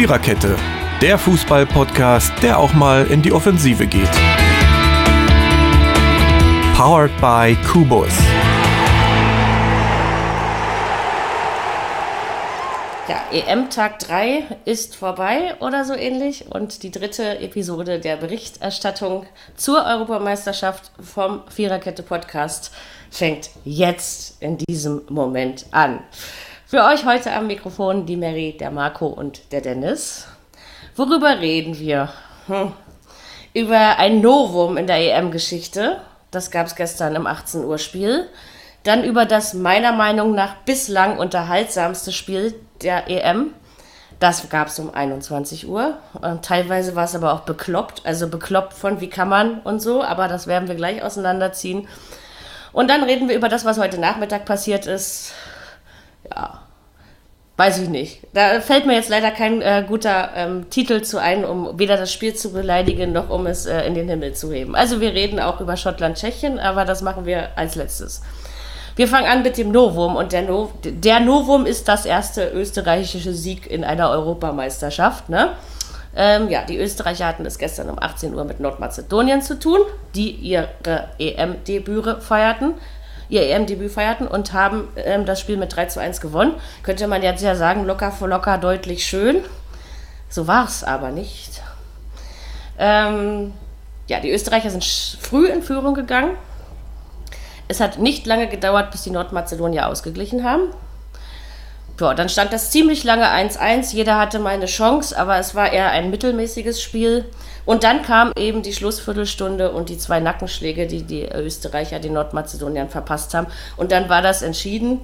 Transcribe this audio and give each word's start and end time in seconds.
Viererkette, 0.00 0.56
der 1.02 1.18
Fußball-Podcast, 1.18 2.32
der 2.42 2.58
auch 2.58 2.72
mal 2.72 3.06
in 3.08 3.20
die 3.20 3.32
Offensive 3.32 3.86
geht. 3.86 4.10
Powered 6.74 7.10
by 7.20 7.54
Kubus. 7.70 8.08
Ja, 13.08 13.20
EM-Tag 13.30 13.98
3 13.98 14.44
ist 14.64 14.96
vorbei 14.96 15.56
oder 15.60 15.84
so 15.84 15.92
ähnlich 15.92 16.46
und 16.48 16.82
die 16.82 16.90
dritte 16.90 17.38
Episode 17.40 18.00
der 18.00 18.16
Berichterstattung 18.16 19.26
zur 19.54 19.84
Europameisterschaft 19.84 20.92
vom 20.98 21.42
Viererkette-Podcast 21.50 22.72
fängt 23.10 23.50
jetzt 23.66 24.40
in 24.40 24.56
diesem 24.56 25.02
Moment 25.10 25.66
an. 25.72 25.98
Für 26.70 26.84
euch 26.84 27.04
heute 27.04 27.32
am 27.32 27.48
Mikrofon 27.48 28.06
die 28.06 28.14
Mary, 28.14 28.56
der 28.56 28.70
Marco 28.70 29.08
und 29.08 29.50
der 29.50 29.60
Dennis. 29.60 30.28
Worüber 30.94 31.40
reden 31.40 31.76
wir? 31.80 32.10
Hm. 32.46 32.72
Über 33.52 33.98
ein 33.98 34.20
Novum 34.20 34.76
in 34.76 34.86
der 34.86 34.98
EM-Geschichte. 34.98 36.00
Das 36.30 36.52
gab 36.52 36.68
es 36.68 36.76
gestern 36.76 37.16
im 37.16 37.26
18 37.26 37.64
Uhr 37.64 37.78
Spiel. 37.78 38.28
Dann 38.84 39.02
über 39.02 39.26
das 39.26 39.52
meiner 39.52 39.90
Meinung 39.90 40.32
nach 40.36 40.58
bislang 40.64 41.18
unterhaltsamste 41.18 42.12
Spiel 42.12 42.54
der 42.82 43.10
EM. 43.10 43.52
Das 44.20 44.48
gab 44.48 44.68
es 44.68 44.78
um 44.78 44.94
21 44.94 45.66
Uhr. 45.66 45.98
Und 46.22 46.44
teilweise 46.44 46.94
war 46.94 47.06
es 47.06 47.16
aber 47.16 47.32
auch 47.32 47.40
bekloppt. 47.40 48.02
Also 48.06 48.28
bekloppt 48.28 48.74
von 48.74 49.00
wie 49.00 49.10
kann 49.10 49.28
man 49.28 49.58
und 49.62 49.80
so. 49.80 50.04
Aber 50.04 50.28
das 50.28 50.46
werden 50.46 50.68
wir 50.68 50.76
gleich 50.76 51.02
auseinanderziehen. 51.02 51.88
Und 52.72 52.88
dann 52.88 53.02
reden 53.02 53.28
wir 53.28 53.34
über 53.34 53.48
das, 53.48 53.64
was 53.64 53.80
heute 53.80 53.98
Nachmittag 53.98 54.44
passiert 54.44 54.86
ist 54.86 55.32
ja, 56.34 56.60
weiß 57.56 57.78
ich 57.78 57.88
nicht. 57.88 58.20
Da 58.32 58.60
fällt 58.60 58.86
mir 58.86 58.94
jetzt 58.94 59.10
leider 59.10 59.30
kein 59.30 59.60
äh, 59.60 59.84
guter 59.86 60.30
ähm, 60.34 60.70
Titel 60.70 61.02
zu 61.02 61.18
ein, 61.18 61.44
um 61.44 61.78
weder 61.78 61.96
das 61.96 62.12
Spiel 62.12 62.34
zu 62.34 62.52
beleidigen, 62.52 63.12
noch 63.12 63.28
um 63.30 63.46
es 63.46 63.66
äh, 63.66 63.82
in 63.82 63.94
den 63.94 64.08
Himmel 64.08 64.34
zu 64.34 64.52
heben. 64.52 64.74
Also 64.74 65.00
wir 65.00 65.12
reden 65.12 65.40
auch 65.40 65.60
über 65.60 65.76
Schottland-Tschechien, 65.76 66.58
aber 66.58 66.84
das 66.84 67.02
machen 67.02 67.26
wir 67.26 67.50
als 67.56 67.74
letztes. 67.74 68.22
Wir 68.96 69.08
fangen 69.08 69.26
an 69.26 69.42
mit 69.42 69.56
dem 69.56 69.70
Novum 69.72 70.16
und 70.16 70.32
der, 70.32 70.42
no 70.42 70.70
der 70.84 71.20
Novum 71.20 71.64
ist 71.64 71.88
das 71.88 72.06
erste 72.06 72.50
österreichische 72.50 73.32
Sieg 73.32 73.70
in 73.70 73.84
einer 73.84 74.10
Europameisterschaft. 74.10 75.28
Ne? 75.28 75.50
Ähm, 76.14 76.48
ja, 76.48 76.64
die 76.64 76.76
Österreicher 76.76 77.26
hatten 77.26 77.46
es 77.46 77.58
gestern 77.58 77.88
um 77.88 77.98
18 77.98 78.34
Uhr 78.34 78.44
mit 78.44 78.60
Nordmazedonien 78.60 79.42
zu 79.42 79.58
tun, 79.58 79.78
die 80.14 80.30
ihre 80.30 81.08
EM-Debüre 81.18 82.20
feierten 82.20 82.74
ihr 83.30 83.48
EM-Debüt 83.48 83.92
feierten 83.92 84.26
und 84.26 84.52
haben 84.52 84.88
ähm, 84.96 85.24
das 85.24 85.40
Spiel 85.40 85.56
mit 85.56 85.74
3 85.74 85.86
zu 85.86 86.00
1 86.00 86.20
gewonnen. 86.20 86.54
Könnte 86.82 87.06
man 87.06 87.22
jetzt 87.22 87.42
ja 87.42 87.54
sagen, 87.54 87.86
locker 87.86 88.12
vor 88.12 88.28
locker 88.28 88.58
deutlich 88.58 89.06
schön. 89.06 89.42
So 90.28 90.46
war 90.46 90.66
es 90.66 90.84
aber 90.84 91.10
nicht. 91.10 91.62
Ähm, 92.78 93.52
ja, 94.08 94.20
die 94.20 94.30
Österreicher 94.30 94.70
sind 94.70 94.84
früh 94.84 95.46
in 95.46 95.62
Führung 95.62 95.94
gegangen. 95.94 96.32
Es 97.68 97.80
hat 97.80 97.98
nicht 97.98 98.26
lange 98.26 98.48
gedauert, 98.48 98.90
bis 98.90 99.02
die 99.02 99.10
Nordmazedonier 99.10 99.86
ausgeglichen 99.86 100.44
haben. 100.44 100.72
Ja, 102.00 102.14
dann 102.14 102.28
stand 102.28 102.52
das 102.52 102.70
ziemlich 102.70 103.04
lange 103.04 103.26
1-1. 103.26 103.94
Jeder 103.94 104.18
hatte 104.18 104.38
mal 104.38 104.50
eine 104.50 104.66
Chance, 104.66 105.18
aber 105.18 105.38
es 105.38 105.54
war 105.54 105.72
eher 105.72 105.90
ein 105.90 106.10
mittelmäßiges 106.10 106.82
Spiel. 106.82 107.26
Und 107.66 107.84
dann 107.84 108.02
kam 108.02 108.32
eben 108.36 108.62
die 108.62 108.72
Schlussviertelstunde 108.72 109.70
und 109.70 109.90
die 109.90 109.98
zwei 109.98 110.18
Nackenschläge, 110.18 110.86
die 110.86 111.02
die 111.02 111.26
Österreicher 111.26 112.00
den 112.00 112.14
Nordmazedoniern 112.14 112.88
verpasst 112.88 113.34
haben. 113.34 113.46
Und 113.76 113.92
dann 113.92 114.08
war 114.08 114.22
das 114.22 114.42
entschieden. 114.42 115.02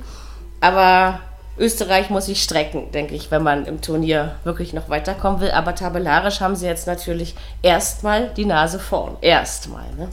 Aber 0.61 1.21
Österreich 1.59 2.11
muss 2.11 2.27
sich 2.27 2.43
strecken, 2.43 2.91
denke 2.93 3.15
ich, 3.15 3.31
wenn 3.31 3.43
man 3.43 3.67
im 3.67 3.81
Turnier 3.83 4.37
wirklich 4.45 4.73
noch 4.73 4.89
weiterkommen 4.89 5.41
will. 5.41 5.51
Aber 5.51 5.75
tabellarisch 5.75 6.41
haben 6.41 6.57
sie 6.57 6.67
jetzt 6.67 6.87
natürlich 6.87 7.35
erstmal 7.63 8.29
die 8.31 8.47
Nase 8.47 8.79
vorn. 8.79 9.17
Erstmal. 9.21 9.85
Ne? 9.97 10.09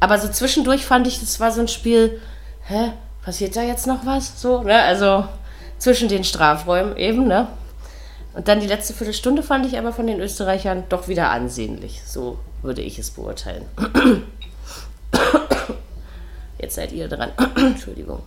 Aber 0.00 0.18
so 0.18 0.28
zwischendurch 0.28 0.84
fand 0.84 1.06
ich, 1.06 1.20
das 1.20 1.40
war 1.40 1.52
so 1.52 1.60
ein 1.60 1.68
Spiel, 1.68 2.20
hä, 2.66 2.92
passiert 3.24 3.56
da 3.56 3.62
jetzt 3.62 3.86
noch 3.86 4.04
was? 4.04 4.40
So, 4.40 4.62
ne? 4.62 4.80
Also 4.82 5.24
zwischen 5.78 6.08
den 6.08 6.24
Strafräumen 6.24 6.96
eben, 6.96 7.26
ne? 7.26 7.48
Und 8.34 8.46
dann 8.46 8.60
die 8.60 8.66
letzte 8.66 8.94
Viertelstunde 8.94 9.42
fand 9.42 9.66
ich 9.66 9.78
aber 9.78 9.92
von 9.92 10.06
den 10.06 10.20
Österreichern 10.20 10.84
doch 10.88 11.08
wieder 11.08 11.30
ansehnlich. 11.30 12.02
So 12.04 12.38
würde 12.62 12.82
ich 12.82 12.98
es 12.98 13.10
beurteilen. 13.10 13.64
Jetzt 16.58 16.74
seid 16.74 16.92
ihr 16.92 17.08
dran. 17.08 17.32
Entschuldigung. 17.56 18.22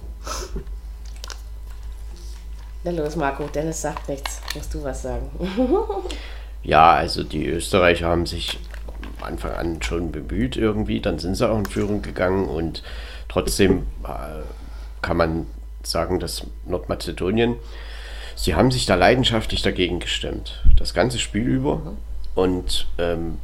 Na 2.84 2.92
los, 2.92 3.16
Marco. 3.16 3.48
Dennis 3.48 3.82
sagt 3.82 4.10
nichts. 4.10 4.42
Musst 4.56 4.74
du 4.74 4.84
was 4.84 5.02
sagen? 5.02 5.30
ja, 6.64 6.92
also 6.92 7.24
die 7.24 7.46
Österreicher 7.48 8.08
haben 8.08 8.26
sich 8.26 8.60
am 9.20 9.28
Anfang 9.28 9.54
an 9.54 9.82
schon 9.82 10.12
bemüht 10.12 10.58
irgendwie. 10.58 11.00
Dann 11.00 11.20
sind 11.20 11.36
sie 11.36 11.48
auch 11.48 11.58
in 11.58 11.66
Führung 11.66 12.02
gegangen 12.02 12.48
und 12.48 12.84
trotzdem 13.30 13.86
äh, 14.04 14.42
kann 15.02 15.18
man 15.18 15.46
sagen, 15.88 16.20
dass 16.20 16.46
Nordmazedonien, 16.66 17.56
sie 18.36 18.56
haben 18.56 18.72
sich 18.72 18.86
da 18.86 18.96
leidenschaftlich 18.96 19.62
dagegen 19.62 20.00
gestemmt, 20.00 20.62
das 20.78 20.94
ganze 20.94 21.20
Spiel 21.20 21.44
über 21.44 21.94
und 22.36 22.88
ähm, 22.98 23.40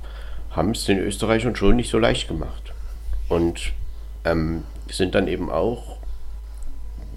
haben 0.51 0.71
es 0.71 0.85
den 0.85 0.99
Österreichern 0.99 1.55
schon 1.55 1.75
nicht 1.75 1.89
so 1.89 1.99
leicht 1.99 2.27
gemacht. 2.27 2.73
Und 3.29 3.73
ähm, 4.25 4.63
sind 4.89 5.15
dann 5.15 5.27
eben 5.27 5.49
auch, 5.51 5.97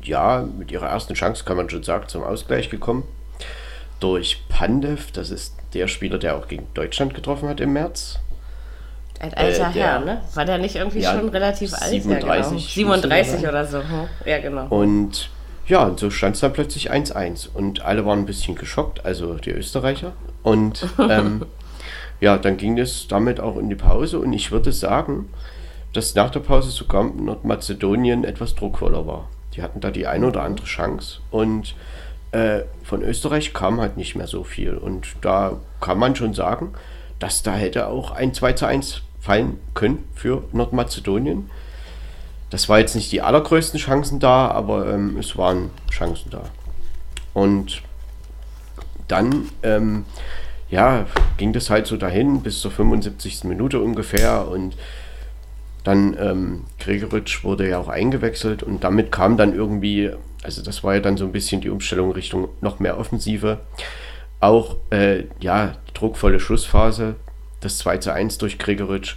ja, 0.02 0.42
mit 0.58 0.70
ihrer 0.70 0.88
ersten 0.88 1.14
Chance, 1.14 1.44
kann 1.44 1.56
man 1.56 1.70
schon 1.70 1.82
sagen, 1.82 2.08
zum 2.08 2.22
Ausgleich 2.22 2.70
gekommen. 2.70 3.04
Durch 4.00 4.42
Pandev, 4.48 5.12
das 5.12 5.30
ist 5.30 5.56
der 5.74 5.88
Spieler, 5.88 6.18
der 6.18 6.36
auch 6.36 6.48
gegen 6.48 6.66
Deutschland 6.74 7.14
getroffen 7.14 7.48
hat 7.48 7.60
im 7.60 7.72
März. 7.72 8.18
Ein 9.20 9.34
alter 9.34 9.68
äh, 9.68 9.72
der, 9.74 9.84
Herr, 9.84 10.00
ne? 10.00 10.22
War 10.34 10.44
der 10.46 10.58
nicht 10.58 10.76
irgendwie 10.76 11.00
ja, 11.00 11.12
schon 11.12 11.28
relativ 11.28 11.70
37, 11.70 12.24
alt? 12.24 12.24
Ja, 12.24 12.48
genau. 12.48 12.58
37 12.58 13.48
oder 13.48 13.66
so. 13.66 13.78
Hm? 13.78 14.08
Ja, 14.24 14.38
genau. 14.38 14.66
Und 14.68 15.30
ja, 15.66 15.84
und 15.84 16.00
so 16.00 16.10
stand 16.10 16.34
es 16.34 16.40
dann 16.40 16.54
plötzlich 16.54 16.90
1-1. 16.90 17.48
Und 17.52 17.84
alle 17.84 18.06
waren 18.06 18.20
ein 18.20 18.26
bisschen 18.26 18.56
geschockt, 18.56 19.04
also 19.04 19.34
die 19.34 19.50
Österreicher. 19.50 20.14
Und 20.42 20.86
ähm, 20.98 21.44
ja, 22.20 22.38
dann 22.38 22.56
ging 22.56 22.78
es 22.78 23.08
damit 23.08 23.40
auch 23.40 23.58
in 23.58 23.68
die 23.68 23.76
Pause. 23.76 24.18
Und 24.18 24.32
ich 24.32 24.52
würde 24.52 24.72
sagen, 24.72 25.28
dass 25.92 26.14
nach 26.14 26.30
der 26.30 26.40
Pause 26.40 26.70
sogar 26.70 27.04
Nordmazedonien 27.04 28.24
etwas 28.24 28.54
druckvoller 28.54 29.06
war. 29.06 29.28
Die 29.54 29.62
hatten 29.62 29.80
da 29.80 29.90
die 29.90 30.06
eine 30.06 30.28
oder 30.28 30.42
andere 30.44 30.66
Chance. 30.66 31.20
Und 31.30 31.74
äh, 32.32 32.60
von 32.84 33.02
Österreich 33.02 33.52
kam 33.52 33.82
halt 33.82 33.98
nicht 33.98 34.16
mehr 34.16 34.26
so 34.26 34.44
viel. 34.44 34.74
Und 34.74 35.08
da 35.20 35.60
kann 35.80 35.98
man 35.98 36.16
schon 36.16 36.32
sagen, 36.32 36.72
dass 37.18 37.42
da 37.42 37.52
hätte 37.52 37.86
auch 37.86 38.12
ein 38.12 38.32
2 38.32 38.54
zu 38.54 38.66
1 38.66 39.02
fallen 39.20 39.58
können 39.74 40.04
für 40.14 40.44
Nordmazedonien. 40.52 41.50
Das 42.50 42.68
war 42.68 42.80
jetzt 42.80 42.96
nicht 42.96 43.12
die 43.12 43.22
allergrößten 43.22 43.78
Chancen 43.78 44.18
da, 44.18 44.48
aber 44.48 44.92
ähm, 44.92 45.16
es 45.18 45.36
waren 45.36 45.70
Chancen 45.90 46.30
da. 46.30 46.42
Und 47.32 47.82
dann 49.06 49.48
ähm, 49.62 50.04
ja, 50.70 51.06
ging 51.36 51.52
das 51.52 51.68
halt 51.70 51.86
so 51.86 51.96
dahin 51.96 52.42
bis 52.42 52.60
zur 52.60 52.70
75. 52.70 53.44
Minute 53.44 53.80
ungefähr 53.80 54.48
und 54.48 54.76
dann 55.84 56.16
ähm, 56.20 56.64
Gregoritsch 56.78 57.42
wurde 57.42 57.68
ja 57.68 57.78
auch 57.78 57.88
eingewechselt 57.88 58.62
und 58.62 58.84
damit 58.84 59.10
kam 59.10 59.36
dann 59.36 59.54
irgendwie, 59.54 60.10
also 60.42 60.62
das 60.62 60.84
war 60.84 60.94
ja 60.94 61.00
dann 61.00 61.16
so 61.16 61.24
ein 61.24 61.32
bisschen 61.32 61.60
die 61.60 61.70
Umstellung 61.70 62.12
Richtung 62.12 62.48
noch 62.60 62.80
mehr 62.80 62.98
Offensive. 62.98 63.58
Auch 64.40 64.76
äh, 64.90 65.24
ja, 65.40 65.76
druckvolle 65.94 66.40
Schlussphase, 66.40 67.16
das 67.60 67.78
2 67.78 67.98
zu 67.98 68.12
1 68.12 68.38
durch 68.38 68.58
Gregoritsch 68.58 69.16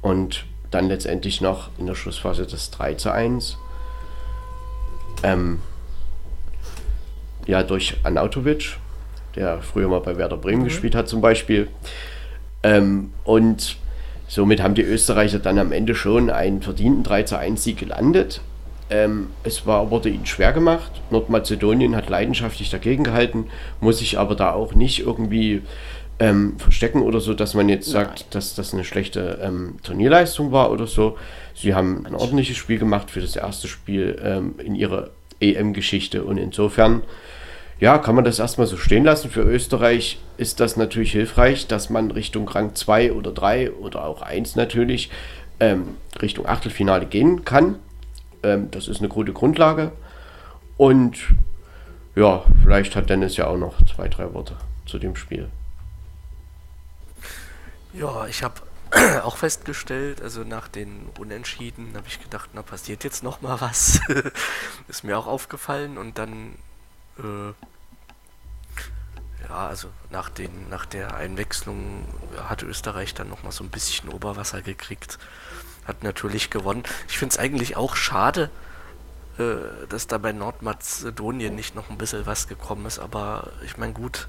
und 0.00 0.44
dann 0.70 0.88
letztendlich 0.88 1.40
noch 1.40 1.70
in 1.78 1.86
der 1.86 1.94
Schlussphase 1.94 2.46
das 2.46 2.70
3 2.70 2.94
zu 2.94 3.12
1. 3.12 3.58
Ähm, 5.22 5.60
ja, 7.46 7.62
durch 7.62 7.96
Anautovic, 8.04 8.76
der 9.34 9.60
früher 9.62 9.88
mal 9.88 10.00
bei 10.00 10.16
Werder 10.16 10.36
Bremen 10.36 10.62
mhm. 10.62 10.64
gespielt 10.64 10.94
hat 10.94 11.08
zum 11.08 11.20
Beispiel. 11.20 11.68
Ähm, 12.62 13.12
und 13.24 13.76
somit 14.28 14.62
haben 14.62 14.74
die 14.74 14.82
Österreicher 14.82 15.38
dann 15.38 15.58
am 15.58 15.72
Ende 15.72 15.94
schon 15.94 16.30
einen 16.30 16.62
verdienten 16.62 17.02
3 17.02 17.24
zu 17.24 17.38
1 17.38 17.62
Sieg 17.62 17.78
gelandet. 17.78 18.40
Ähm, 18.90 19.28
es 19.44 19.66
war, 19.66 19.90
wurde 19.90 20.08
ihnen 20.08 20.26
schwer 20.26 20.52
gemacht. 20.52 20.90
Nordmazedonien 21.10 21.96
hat 21.96 22.08
leidenschaftlich 22.08 22.70
dagegen 22.70 23.04
gehalten, 23.04 23.46
muss 23.80 23.98
sich 23.98 24.18
aber 24.18 24.34
da 24.34 24.52
auch 24.52 24.74
nicht 24.74 25.00
irgendwie 25.00 25.62
ähm, 26.20 26.58
verstecken 26.58 27.00
oder 27.02 27.18
so, 27.18 27.32
dass 27.32 27.54
man 27.54 27.68
jetzt 27.68 27.88
sagt, 27.88 28.34
dass 28.34 28.54
das 28.54 28.74
eine 28.74 28.84
schlechte 28.84 29.40
ähm, 29.42 29.78
Turnierleistung 29.82 30.52
war 30.52 30.70
oder 30.70 30.86
so. 30.86 31.16
Sie 31.54 31.74
haben 31.74 32.06
ein 32.06 32.14
ordentliches 32.14 32.58
Spiel 32.58 32.78
gemacht 32.78 33.10
für 33.10 33.22
das 33.22 33.36
erste 33.36 33.66
Spiel 33.66 34.20
ähm, 34.22 34.54
in 34.62 34.74
ihrer 34.74 35.10
EM-Geschichte 35.40 36.22
und 36.22 36.36
insofern, 36.36 37.02
ja, 37.80 37.96
kann 37.96 38.14
man 38.14 38.24
das 38.24 38.38
erstmal 38.38 38.66
so 38.66 38.76
stehen 38.76 39.04
lassen. 39.04 39.30
Für 39.30 39.40
Österreich 39.40 40.20
ist 40.36 40.60
das 40.60 40.76
natürlich 40.76 41.12
hilfreich, 41.12 41.66
dass 41.66 41.88
man 41.88 42.10
Richtung 42.10 42.46
Rang 42.46 42.74
2 42.74 43.12
oder 43.12 43.32
3 43.32 43.72
oder 43.72 44.04
auch 44.04 44.20
1 44.20 44.56
natürlich 44.56 45.10
ähm, 45.58 45.96
Richtung 46.20 46.46
Achtelfinale 46.46 47.06
gehen 47.06 47.46
kann. 47.46 47.76
Ähm, 48.42 48.68
das 48.70 48.88
ist 48.88 48.98
eine 48.98 49.08
gute 49.08 49.32
Grundlage 49.32 49.92
und 50.76 51.16
ja, 52.14 52.44
vielleicht 52.62 52.94
hat 52.94 53.08
Dennis 53.08 53.38
ja 53.38 53.46
auch 53.46 53.56
noch 53.56 53.74
zwei, 53.86 54.08
drei 54.08 54.34
Worte 54.34 54.56
zu 54.84 54.98
dem 54.98 55.16
Spiel? 55.16 55.48
Ja, 57.92 58.26
ich 58.26 58.42
habe 58.42 58.60
auch 59.24 59.36
festgestellt, 59.36 60.22
also 60.22 60.44
nach 60.44 60.68
den 60.68 61.08
Unentschieden 61.18 61.92
habe 61.96 62.06
ich 62.06 62.20
gedacht, 62.22 62.50
na 62.52 62.62
passiert 62.62 63.04
jetzt 63.04 63.22
noch 63.22 63.40
mal 63.40 63.60
was. 63.60 64.00
ist 64.88 65.04
mir 65.04 65.18
auch 65.18 65.26
aufgefallen 65.26 65.98
und 65.98 66.18
dann 66.18 66.54
äh, 67.18 67.52
ja, 69.48 69.68
also 69.68 69.88
nach 70.10 70.28
den 70.28 70.68
nach 70.68 70.86
der 70.86 71.14
Einwechslung 71.14 72.04
hatte 72.48 72.66
Österreich 72.66 73.14
dann 73.14 73.28
noch 73.28 73.42
mal 73.42 73.52
so 73.52 73.64
ein 73.64 73.70
bisschen 73.70 74.08
Oberwasser 74.08 74.62
gekriegt. 74.62 75.18
Hat 75.86 76.04
natürlich 76.04 76.50
gewonnen. 76.50 76.84
Ich 77.08 77.18
finde 77.18 77.32
es 77.32 77.38
eigentlich 77.38 77.76
auch 77.76 77.96
schade, 77.96 78.50
äh, 79.38 79.86
dass 79.88 80.06
da 80.06 80.18
bei 80.18 80.32
Nordmazedonien 80.32 81.54
nicht 81.54 81.74
noch 81.74 81.90
ein 81.90 81.98
bisschen 81.98 82.26
was 82.26 82.46
gekommen 82.46 82.86
ist, 82.86 82.98
aber 83.00 83.50
ich 83.64 83.76
meine 83.76 83.92
gut, 83.92 84.28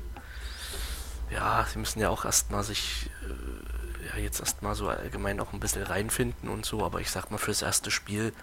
ja, 1.34 1.66
sie 1.72 1.80
müssen 1.80 2.00
ja 2.00 2.10
auch 2.10 2.26
erstmal 2.26 2.64
sich 2.64 3.10
äh, 3.24 4.18
ja 4.18 4.24
jetzt 4.24 4.40
erstmal 4.40 4.76
so 4.76 4.88
allgemein 4.88 5.40
auch 5.40 5.54
ein 5.54 5.60
bisschen 5.60 5.84
reinfinden 5.84 6.50
und 6.50 6.66
so, 6.66 6.84
aber 6.84 7.02
ich 7.02 7.10
sag 7.10 7.32
mal 7.32 7.38
fürs 7.38 7.62
erste 7.62 7.92
Spiel, 7.92 8.34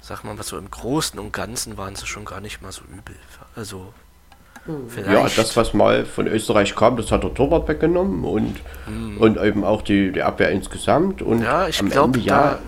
sag 0.00 0.24
mal 0.24 0.38
was 0.38 0.48
so 0.48 0.58
im 0.58 0.70
Großen 0.70 1.18
und 1.18 1.32
Ganzen 1.32 1.76
waren 1.76 1.96
sie 1.96 2.06
schon 2.06 2.24
gar 2.24 2.40
nicht 2.40 2.62
mal 2.62 2.72
so 2.72 2.82
übel. 2.84 3.16
Also 3.56 3.92
Vielleicht. 4.88 5.08
Ja, 5.08 5.42
das, 5.42 5.56
was 5.56 5.74
mal 5.74 6.04
von 6.04 6.28
Österreich 6.28 6.76
kam, 6.76 6.96
das 6.96 7.10
hat 7.10 7.24
der 7.24 7.34
Torwart 7.34 7.66
weggenommen 7.66 8.24
und, 8.24 8.60
hm. 8.86 9.18
und 9.18 9.36
eben 9.36 9.64
auch 9.64 9.82
die, 9.82 10.12
die 10.12 10.22
Abwehr 10.22 10.50
insgesamt. 10.50 11.20
Und 11.20 11.42
ja, 11.42 11.66
ich 11.66 11.78
glaube, 11.78 12.20
ja, 12.20 12.60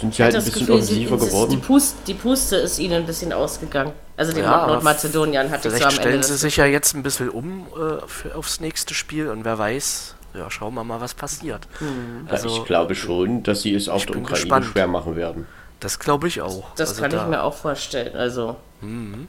sind 0.00 0.14
sie 0.14 0.22
halt 0.22 0.34
ein 0.34 0.44
bisschen 0.44 0.60
Gefühl, 0.60 0.74
offensiver 0.76 1.18
sie, 1.18 1.26
geworden. 1.26 1.50
Die, 1.50 1.56
Pust, 1.56 1.96
die 2.06 2.14
Puste 2.14 2.56
ist 2.56 2.78
ihnen 2.78 2.94
ein 2.94 3.06
bisschen 3.06 3.32
ausgegangen. 3.32 3.92
Also 4.16 4.32
den 4.32 4.44
ja, 4.44 4.66
Nordmazedonien 4.66 5.50
hatte 5.50 5.68
ich 5.68 5.74
so 5.74 5.84
am 5.84 5.90
Ende. 5.90 6.00
stellen 6.00 6.22
sie 6.22 6.36
sich 6.36 6.56
ja 6.56 6.66
jetzt 6.66 6.94
ein 6.94 7.02
bisschen 7.02 7.28
um 7.28 7.66
äh, 7.68 8.06
für, 8.06 8.34
aufs 8.34 8.60
nächste 8.60 8.94
Spiel 8.94 9.28
und 9.28 9.44
wer 9.44 9.58
weiß, 9.58 10.14
ja, 10.34 10.50
schauen 10.50 10.74
wir 10.74 10.84
mal, 10.84 11.00
was 11.00 11.14
passiert. 11.14 11.66
Hm. 11.78 12.28
Also, 12.28 12.48
ich 12.48 12.64
glaube 12.64 12.94
schon, 12.94 13.42
dass 13.42 13.62
sie 13.62 13.74
es 13.74 13.88
auf 13.88 14.06
der 14.06 14.16
Ukraine 14.16 14.40
gespannt. 14.40 14.66
schwer 14.66 14.86
machen 14.86 15.16
werden. 15.16 15.46
Das 15.80 15.98
glaube 15.98 16.28
ich 16.28 16.42
auch. 16.42 16.74
Das 16.76 16.90
also 16.90 17.02
kann 17.02 17.10
da, 17.10 17.22
ich 17.22 17.30
mir 17.30 17.42
auch 17.42 17.54
vorstellen. 17.54 18.14
Also. 18.14 18.56
Mhm. 18.80 19.28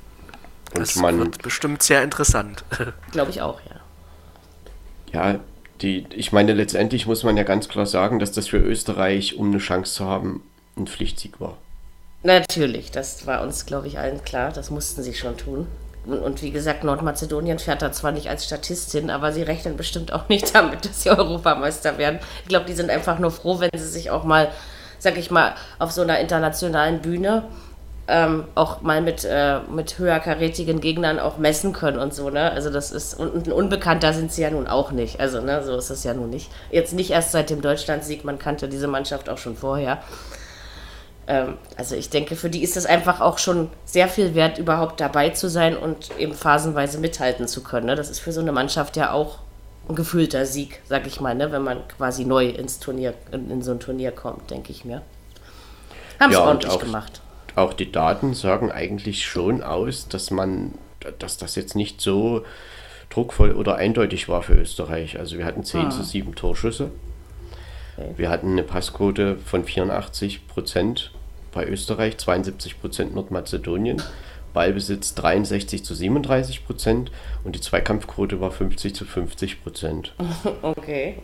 Das 0.74 0.95
man, 0.95 1.19
wird 1.19 1.41
bestimmt 1.41 1.83
sehr 1.83 2.03
interessant. 2.03 2.63
Glaube 3.12 3.31
ich 3.31 3.41
auch, 3.41 3.59
ja. 3.69 5.31
Ja, 5.33 5.39
die, 5.81 6.06
ich 6.12 6.31
meine, 6.31 6.53
letztendlich 6.53 7.07
muss 7.07 7.24
man 7.24 7.35
ja 7.35 7.44
ganz 7.44 7.67
klar 7.67 7.85
sagen, 7.85 8.19
dass 8.19 8.31
das 8.31 8.47
für 8.47 8.57
Österreich, 8.57 9.35
um 9.35 9.47
eine 9.47 9.57
Chance 9.57 9.94
zu 9.94 10.06
haben, 10.06 10.44
ein 10.77 10.88
Pflichtsieg 10.88 11.39
war. 11.39 11.57
Natürlich, 12.23 12.91
das 12.91 13.25
war 13.25 13.41
uns, 13.41 13.65
glaube 13.65 13.88
ich, 13.88 13.97
allen 13.97 14.23
klar. 14.23 14.51
Das 14.51 14.69
mussten 14.69 15.01
sie 15.03 15.13
schon 15.13 15.38
tun. 15.38 15.68
Und, 16.06 16.19
und, 16.19 16.41
wie 16.41 16.51
gesagt, 16.51 16.83
Nordmazedonien 16.83 17.59
fährt 17.59 17.81
da 17.81 17.91
zwar 17.91 18.12
nicht 18.12 18.29
als 18.29 18.45
Statistin, 18.45 19.09
aber 19.09 19.31
sie 19.31 19.44
rechnen 19.44 19.77
bestimmt 19.77 20.13
auch 20.13 20.29
nicht 20.29 20.53
damit, 20.56 20.85
dass 20.85 21.03
sie 21.03 21.09
Europameister 21.09 21.97
werden. 21.97 22.19
Ich 22.44 22.50
glaube, 22.50 22.65
die 22.65 22.73
sind 22.73 22.89
einfach 22.89 23.19
nur 23.19 23.31
froh, 23.31 23.59
wenn 23.59 23.69
sie 23.73 23.88
sich 23.88 24.09
auch 24.09 24.23
mal, 24.23 24.50
sag 25.00 25.18
ich 25.18 25.31
mal, 25.31 25.56
auf 25.79 25.91
so 25.91 26.01
einer 26.01 26.19
internationalen 26.19 27.01
Bühne 27.01 27.44
ähm, 28.07 28.45
auch 28.56 28.81
mal 28.81 29.01
mit, 29.01 29.24
äh, 29.25 29.59
mit 29.71 29.97
höherkarätigen 29.97 30.81
Gegnern 30.81 31.19
auch 31.19 31.38
messen 31.38 31.71
können 31.71 32.00
und 32.00 32.13
so, 32.13 32.29
ne? 32.29 32.51
Also 32.51 32.69
das 32.69 32.91
ist, 32.91 33.13
und 33.13 33.47
ein 33.47 33.53
Unbekannter 33.53 34.13
sind 34.13 34.31
sie 34.31 34.41
ja 34.41 34.50
nun 34.50 34.67
auch 34.67 34.91
nicht. 34.91 35.19
Also, 35.19 35.39
ne, 35.39 35.63
so 35.63 35.77
ist 35.77 35.91
es 35.91 36.03
ja 36.03 36.13
nun 36.13 36.29
nicht. 36.29 36.51
Jetzt 36.71 36.94
nicht 36.94 37.12
erst 37.12 37.31
seit 37.31 37.50
dem 37.50 37.62
Deutschlandsieg, 37.62 38.25
man 38.25 38.39
kannte 38.39 38.67
diese 38.67 38.88
Mannschaft 38.88 39.29
auch 39.29 39.38
schon 39.38 39.56
vorher. 39.56 40.00
Ähm, 41.31 41.57
also 41.78 41.95
ich 41.95 42.10
denke, 42.10 42.36
für 42.36 42.50
die 42.50 42.62
ist 42.62 42.75
es 42.75 42.86
einfach 42.86 43.22
auch 43.22 43.38
schon 43.38 43.69
sehr 43.86 44.07
viel 44.07 44.36
wert, 44.36 44.57
überhaupt 44.57 45.00
dabei 45.00 45.30
zu 45.30 45.50
sein 45.50 45.78
und 45.78 46.12
eben 46.19 46.33
phasenweise 46.33 47.00
mithalten 47.00 47.48
zu 47.48 47.63
können. 47.63 47.86
Ne? 47.86 47.95
Das 47.95 48.10
ist 48.10 48.19
für 48.19 48.31
so 48.31 48.42
eine 48.42 48.51
Mannschaft 48.51 48.98
ja 48.98 49.12
auch 49.12 49.39
ein 49.88 49.95
gefühlter 49.95 50.45
Sieg, 50.45 50.81
sag 50.86 51.07
ich 51.07 51.22
mal, 51.22 51.33
ne? 51.33 51.51
wenn 51.51 51.63
man 51.63 51.88
quasi 51.88 52.25
neu 52.25 52.50
ins 52.50 52.80
Turnier, 52.80 53.13
in, 53.31 53.50
in 53.50 53.62
so 53.62 53.72
ein 53.72 53.80
Turnier 53.80 54.12
kommt, 54.12 54.51
denke 54.51 54.72
ich 54.72 54.86
mir. 54.86 55.01
Haben 56.19 56.31
es 56.31 56.38
ja, 56.38 56.45
ordentlich 56.45 56.78
gemacht 56.80 57.22
auch 57.56 57.74
die 57.74 57.92
Daten 57.92 58.34
sagen 58.34 58.72
eigentlich 58.72 59.25
schon 59.25 59.63
aus, 59.63 60.07
dass 60.07 60.31
man, 60.31 60.74
dass 61.19 61.38
das 61.38 61.56
jetzt 61.56 61.75
nicht 61.75 62.01
so 62.01 62.44
druckvoll 63.10 63.51
oder 63.51 63.75
eindeutig 63.75 64.30
war 64.30 64.42
für 64.42 64.54
Österreich. 64.54 65.19
Also 65.19 65.38
wir 65.38 65.45
hatten 65.45 65.63
10 65.63 65.88
ah. 65.88 65.89
zu 65.89 66.04
7 66.04 66.36
Torschüsse. 66.36 66.92
Okay. 67.98 68.13
Wir 68.16 68.30
hatten 68.30 68.51
eine 68.51 68.63
Passquote 68.63 69.38
von 69.38 69.66
84 69.66 70.48
Prozent 70.48 71.12
bei 71.51 71.65
Österreich, 71.65 72.18
72 72.18 72.80
Prozent 72.80 73.15
Nordmazedonien. 73.15 74.01
Ballbesitz 74.53 75.15
63 75.15 75.86
zu 75.86 75.95
37 75.95 76.65
Prozent 76.65 77.12
und 77.44 77.56
die 77.56 77.62
Zweikampfquote 77.62 78.42
war 78.42 78.51
50 78.51 78.94
zu 78.94 79.06
50 79.06 79.63
Prozent. 79.63 80.13
Okay. 80.62 81.18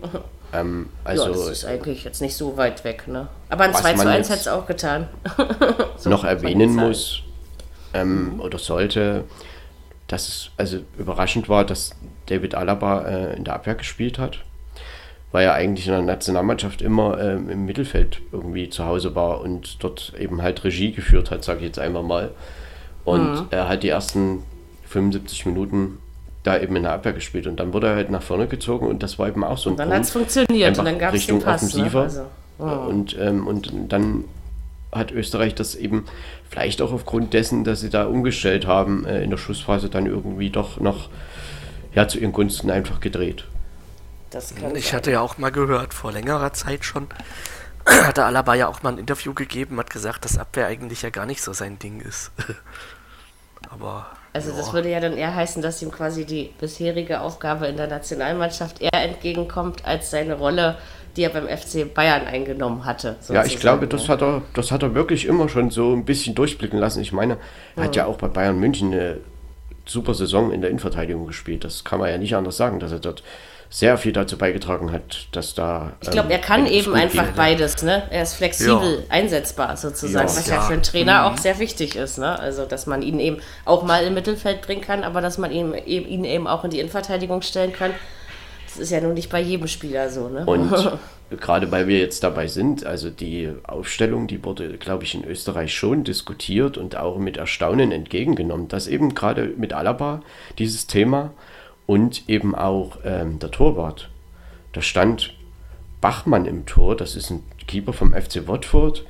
Ähm, 0.54 0.90
also, 1.04 1.26
ja, 1.26 1.30
das 1.32 1.48
ist 1.50 1.66
eigentlich 1.66 2.06
jetzt 2.06 2.22
nicht 2.22 2.36
so 2.36 2.56
weit 2.56 2.86
weg, 2.86 3.08
ne? 3.08 3.28
Aber 3.50 3.66
ein 3.66 3.74
2 3.74 3.94
zu 3.96 4.10
1 4.10 4.30
hätte 4.30 4.40
es 4.40 4.48
auch 4.48 4.66
getan. 4.66 5.10
so 5.98 6.10
noch 6.10 6.24
erwähnen 6.24 6.74
muss 6.74 7.24
ähm, 7.94 8.36
mhm. 8.36 8.40
oder 8.40 8.58
sollte, 8.58 9.26
dass 10.08 10.28
es 10.28 10.52
also 10.56 10.80
überraschend 10.98 11.50
war, 11.50 11.66
dass 11.66 11.92
David 12.28 12.56
Alaba 12.56 13.02
äh, 13.02 13.36
in 13.36 13.44
der 13.44 13.56
Abwehr 13.56 13.76
gespielt 13.76 14.20
hat, 14.20 14.40
weil 15.38 15.46
er 15.46 15.54
eigentlich 15.54 15.86
in 15.86 15.94
der 15.94 16.02
Nationalmannschaft 16.02 16.82
immer 16.82 17.20
äh, 17.20 17.34
im 17.34 17.68
Mittelfeld 17.68 18.22
irgendwie 18.32 18.72
zu 18.72 18.86
Hause 18.86 19.14
war 19.14 19.40
und 19.42 19.84
dort 19.84 20.14
eben 20.18 20.42
halt 20.42 20.64
Regie 20.64 20.92
geführt 20.92 21.30
hat, 21.30 21.44
sage 21.44 21.60
ich 21.60 21.66
jetzt 21.66 21.78
einmal 21.78 22.02
mal. 22.02 22.32
Und 23.06 23.34
mhm. 23.34 23.48
er 23.52 23.70
hat 23.70 23.84
die 23.84 23.90
ersten 23.90 24.42
75 24.88 25.46
Minuten 25.46 26.00
da 26.42 26.60
eben 26.60 26.76
in 26.76 26.82
der 26.82 26.94
Abwehr 26.94 27.14
gespielt 27.14 27.46
und 27.46 27.60
dann 27.60 27.72
wurde 27.72 27.86
er 27.86 27.96
halt 27.98 28.10
nach 28.10 28.24
vorne 28.24 28.48
gezogen 28.48 28.88
und 28.88 29.04
das 29.04 29.20
war 29.20 29.28
eben 29.28 29.44
auch 29.44 29.60
so 29.60 29.70
ein 29.70 29.74
und 29.74 29.78
dann 29.78 29.94
hat 29.94 30.02
es 30.06 30.10
funktioniert 30.10 30.70
Einfach 30.70 30.80
und 30.80 30.86
dann 30.86 30.98
gab 30.98 31.14
es 31.14 31.20
Richtung 31.20 31.40
Pass, 31.40 31.62
ne? 31.62 31.68
offensiver 31.68 32.00
ne? 32.00 32.06
also, 32.06 32.26
oh. 32.58 32.90
und, 32.90 33.16
ähm, 33.20 33.46
und 33.46 33.72
dann 33.90 34.24
hat 34.92 35.12
Österreich 35.12 35.54
das 35.54 35.76
eben 35.76 36.06
vielleicht 36.50 36.82
auch 36.82 36.92
aufgrund 36.92 37.36
dessen, 37.36 37.64
dass 37.64 37.82
sie 37.82 37.92
da 37.92 38.06
umgestellt 38.06 38.66
haben, 38.66 39.06
äh, 39.06 39.22
in 39.22 39.30
der 39.30 39.38
Schlussphase 39.38 39.88
dann 39.88 40.08
irgendwie 40.08 40.50
doch 40.50 40.80
noch 40.80 41.10
ja, 41.94 42.08
zu 42.08 42.18
ihren 42.18 42.32
Gunsten 42.32 42.72
einfach 42.72 43.02
gedreht. 43.02 43.46
Ich 44.76 44.94
hatte 44.94 45.12
ja 45.12 45.22
auch 45.22 45.38
mal 45.38 45.52
gehört, 45.52 45.94
vor 45.94 46.12
längerer 46.12 46.54
Zeit 46.54 46.86
schon, 46.86 47.08
hatte 47.86 48.26
Alaba 48.26 48.56
ja 48.56 48.68
auch 48.68 48.84
mal 48.84 48.94
ein 48.94 48.98
Interview 48.98 49.34
gegeben, 49.34 49.80
hat 49.80 49.90
gesagt, 49.90 50.26
dass 50.26 50.38
Abwehr 50.38 50.68
eigentlich 50.68 51.02
ja 51.02 51.10
gar 51.10 51.26
nicht 51.26 51.42
so 51.42 51.54
sein 51.54 51.80
Ding 51.80 52.02
ist. 52.02 52.32
Aber 53.70 54.08
also 54.38 54.52
das 54.52 54.72
würde 54.72 54.92
ja 54.92 55.00
dann 55.00 55.18
eher 55.18 55.34
heißen, 55.34 55.64
dass 55.64 55.82
ihm 55.82 55.92
quasi 55.92 56.24
die 56.24 56.54
bisherige 56.60 57.22
Aufgabe 57.22 57.66
in 57.66 57.76
der 57.76 57.88
Nationalmannschaft 57.88 58.80
eher 58.80 58.94
entgegenkommt 58.94 59.84
als 59.84 60.12
seine 60.12 60.36
Rolle, 60.36 60.78
die 61.16 61.24
er 61.24 61.30
beim 61.30 61.48
FC 61.48 61.92
Bayern 61.92 62.28
eingenommen 62.28 62.86
hatte. 62.86 63.16
Ja, 63.30 63.44
ich 63.44 63.60
glaube, 63.60 63.88
das 63.88 64.08
hat 64.10 64.22
er, 64.22 64.44
das 64.54 64.72
hat 64.72 64.84
er 64.84 64.94
wirklich 64.94 65.26
immer 65.26 65.50
schon 65.50 65.72
so 65.72 65.92
ein 65.92 66.06
bisschen 66.06 66.36
durchblicken 66.36 66.78
lassen. 66.78 67.02
Ich 67.02 67.12
meine, 67.12 67.38
er 67.76 67.86
hat 67.86 67.96
ja 67.96 68.06
auch 68.06 68.18
bei 68.18 68.28
Bayern 68.28 68.60
München 68.60 68.94
eine 68.94 69.18
super 69.86 70.14
Saison 70.14 70.52
in 70.52 70.62
der 70.62 70.70
Innenverteidigung 70.70 71.26
gespielt. 71.26 71.64
Das 71.64 71.84
kann 71.84 71.98
man 71.98 72.12
ja 72.12 72.20
nicht 72.20 72.36
anders 72.36 72.58
sagen, 72.58 72.80
dass 72.80 72.92
er 72.92 73.00
dort 73.00 73.24
sehr 73.70 73.98
viel 73.98 74.14
dazu 74.14 74.38
beigetragen 74.38 74.92
hat, 74.92 75.28
dass 75.32 75.54
da. 75.54 75.94
Ich 76.02 76.12
glaube, 76.12 76.32
er 76.32 76.40
kann 76.40 76.66
eben 76.66 76.94
einfach 76.94 77.26
geht, 77.26 77.36
beides. 77.36 77.84
Ne? 77.84 78.04
Er 78.10 78.24
ist 78.24 78.36
flexibel 78.36 79.00
ja. 79.00 79.04
einsetzbar 79.10 79.76
sozusagen, 79.76 80.28
ja. 80.28 80.36
was 80.36 80.48
ja. 80.48 80.56
ja. 80.56 80.62
für 80.62 80.74
einen 80.74 80.84
Trainer 80.84 81.22
mhm. 81.22 81.28
auch 81.28 81.38
sehr 81.38 81.60
wichtig 81.60 81.96
ist. 81.96 82.18
Ne? 82.18 82.40
Also, 82.40 82.66
dass 82.66 82.88
man 82.88 83.02
ihn 83.02 83.20
eben 83.20 83.38
auch 83.66 83.84
mal 83.84 84.04
im 84.06 84.14
Mittelfeld 84.14 84.62
bringen 84.62 84.82
kann, 84.82 85.04
aber 85.04 85.22
dass 85.22 85.38
man 85.38 85.52
ihn, 85.52 85.74
ihn 85.74 86.24
eben 86.24 86.48
auch 86.48 86.64
in 86.64 86.72
die 86.72 86.80
Innenverteidigung 86.80 87.42
stellen 87.42 87.74
kann. 87.74 87.92
Das 88.68 88.78
ist 88.78 88.92
ja 88.92 89.02
nun 89.02 89.14
nicht 89.14 89.30
bei 89.30 89.42
jedem 89.42 89.68
Spieler 89.68 90.10
so. 90.10 90.30
Ne? 90.30 90.46
Und 90.46 90.72
gerade 91.40 91.72
weil 91.72 91.88
wir 91.88 92.00
jetzt 92.00 92.24
dabei 92.24 92.48
sind, 92.48 92.86
also 92.86 93.10
die 93.10 93.52
Aufstellung, 93.64 94.28
die 94.28 94.44
wurde, 94.44 94.78
glaube 94.78 95.04
ich, 95.04 95.14
in 95.16 95.26
Österreich 95.26 95.74
schon 95.74 96.04
diskutiert 96.04 96.78
und 96.78 96.96
auch 96.96 97.18
mit 97.18 97.38
Erstaunen 97.38 97.92
entgegengenommen, 97.92 98.68
dass 98.68 98.88
eben 98.88 99.14
gerade 99.14 99.54
mit 99.58 99.74
Alaba 99.74 100.22
dieses 100.58 100.88
Thema 100.88 101.34
und 101.88 102.30
eben 102.30 102.54
auch 102.54 103.00
ähm, 103.04 103.40
der 103.40 103.50
Torwart. 103.50 104.10
Da 104.74 104.82
stand 104.82 105.34
Bachmann 106.02 106.46
im 106.46 106.68
Tor, 106.68 106.96
das 106.96 107.16
ist 107.16 107.32
ein 107.32 107.44
Keeper 107.66 107.94
vom 107.94 108.14
FC 108.14 108.48
Watford. 108.48 109.04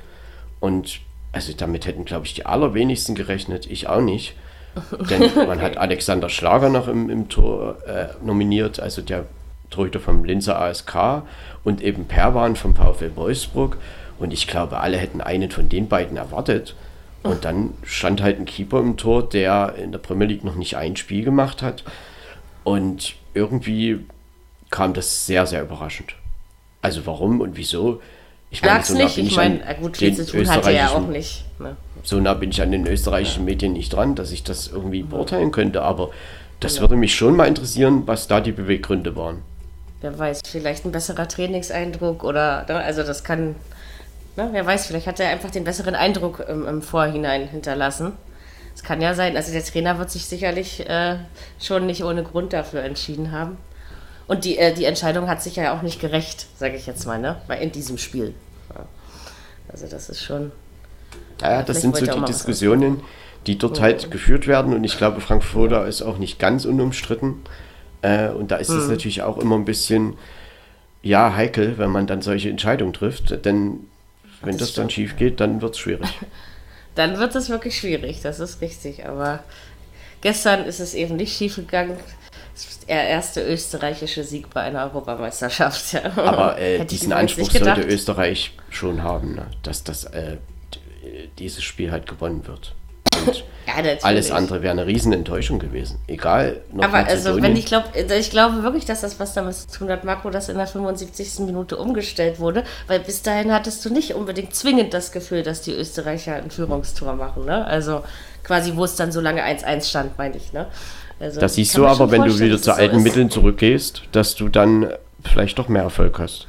Und 0.60 1.00
also 1.32 1.52
damit 1.54 1.86
hätten, 1.86 2.06
glaube 2.06 2.24
ich, 2.24 2.34
die 2.34 2.46
allerwenigsten 2.46 3.14
gerechnet, 3.14 3.66
ich 3.66 3.88
auch 3.88 4.00
nicht. 4.00 4.34
Denn 5.10 5.30
man 5.34 5.60
hat 5.60 5.76
Alexander 5.76 6.28
Schlager 6.28 6.68
noch 6.70 6.88
im, 6.88 7.10
im 7.10 7.28
Tor 7.28 7.78
äh, 7.86 8.06
nominiert, 8.24 8.80
also 8.80 9.02
der 9.02 9.26
Torhüter 9.70 10.00
vom 10.00 10.24
Linzer 10.24 10.58
ASK 10.58 11.22
und 11.64 11.82
eben 11.82 12.06
Perwan 12.06 12.56
vom 12.56 12.74
VfL 12.74 13.16
Wolfsburg. 13.16 13.76
Und 14.18 14.32
ich 14.32 14.46
glaube, 14.46 14.78
alle 14.78 14.96
hätten 14.96 15.20
einen 15.20 15.50
von 15.50 15.68
den 15.68 15.88
beiden 15.88 16.16
erwartet. 16.16 16.74
Und 17.22 17.44
dann 17.44 17.74
stand 17.82 18.22
halt 18.22 18.38
ein 18.38 18.46
Keeper 18.46 18.78
im 18.80 18.96
Tor, 18.96 19.28
der 19.28 19.74
in 19.76 19.92
der 19.92 19.98
Premier 19.98 20.26
League 20.26 20.44
noch 20.44 20.54
nicht 20.54 20.76
ein 20.76 20.96
Spiel 20.96 21.24
gemacht 21.24 21.62
hat. 21.62 21.84
Und 22.68 23.14
irgendwie 23.32 24.04
kam 24.68 24.92
das 24.92 25.24
sehr, 25.24 25.46
sehr 25.46 25.62
überraschend. 25.62 26.14
Also 26.82 27.06
warum 27.06 27.40
und 27.40 27.56
wieso, 27.56 28.02
Ich 28.50 28.60
meine, 28.60 28.84
so 28.84 28.94
nicht, 28.94 29.16
ich 29.16 29.34
meine, 29.36 29.60
gut, 29.80 29.96
viel 29.96 30.14
zu 30.14 30.26
tun 30.26 30.46
hat 30.50 30.66
er 30.66 30.72
ja 30.72 30.90
auch 30.90 31.06
nicht. 31.06 31.46
Ne? 31.58 31.78
So 32.02 32.20
nah 32.20 32.34
bin 32.34 32.50
ich 32.50 32.60
an 32.60 32.70
den 32.70 32.86
österreichischen 32.86 33.46
Medien 33.46 33.72
nicht 33.72 33.94
dran, 33.94 34.14
dass 34.16 34.32
ich 34.32 34.44
das 34.44 34.68
irgendwie 34.68 35.02
beurteilen 35.02 35.50
könnte, 35.50 35.80
aber 35.80 36.10
das 36.60 36.74
genau. 36.74 36.82
würde 36.82 36.96
mich 36.96 37.14
schon 37.14 37.36
mal 37.36 37.48
interessieren, 37.48 38.02
was 38.04 38.28
da 38.28 38.42
die 38.42 38.52
Beweggründe 38.52 39.16
waren. 39.16 39.38
Wer 40.02 40.18
weiß, 40.18 40.42
vielleicht 40.46 40.84
ein 40.84 40.92
besserer 40.92 41.26
Trainingseindruck 41.26 42.22
oder, 42.22 42.66
ne, 42.68 42.76
also 42.76 43.02
das 43.02 43.24
kann, 43.24 43.54
ne, 44.36 44.50
wer 44.52 44.66
weiß, 44.66 44.86
vielleicht 44.86 45.06
hat 45.06 45.20
er 45.20 45.30
einfach 45.30 45.50
den 45.50 45.64
besseren 45.64 45.94
Eindruck 45.94 46.44
im, 46.46 46.68
im 46.68 46.82
Vorhinein 46.82 47.48
hinterlassen. 47.48 48.12
Es 48.78 48.84
kann 48.84 49.00
ja 49.00 49.12
sein, 49.12 49.36
also 49.36 49.50
der 49.50 49.64
Trainer 49.64 49.98
wird 49.98 50.08
sich 50.08 50.26
sicherlich 50.26 50.88
äh, 50.88 51.16
schon 51.60 51.86
nicht 51.86 52.04
ohne 52.04 52.22
Grund 52.22 52.52
dafür 52.52 52.84
entschieden 52.84 53.32
haben. 53.32 53.56
Und 54.28 54.44
die, 54.44 54.56
äh, 54.56 54.72
die 54.72 54.84
Entscheidung 54.84 55.26
hat 55.26 55.42
sich 55.42 55.56
ja 55.56 55.76
auch 55.76 55.82
nicht 55.82 56.00
gerecht, 56.00 56.46
sage 56.56 56.76
ich 56.76 56.86
jetzt 56.86 57.04
mal, 57.04 57.18
ne? 57.18 57.40
in 57.60 57.72
diesem 57.72 57.98
Spiel. 57.98 58.34
Ja. 58.72 58.86
Also 59.68 59.88
das 59.88 60.08
ist 60.08 60.22
schon. 60.22 60.52
Ja, 61.40 61.54
ja 61.54 61.62
das 61.64 61.80
sind 61.80 61.96
so 61.96 62.06
die 62.06 62.24
Diskussionen, 62.26 63.02
die 63.48 63.58
dort 63.58 63.78
mhm. 63.78 63.82
halt 63.82 64.12
geführt 64.12 64.46
werden. 64.46 64.72
Und 64.72 64.84
ich 64.84 64.96
glaube, 64.96 65.20
Frank 65.20 65.42
Foda 65.42 65.84
ist 65.84 66.00
auch 66.02 66.18
nicht 66.18 66.38
ganz 66.38 66.64
unumstritten. 66.64 67.42
Äh, 68.02 68.28
und 68.28 68.52
da 68.52 68.58
ist 68.58 68.68
es 68.68 68.84
mhm. 68.84 68.92
natürlich 68.92 69.22
auch 69.22 69.38
immer 69.38 69.56
ein 69.56 69.64
bisschen, 69.64 70.16
ja, 71.02 71.34
heikel, 71.34 71.78
wenn 71.78 71.90
man 71.90 72.06
dann 72.06 72.22
solche 72.22 72.48
Entscheidungen 72.48 72.92
trifft. 72.92 73.44
Denn 73.44 73.80
wenn 74.42 74.52
das, 74.52 74.68
das 74.68 74.74
dann 74.74 74.88
schief 74.88 75.16
geht, 75.16 75.40
dann 75.40 75.62
wird 75.62 75.74
es 75.74 75.80
schwierig. 75.80 76.08
dann 76.98 77.18
wird 77.18 77.34
es 77.36 77.48
wirklich 77.48 77.78
schwierig, 77.78 78.20
das 78.22 78.40
ist 78.40 78.60
richtig. 78.60 79.06
Aber 79.06 79.44
gestern 80.20 80.64
ist 80.64 80.80
es 80.80 80.94
eben 80.94 81.16
nicht 81.16 81.36
schief 81.36 81.56
gegangen. 81.56 81.96
Der 82.88 83.06
erste 83.08 83.40
österreichische 83.42 84.24
Sieg 84.24 84.50
bei 84.50 84.62
einer 84.62 84.82
Europameisterschaft. 84.82 85.92
Ja. 85.92 86.02
Aber 86.16 86.58
äh, 86.58 86.84
diesen 86.84 87.12
Anspruch 87.12 87.50
sollte 87.52 87.82
Österreich 87.82 88.52
schon 88.70 89.02
haben, 89.02 89.36
ne? 89.36 89.46
dass 89.62 89.84
das, 89.84 90.04
äh, 90.04 90.38
dieses 91.38 91.62
Spiel 91.62 91.92
halt 91.92 92.06
gewonnen 92.06 92.46
wird. 92.46 92.74
Und 93.26 93.44
ja, 93.66 93.74
alles 94.02 94.30
andere 94.30 94.62
wäre 94.62 94.72
eine 94.72 94.86
Riesenenttäuschung 94.86 95.58
gewesen. 95.58 95.98
Egal. 96.06 96.60
Aber 96.78 97.06
also, 97.06 97.40
wenn 97.40 97.56
ich 97.56 97.66
glaube, 97.66 97.88
ich 97.96 98.30
glaube 98.30 98.62
wirklich, 98.62 98.84
dass 98.84 99.02
das 99.02 99.20
was 99.20 99.34
damit 99.34 99.54
zu 99.54 99.78
tun 99.78 99.90
hat, 99.90 100.04
Marco, 100.04 100.30
dass 100.30 100.48
in 100.48 100.56
der 100.56 100.66
75. 100.66 101.40
Minute 101.40 101.76
umgestellt 101.76 102.40
wurde, 102.40 102.64
weil 102.86 103.00
bis 103.00 103.22
dahin 103.22 103.52
hattest 103.52 103.84
du 103.84 103.92
nicht 103.92 104.14
unbedingt 104.14 104.54
zwingend 104.54 104.94
das 104.94 105.12
Gefühl, 105.12 105.42
dass 105.42 105.62
die 105.62 105.72
Österreicher 105.72 106.34
ein 106.34 106.50
Führungstor 106.50 107.14
machen. 107.14 107.44
Ne? 107.44 107.64
Also 107.66 108.02
quasi, 108.44 108.74
wo 108.74 108.84
es 108.84 108.96
dann 108.96 109.12
so 109.12 109.20
lange 109.20 109.42
1-1 109.42 109.88
stand, 109.88 110.18
meine 110.18 110.36
ich. 110.36 110.52
Ne? 110.52 110.66
Also, 111.20 111.40
das 111.40 111.54
siehst 111.54 111.76
du 111.76 111.86
aber, 111.86 112.10
wenn 112.10 112.22
du 112.22 112.38
wieder 112.38 112.60
zu 112.60 112.72
alten 112.72 112.96
so 112.96 113.02
Mitteln 113.02 113.30
zurückgehst, 113.30 114.02
dass 114.12 114.34
du 114.34 114.48
dann 114.48 114.92
vielleicht 115.24 115.58
doch 115.58 115.68
mehr 115.68 115.82
Erfolg 115.82 116.18
hast. 116.18 116.46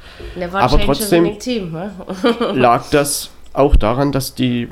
Aber 0.52 0.80
trotzdem 0.80 1.38
Team, 1.38 1.72
ne? 1.72 1.92
lag 2.54 2.88
das 2.90 3.30
auch 3.52 3.74
daran, 3.76 4.12
dass 4.12 4.34
die 4.34 4.68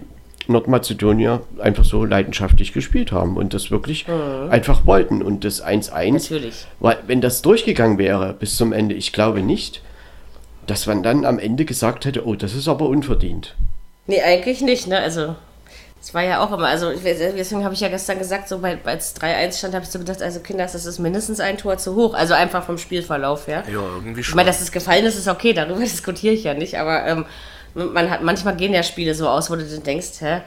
Nordmazedonier 0.49 1.43
einfach 1.59 1.85
so 1.85 2.05
leidenschaftlich 2.05 2.73
gespielt 2.73 3.13
haben 3.13 3.37
und 3.37 3.55
das 3.55 3.71
wirklich 3.71 4.07
mhm. 4.09 4.51
einfach 4.51 4.87
wollten. 4.87 5.23
Und 5.23 5.45
das 5.45 5.65
1-1, 5.65 6.13
Natürlich. 6.13 6.67
weil 6.81 6.99
wenn 7.07 7.21
das 7.21 7.43
durchgegangen 7.43 7.99
wäre 7.99 8.33
bis 8.33 8.57
zum 8.57 8.73
Ende, 8.73 8.95
ich 8.95 9.13
glaube 9.13 9.43
nicht, 9.43 9.83
dass 10.67 10.87
man 10.87 11.03
dann 11.03 11.25
am 11.25 11.39
Ende 11.39 11.65
gesagt 11.65 12.05
hätte, 12.05 12.27
oh, 12.27 12.35
das 12.35 12.55
ist 12.55 12.69
aber 12.69 12.87
unverdient. 12.87 13.55
Nee, 14.07 14.23
eigentlich 14.23 14.61
nicht, 14.61 14.87
ne? 14.87 14.99
Also, 14.99 15.35
es 16.01 16.15
war 16.15 16.23
ja 16.23 16.43
auch 16.43 16.53
immer, 16.53 16.69
also 16.69 16.93
deswegen 16.93 17.65
habe 17.65 17.75
ich 17.75 17.81
ja 17.81 17.89
gestern 17.89 18.19
gesagt, 18.19 18.49
so 18.49 18.59
bei, 18.59 18.79
als 18.85 19.17
3-1 19.17 19.59
stand, 19.59 19.75
habe 19.75 19.85
ich 19.85 19.91
so 19.91 19.99
gedacht, 19.99 20.23
also 20.23 20.41
Kinder, 20.41 20.65
das 20.65 20.87
ist 20.87 20.99
mindestens 20.99 21.41
ein 21.41 21.59
Tor 21.59 21.77
zu 21.77 21.95
hoch. 21.97 22.15
Also 22.15 22.35
einfach 22.35 22.65
vom 22.65 22.79
Spielverlauf 22.79 23.47
her. 23.49 23.65
Ja, 23.67 23.81
irgendwie 23.81 24.23
schon. 24.23 24.33
Ich 24.33 24.35
meine, 24.37 24.47
dass 24.47 24.61
es 24.61 24.71
gefallen 24.71 25.05
ist, 25.05 25.17
ist 25.17 25.29
okay, 25.29 25.53
darüber 25.53 25.81
diskutiere 25.81 26.35
ich 26.35 26.45
ja 26.45 26.55
nicht, 26.55 26.79
aber 26.79 27.05
ähm, 27.07 27.27
man 27.75 28.11
hat, 28.11 28.23
manchmal 28.23 28.57
gehen 28.57 28.73
ja 28.73 28.83
Spiele 28.83 29.15
so 29.15 29.29
aus, 29.29 29.51
wo 29.51 29.57
du 29.57 29.65
dann 29.65 29.83
denkst, 29.83 30.21
hä, 30.21 30.41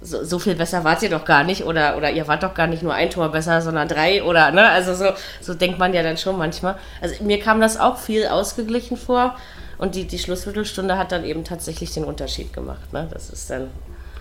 so, 0.00 0.22
so, 0.22 0.38
viel 0.38 0.54
besser 0.54 0.84
wart 0.84 1.02
ihr 1.02 1.08
doch 1.08 1.24
gar 1.24 1.44
nicht 1.44 1.64
oder, 1.64 1.96
oder 1.96 2.10
ihr 2.10 2.28
wart 2.28 2.42
doch 2.42 2.52
gar 2.52 2.66
nicht 2.66 2.82
nur 2.82 2.92
ein 2.92 3.10
Tor 3.10 3.30
besser, 3.30 3.62
sondern 3.62 3.88
drei 3.88 4.22
oder, 4.22 4.50
ne, 4.50 4.68
also 4.68 4.94
so, 4.94 5.06
so 5.40 5.54
denkt 5.54 5.78
man 5.78 5.94
ja 5.94 6.02
dann 6.02 6.18
schon 6.18 6.36
manchmal. 6.36 6.76
Also 7.00 7.24
mir 7.24 7.40
kam 7.40 7.60
das 7.60 7.78
auch 7.80 7.96
viel 7.96 8.26
ausgeglichen 8.26 8.96
vor 8.98 9.34
und 9.78 9.94
die, 9.94 10.04
die 10.06 10.18
Schlussviertelstunde 10.18 10.98
hat 10.98 11.10
dann 11.10 11.24
eben 11.24 11.44
tatsächlich 11.44 11.92
den 11.92 12.04
Unterschied 12.04 12.52
gemacht, 12.52 12.92
ne, 12.92 13.08
das 13.12 13.30
ist 13.30 13.48
dann... 13.50 13.70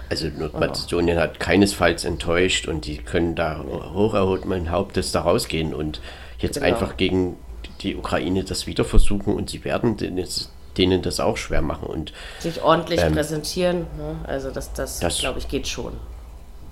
Also 0.10 0.28
Nordmazedonien 0.28 1.18
oh. 1.18 1.22
hat 1.22 1.40
keinesfalls 1.40 2.06
enttäuscht 2.06 2.68
und 2.68 2.86
die 2.86 2.98
können 2.98 3.36
da 3.36 3.64
hoch 3.94 4.14
erhobenen 4.14 4.72
Hauptes 4.72 5.12
da 5.12 5.22
rausgehen 5.22 5.74
und 5.74 6.02
jetzt 6.40 6.56
genau. 6.56 6.68
einfach 6.68 6.98
gegen 6.98 7.38
die 7.82 7.96
Ukraine 7.96 8.44
das 8.44 8.68
wieder 8.68 8.86
versuchen 8.86 9.34
und 9.34 9.50
sie 9.50 9.64
werden 9.66 9.98
denen 10.77 11.01
das 11.01 11.20
auch 11.20 11.38
schwer 11.38 11.62
machen. 11.62 11.88
Und, 11.88 12.13
Sich 12.39 12.62
ordentlich 12.62 13.01
ähm, 13.01 13.13
präsentieren, 13.13 13.77
ne? 13.98 14.15
also 14.24 14.51
das, 14.51 14.74
das, 14.74 15.00
das 15.00 15.20
glaube 15.20 15.39
ich, 15.39 15.48
geht 15.48 15.68
schon. 15.68 15.94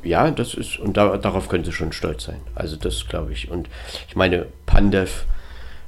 Ja, 0.03 0.31
das 0.31 0.53
ist, 0.53 0.79
und 0.79 0.97
da, 0.97 1.17
darauf 1.17 1.47
können 1.47 1.63
sie 1.63 1.71
schon 1.71 1.91
stolz 1.91 2.23
sein. 2.25 2.41
Also 2.55 2.75
das 2.75 3.07
glaube 3.07 3.33
ich. 3.33 3.51
Und 3.51 3.69
ich 4.07 4.15
meine, 4.15 4.47
Pandev, 4.65 5.25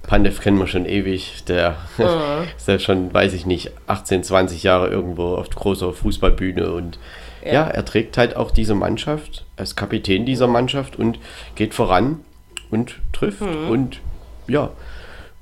Pandev 0.03 0.41
kennen 0.41 0.59
wir 0.59 0.67
schon 0.67 0.85
ewig, 0.85 1.43
der 1.45 1.77
mhm. 1.97 2.47
ist 2.55 2.67
ja 2.67 2.77
schon, 2.79 3.13
weiß 3.13 3.33
ich 3.33 3.45
nicht, 3.45 3.71
18, 3.87 4.23
20 4.23 4.63
Jahre 4.63 4.89
irgendwo 4.89 5.35
auf 5.35 5.49
großer 5.49 5.93
Fußballbühne 5.93 6.71
und 6.71 6.99
ja. 7.43 7.53
ja, 7.53 7.63
er 7.67 7.83
trägt 7.85 8.17
halt 8.17 8.35
auch 8.35 8.51
diese 8.51 8.75
Mannschaft, 8.75 9.45
ist 9.57 9.75
Kapitän 9.75 10.25
dieser 10.25 10.47
Mannschaft 10.47 10.95
und 10.97 11.19
geht 11.55 11.73
voran 11.73 12.19
und 12.71 12.95
trifft 13.11 13.41
mhm. 13.41 13.69
und 13.69 13.99
ja, 14.47 14.69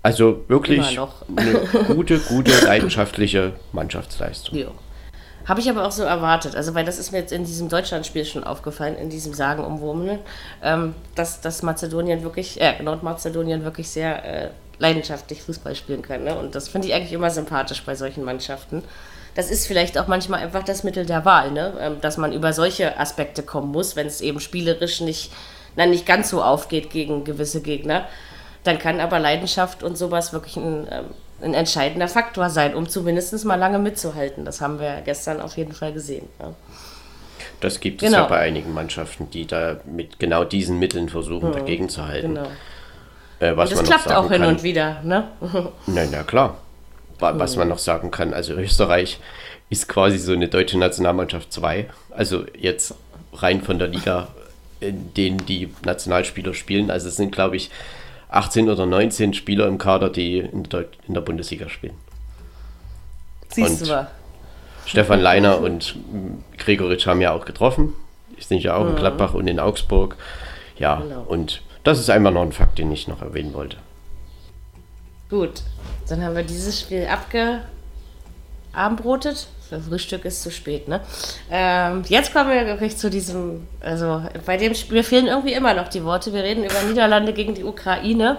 also 0.03 0.43
wirklich 0.47 0.99
eine 1.35 1.85
gute, 1.87 2.19
gute, 2.19 2.51
leidenschaftliche 2.65 3.53
Mannschaftsleistung. 3.71 4.57
Ja. 4.57 4.67
Habe 5.45 5.59
ich 5.59 5.69
aber 5.69 5.85
auch 5.85 5.91
so 5.91 6.03
erwartet. 6.03 6.55
Also, 6.55 6.73
weil 6.75 6.85
das 6.85 6.99
ist 6.99 7.11
mir 7.11 7.19
jetzt 7.19 7.31
in 7.31 7.45
diesem 7.45 7.69
Deutschlandspiel 7.69 8.25
schon 8.25 8.43
aufgefallen, 8.43 8.95
in 8.95 9.09
diesem 9.09 9.33
Sagenumwurmeln, 9.33 10.19
ähm, 10.63 10.95
dass, 11.15 11.41
dass 11.41 11.63
Mazedonien 11.63 12.23
wirklich, 12.23 12.61
äh, 12.61 12.81
Nordmazedonien 12.81 13.63
wirklich 13.63 13.89
sehr 13.89 14.23
äh, 14.23 14.49
leidenschaftlich 14.79 15.41
Fußball 15.43 15.75
spielen 15.75 16.01
kann. 16.01 16.23
Ne? 16.23 16.35
Und 16.35 16.55
das 16.55 16.67
finde 16.67 16.87
ich 16.87 16.93
eigentlich 16.93 17.13
immer 17.13 17.29
sympathisch 17.29 17.83
bei 17.83 17.95
solchen 17.95 18.23
Mannschaften. 18.23 18.83
Das 19.35 19.49
ist 19.49 19.65
vielleicht 19.65 19.97
auch 19.97 20.07
manchmal 20.07 20.41
einfach 20.41 20.63
das 20.63 20.83
Mittel 20.83 21.05
der 21.05 21.25
Wahl, 21.25 21.51
ne? 21.51 21.73
Ähm, 21.79 22.01
dass 22.01 22.17
man 22.17 22.33
über 22.33 22.53
solche 22.53 22.99
Aspekte 22.99 23.43
kommen 23.43 23.71
muss, 23.71 23.95
wenn 23.95 24.07
es 24.07 24.21
eben 24.21 24.39
spielerisch 24.39 25.01
nicht, 25.01 25.31
na, 25.75 25.85
nicht 25.85 26.05
ganz 26.05 26.29
so 26.29 26.43
aufgeht 26.43 26.89
gegen 26.89 27.23
gewisse 27.23 27.61
Gegner 27.61 28.07
dann 28.63 28.77
kann 28.77 28.99
aber 28.99 29.19
Leidenschaft 29.19 29.83
und 29.83 29.97
sowas 29.97 30.33
wirklich 30.33 30.57
ein, 30.57 30.87
ähm, 30.91 31.05
ein 31.41 31.53
entscheidender 31.53 32.07
Faktor 32.07 32.49
sein, 32.49 32.75
um 32.75 32.87
zumindest 32.87 33.43
mal 33.45 33.55
lange 33.55 33.79
mitzuhalten. 33.79 34.45
Das 34.45 34.61
haben 34.61 34.79
wir 34.79 35.01
gestern 35.03 35.41
auf 35.41 35.57
jeden 35.57 35.73
Fall 35.73 35.93
gesehen. 35.93 36.27
Ja. 36.39 36.53
Das 37.59 37.79
gibt 37.79 38.01
es 38.01 38.09
genau. 38.09 38.23
ja 38.23 38.27
bei 38.27 38.39
einigen 38.39 38.73
Mannschaften, 38.73 39.29
die 39.29 39.45
da 39.45 39.77
mit 39.85 40.19
genau 40.19 40.43
diesen 40.43 40.79
Mitteln 40.79 41.09
versuchen, 41.09 41.49
mhm. 41.49 41.53
dagegen 41.53 41.89
zu 41.89 42.05
halten. 42.05 42.35
Genau. 42.35 42.47
Äh, 43.39 43.57
was 43.57 43.71
und 43.71 43.79
das 43.79 43.87
klappt 43.87 44.11
auch 44.11 44.29
hin 44.29 44.41
kann, 44.41 44.49
und 44.49 44.63
wieder, 44.63 45.01
ne? 45.03 45.27
na, 45.87 46.05
na 46.11 46.23
klar. 46.23 46.57
Was 47.19 47.53
mhm. 47.53 47.59
man 47.59 47.67
noch 47.69 47.77
sagen 47.77 48.09
kann, 48.09 48.33
also 48.33 48.53
Österreich 48.53 49.19
ist 49.69 49.87
quasi 49.87 50.17
so 50.17 50.33
eine 50.33 50.47
deutsche 50.47 50.77
Nationalmannschaft 50.77 51.53
2. 51.53 51.87
Also 52.09 52.45
jetzt 52.57 52.95
rein 53.33 53.61
von 53.61 53.77
der 53.79 53.87
Liga, 53.87 54.27
in 54.79 55.13
denen 55.13 55.45
die 55.45 55.71
Nationalspieler 55.85 56.53
spielen. 56.55 56.89
Also 56.89 57.09
es 57.09 57.15
sind, 57.15 57.31
glaube 57.31 57.57
ich, 57.57 57.69
18 58.31 58.69
oder 58.69 58.85
19 58.85 59.33
Spieler 59.33 59.67
im 59.67 59.77
Kader, 59.77 60.09
die 60.09 60.39
in 60.39 60.63
der, 60.63 60.85
in 61.07 61.13
der 61.13 61.21
Bundesliga 61.21 61.69
spielen. 61.69 61.95
Siehst 63.49 63.81
und 63.81 63.87
du 63.87 63.93
mal. 63.93 64.11
Stefan 64.85 65.19
Leiner 65.19 65.59
und 65.59 65.97
Gregoritsch 66.57 67.05
haben 67.05 67.21
ja 67.21 67.33
auch 67.33 67.45
getroffen. 67.45 67.93
Die 68.37 68.43
sind 68.43 68.63
ja 68.63 68.75
auch 68.75 68.85
mhm. 68.85 68.91
in 68.91 68.95
Gladbach 68.95 69.33
und 69.33 69.47
in 69.47 69.59
Augsburg. 69.59 70.15
Ja, 70.77 71.01
genau. 71.01 71.25
und 71.27 71.61
das 71.83 71.99
ist 71.99 72.09
einfach 72.09 72.31
noch 72.31 72.41
ein 72.41 72.51
Fakt, 72.51 72.79
den 72.79 72.91
ich 72.91 73.07
noch 73.07 73.21
erwähnen 73.21 73.53
wollte. 73.53 73.77
Gut, 75.29 75.61
dann 76.09 76.23
haben 76.23 76.35
wir 76.35 76.43
dieses 76.43 76.79
Spiel 76.79 77.07
abgeabendbrotet. 77.07 79.47
Frühstück 79.79 80.25
ist 80.25 80.41
zu 80.41 80.51
spät, 80.51 80.87
ne? 80.87 81.01
Ähm, 81.49 82.03
jetzt 82.07 82.33
kommen 82.33 82.49
wir 82.49 82.65
wirklich 82.65 82.97
zu 82.97 83.09
diesem, 83.09 83.67
also 83.79 84.23
bei 84.45 84.57
dem 84.57 84.75
Spiel 84.75 85.03
fehlen 85.03 85.27
irgendwie 85.27 85.53
immer 85.53 85.73
noch 85.73 85.87
die 85.87 86.03
Worte. 86.03 86.33
Wir 86.33 86.43
reden 86.43 86.63
über 86.63 86.81
Niederlande 86.87 87.33
gegen 87.33 87.53
die 87.53 87.63
Ukraine. 87.63 88.37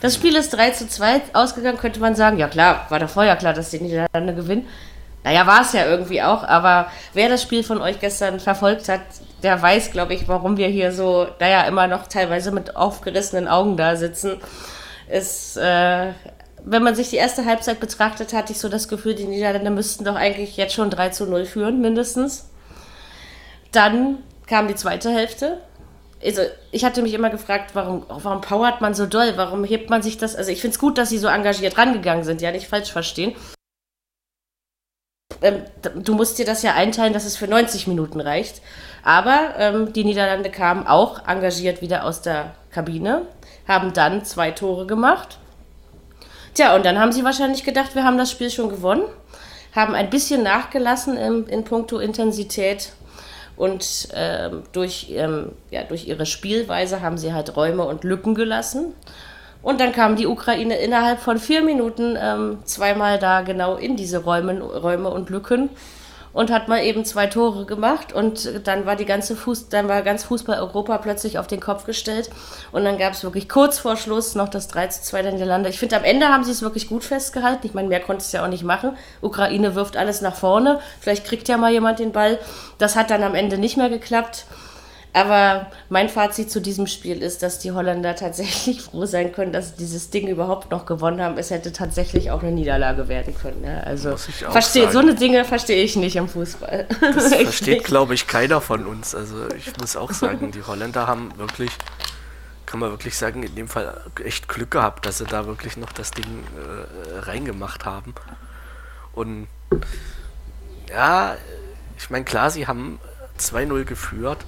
Das 0.00 0.14
Spiel 0.14 0.36
ist 0.36 0.50
3 0.50 0.70
zu 0.70 0.88
2 0.88 1.22
ausgegangen, 1.32 1.78
könnte 1.78 2.00
man 2.00 2.14
sagen. 2.14 2.38
Ja 2.38 2.48
klar, 2.48 2.86
war 2.90 2.98
da 2.98 3.08
vorher 3.08 3.36
klar, 3.36 3.54
dass 3.54 3.70
die 3.70 3.80
Niederlande 3.80 4.34
gewinnen. 4.34 4.66
Naja, 5.24 5.46
war 5.46 5.62
es 5.62 5.72
ja 5.72 5.86
irgendwie 5.86 6.22
auch, 6.22 6.44
aber 6.44 6.86
wer 7.12 7.28
das 7.28 7.42
Spiel 7.42 7.64
von 7.64 7.80
euch 7.80 7.98
gestern 7.98 8.38
verfolgt 8.38 8.88
hat, 8.88 9.00
der 9.42 9.60
weiß, 9.60 9.90
glaube 9.90 10.14
ich, 10.14 10.28
warum 10.28 10.56
wir 10.56 10.68
hier 10.68 10.92
so, 10.92 11.26
naja, 11.40 11.62
immer 11.62 11.88
noch 11.88 12.06
teilweise 12.06 12.52
mit 12.52 12.76
aufgerissenen 12.76 13.48
Augen 13.48 13.76
da 13.76 13.96
sitzen. 13.96 14.36
Es 15.08 15.56
äh, 15.56 16.12
wenn 16.68 16.82
man 16.82 16.96
sich 16.96 17.10
die 17.10 17.16
erste 17.16 17.44
Halbzeit 17.44 17.78
betrachtet, 17.78 18.32
hatte 18.32 18.52
ich 18.52 18.58
so 18.58 18.68
das 18.68 18.88
Gefühl, 18.88 19.14
die 19.14 19.24
Niederländer 19.24 19.70
müssten 19.70 20.04
doch 20.04 20.16
eigentlich 20.16 20.56
jetzt 20.56 20.74
schon 20.74 20.90
3 20.90 21.10
zu 21.10 21.26
0 21.26 21.46
führen, 21.46 21.80
mindestens. 21.80 22.50
Dann 23.70 24.18
kam 24.48 24.66
die 24.66 24.74
zweite 24.74 25.10
Hälfte. 25.10 25.60
Also, 26.24 26.42
ich 26.72 26.84
hatte 26.84 27.02
mich 27.02 27.14
immer 27.14 27.30
gefragt, 27.30 27.70
warum, 27.74 28.04
warum 28.08 28.40
powert 28.40 28.80
man 28.80 28.94
so 28.94 29.06
doll? 29.06 29.34
Warum 29.36 29.62
hebt 29.62 29.90
man 29.90 30.02
sich 30.02 30.18
das? 30.18 30.34
Also, 30.34 30.50
ich 30.50 30.60
finde 30.60 30.74
es 30.74 30.80
gut, 30.80 30.98
dass 30.98 31.08
sie 31.08 31.18
so 31.18 31.28
engagiert 31.28 31.78
rangegangen 31.78 32.24
sind, 32.24 32.42
ja, 32.42 32.50
nicht 32.50 32.66
falsch 32.66 32.90
verstehen. 32.90 33.36
ähm, 35.42 35.62
du 35.94 36.14
musst 36.14 36.38
dir 36.38 36.46
das 36.46 36.62
ja 36.62 36.74
einteilen, 36.74 37.12
dass 37.12 37.26
es 37.26 37.36
für 37.36 37.46
90 37.46 37.86
Minuten 37.86 38.20
reicht. 38.20 38.60
Aber 39.04 39.54
ähm, 39.58 39.92
die 39.92 40.02
Niederlande 40.02 40.50
kamen 40.50 40.86
auch 40.88 41.28
engagiert 41.28 41.80
wieder 41.80 42.04
aus 42.04 42.22
der 42.22 42.56
Kabine, 42.72 43.22
haben 43.68 43.92
dann 43.92 44.24
zwei 44.24 44.50
Tore 44.50 44.86
gemacht. 44.86 45.38
Tja, 46.56 46.74
und 46.74 46.86
dann 46.86 46.98
haben 46.98 47.12
sie 47.12 47.22
wahrscheinlich 47.22 47.64
gedacht, 47.64 47.94
wir 47.94 48.02
haben 48.02 48.16
das 48.16 48.30
Spiel 48.30 48.48
schon 48.48 48.70
gewonnen, 48.70 49.02
haben 49.74 49.94
ein 49.94 50.08
bisschen 50.08 50.42
nachgelassen 50.42 51.18
in, 51.18 51.46
in 51.48 51.64
puncto 51.64 51.98
Intensität 51.98 52.94
und 53.58 54.08
ähm, 54.14 54.62
durch, 54.72 55.08
ähm, 55.10 55.52
ja, 55.70 55.82
durch 55.82 56.08
ihre 56.08 56.24
Spielweise 56.24 57.02
haben 57.02 57.18
sie 57.18 57.34
halt 57.34 57.54
Räume 57.56 57.84
und 57.84 58.04
Lücken 58.04 58.34
gelassen. 58.34 58.94
Und 59.60 59.80
dann 59.80 59.92
kam 59.92 60.16
die 60.16 60.26
Ukraine 60.26 60.78
innerhalb 60.78 61.20
von 61.20 61.38
vier 61.38 61.60
Minuten 61.60 62.16
ähm, 62.18 62.60
zweimal 62.64 63.18
da 63.18 63.42
genau 63.42 63.76
in 63.76 63.96
diese 63.96 64.24
Räume, 64.24 64.58
Räume 64.62 65.10
und 65.10 65.28
Lücken 65.28 65.68
und 66.36 66.50
hat 66.50 66.68
mal 66.68 66.84
eben 66.84 67.06
zwei 67.06 67.28
Tore 67.28 67.64
gemacht 67.64 68.12
und 68.12 68.66
dann 68.66 68.84
war 68.84 68.94
die 68.94 69.06
ganze 69.06 69.34
Fuß, 69.34 69.70
dann 69.70 69.88
war 69.88 70.02
ganz 70.02 70.24
Fußball 70.24 70.58
Europa 70.58 70.98
plötzlich 70.98 71.38
auf 71.38 71.46
den 71.46 71.60
Kopf 71.60 71.86
gestellt 71.86 72.28
und 72.72 72.84
dann 72.84 72.98
gab 72.98 73.14
es 73.14 73.24
wirklich 73.24 73.48
kurz 73.48 73.78
vor 73.78 73.96
Schluss 73.96 74.34
noch 74.34 74.50
das 74.50 74.68
3 74.68 74.88
zu 74.88 75.02
2 75.02 75.22
der 75.22 75.32
Niederlande. 75.32 75.70
Ich 75.70 75.78
finde, 75.78 75.96
am 75.96 76.04
Ende 76.04 76.28
haben 76.28 76.44
sie 76.44 76.50
es 76.50 76.60
wirklich 76.60 76.90
gut 76.90 77.04
festgehalten. 77.04 77.66
Ich 77.66 77.72
meine, 77.72 77.88
mehr 77.88 78.00
konnte 78.00 78.22
es 78.22 78.32
ja 78.32 78.44
auch 78.44 78.50
nicht 78.50 78.64
machen. 78.64 78.98
Ukraine 79.22 79.74
wirft 79.74 79.96
alles 79.96 80.20
nach 80.20 80.36
vorne. 80.36 80.78
Vielleicht 81.00 81.24
kriegt 81.24 81.48
ja 81.48 81.56
mal 81.56 81.72
jemand 81.72 82.00
den 82.00 82.12
Ball. 82.12 82.38
Das 82.76 82.96
hat 82.96 83.08
dann 83.08 83.22
am 83.22 83.34
Ende 83.34 83.56
nicht 83.56 83.78
mehr 83.78 83.88
geklappt. 83.88 84.44
Aber 85.16 85.70
mein 85.88 86.10
Fazit 86.10 86.50
zu 86.50 86.60
diesem 86.60 86.86
Spiel 86.86 87.22
ist, 87.22 87.42
dass 87.42 87.58
die 87.58 87.72
Holländer 87.72 88.16
tatsächlich 88.16 88.82
froh 88.82 89.06
sein 89.06 89.32
können, 89.32 89.50
dass 89.50 89.70
sie 89.70 89.76
dieses 89.78 90.10
Ding 90.10 90.28
überhaupt 90.28 90.70
noch 90.70 90.84
gewonnen 90.84 91.22
haben. 91.22 91.38
Es 91.38 91.50
hätte 91.50 91.72
tatsächlich 91.72 92.30
auch 92.30 92.42
eine 92.42 92.52
Niederlage 92.52 93.08
werden 93.08 93.34
können. 93.34 93.64
Ja? 93.64 93.80
Also 93.80 94.14
verstehe, 94.18 94.92
so 94.92 94.98
eine 94.98 95.14
Dinge 95.14 95.46
verstehe 95.46 95.82
ich 95.82 95.96
nicht 95.96 96.16
im 96.16 96.28
Fußball. 96.28 96.86
Das 97.00 97.32
versteht, 97.34 97.84
glaube 97.84 98.12
ich, 98.12 98.26
keiner 98.26 98.60
von 98.60 98.84
uns. 98.84 99.14
Also 99.14 99.48
ich 99.56 99.74
muss 99.78 99.96
auch 99.96 100.12
sagen, 100.12 100.50
die 100.50 100.62
Holländer 100.62 101.06
haben 101.06 101.32
wirklich, 101.38 101.70
kann 102.66 102.80
man 102.80 102.90
wirklich 102.90 103.16
sagen, 103.16 103.42
in 103.42 103.54
dem 103.54 103.68
Fall 103.68 103.98
echt 104.22 104.48
Glück 104.48 104.72
gehabt, 104.72 105.06
dass 105.06 105.16
sie 105.16 105.24
da 105.24 105.46
wirklich 105.46 105.78
noch 105.78 105.92
das 105.92 106.10
Ding 106.10 106.26
äh, 106.26 107.20
reingemacht 107.20 107.86
haben. 107.86 108.14
Und 109.14 109.46
ja, 110.90 111.36
ich 111.96 112.10
meine, 112.10 112.26
klar, 112.26 112.50
sie 112.50 112.66
haben 112.66 112.98
2-0 113.38 113.84
geführt 113.84 114.44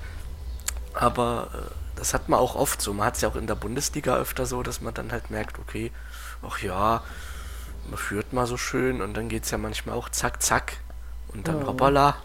aber 0.95 1.49
äh, 1.55 1.59
das 1.97 2.15
hat 2.15 2.29
man 2.29 2.39
auch 2.39 2.55
oft 2.55 2.81
so. 2.81 2.93
Man 2.93 3.07
hat 3.07 3.17
es 3.17 3.23
ja 3.23 3.29
auch 3.29 3.37
in 3.37 3.47
der 3.47 3.55
Bundesliga 3.55 4.17
öfter 4.17 4.47
so, 4.47 4.63
dass 4.63 4.81
man 4.81 4.95
dann 4.95 5.13
halt 5.13 5.31
merkt, 5.31 5.59
okay, 5.59 5.91
ach 6.47 6.61
ja, 6.61 7.03
man 7.89 7.99
führt 7.99 8.33
mal 8.33 8.47
so 8.47 8.57
schön 8.57 9.01
und 9.03 9.15
dann 9.15 9.29
geht 9.29 9.45
es 9.45 9.51
ja 9.51 9.59
manchmal 9.59 9.97
auch 9.97 10.09
zack, 10.09 10.43
zack 10.43 10.79
und 11.29 11.49
dann 11.49 11.63
oh. 11.63 11.69
hoppala. 11.69 12.17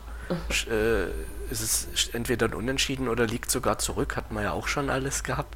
Äh, 0.70 1.05
ist 1.50 1.62
es 1.62 2.10
entweder 2.13 2.48
ein 2.48 2.53
Unentschieden 2.53 3.08
oder 3.08 3.27
liegt 3.27 3.51
sogar 3.51 3.77
zurück, 3.77 4.15
hat 4.15 4.32
man 4.32 4.43
ja 4.43 4.51
auch 4.51 4.67
schon 4.67 4.89
alles 4.89 5.24
gehabt. 5.24 5.55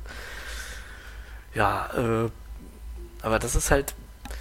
Ja, 1.53 1.89
äh, 1.95 2.29
aber 3.21 3.39
das 3.39 3.55
ist 3.55 3.71
halt, 3.71 3.95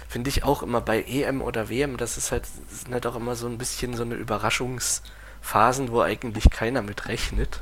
finde 0.07 0.29
ich 0.29 0.43
auch 0.43 0.61
immer 0.61 0.81
bei 0.81 1.01
EM 1.01 1.41
oder 1.41 1.69
WM, 1.69 1.97
das 1.97 2.17
ist 2.17 2.31
halt, 2.31 2.43
das 2.69 2.81
sind 2.81 2.93
halt 2.93 3.07
auch 3.07 3.15
immer 3.15 3.35
so 3.35 3.47
ein 3.47 3.57
bisschen 3.57 3.95
so 3.95 4.03
eine 4.03 4.15
Überraschungsphasen, 4.15 5.91
wo 5.91 6.01
eigentlich 6.01 6.49
keiner 6.49 6.81
mit 6.81 7.07
rechnet. 7.07 7.61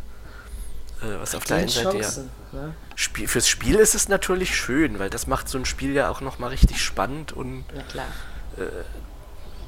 Äh, 1.02 1.20
was 1.20 1.36
auf 1.36 1.44
der 1.46 1.58
einen 1.58 1.70
Seite 1.70 1.98
ja. 1.98 2.10
Ne? 2.52 2.74
Spiel, 2.96 3.28
fürs 3.28 3.48
Spiel 3.48 3.76
ist 3.76 3.96
es 3.96 4.08
natürlich 4.08 4.56
schön, 4.56 5.00
weil 5.00 5.10
das 5.10 5.28
macht 5.28 5.50
so 5.50 5.58
ein 5.58 5.66
Spiel 5.66 5.94
ja 5.94 6.10
auch 6.10 6.22
nochmal 6.22 6.50
richtig 6.50 6.82
spannend 6.82 7.34
und 7.34 7.66
äh, 8.58 8.64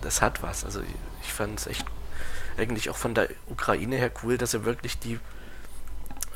das 0.01 0.21
hat 0.21 0.41
was. 0.41 0.63
Also 0.63 0.81
ich, 0.81 0.87
ich 1.23 1.33
fand 1.33 1.59
es 1.59 1.67
echt 1.67 1.85
eigentlich 2.57 2.89
auch 2.89 2.97
von 2.97 3.13
der 3.13 3.29
Ukraine 3.47 3.97
her 3.97 4.11
cool, 4.23 4.37
dass 4.37 4.51
sie 4.51 4.65
wirklich 4.65 4.97
die 4.99 5.19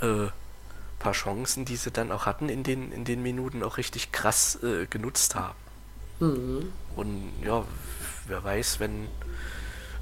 äh, 0.01 0.27
paar 0.99 1.13
Chancen, 1.13 1.65
die 1.65 1.75
sie 1.75 1.91
dann 1.91 2.11
auch 2.11 2.25
hatten 2.25 2.49
in 2.49 2.63
den, 2.63 2.91
in 2.91 3.05
den 3.05 3.23
Minuten, 3.23 3.63
auch 3.63 3.77
richtig 3.77 4.11
krass 4.11 4.61
äh, 4.63 4.85
genutzt 4.87 5.35
haben. 5.35 5.55
Mhm. 6.19 6.71
Und 6.95 7.33
ja, 7.43 7.63
wer 8.27 8.43
weiß, 8.43 8.79
wenn 8.79 9.07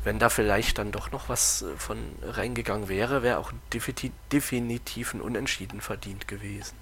wenn 0.10 0.18
da 0.18 0.30
vielleicht 0.30 0.80
dann 0.80 0.92
doch 0.92 1.12
noch 1.12 1.30
was 1.30 1.62
äh, 1.62 1.78
von 1.78 2.00
reingegangen 2.24 2.90
wäre, 2.90 3.22
wäre 3.22 3.38
auch 3.38 3.52
definitiv 3.72 5.14
ein 5.14 5.22
Unentschieden 5.22 5.82
verdient 5.82 6.28
gewesen. 6.28 6.74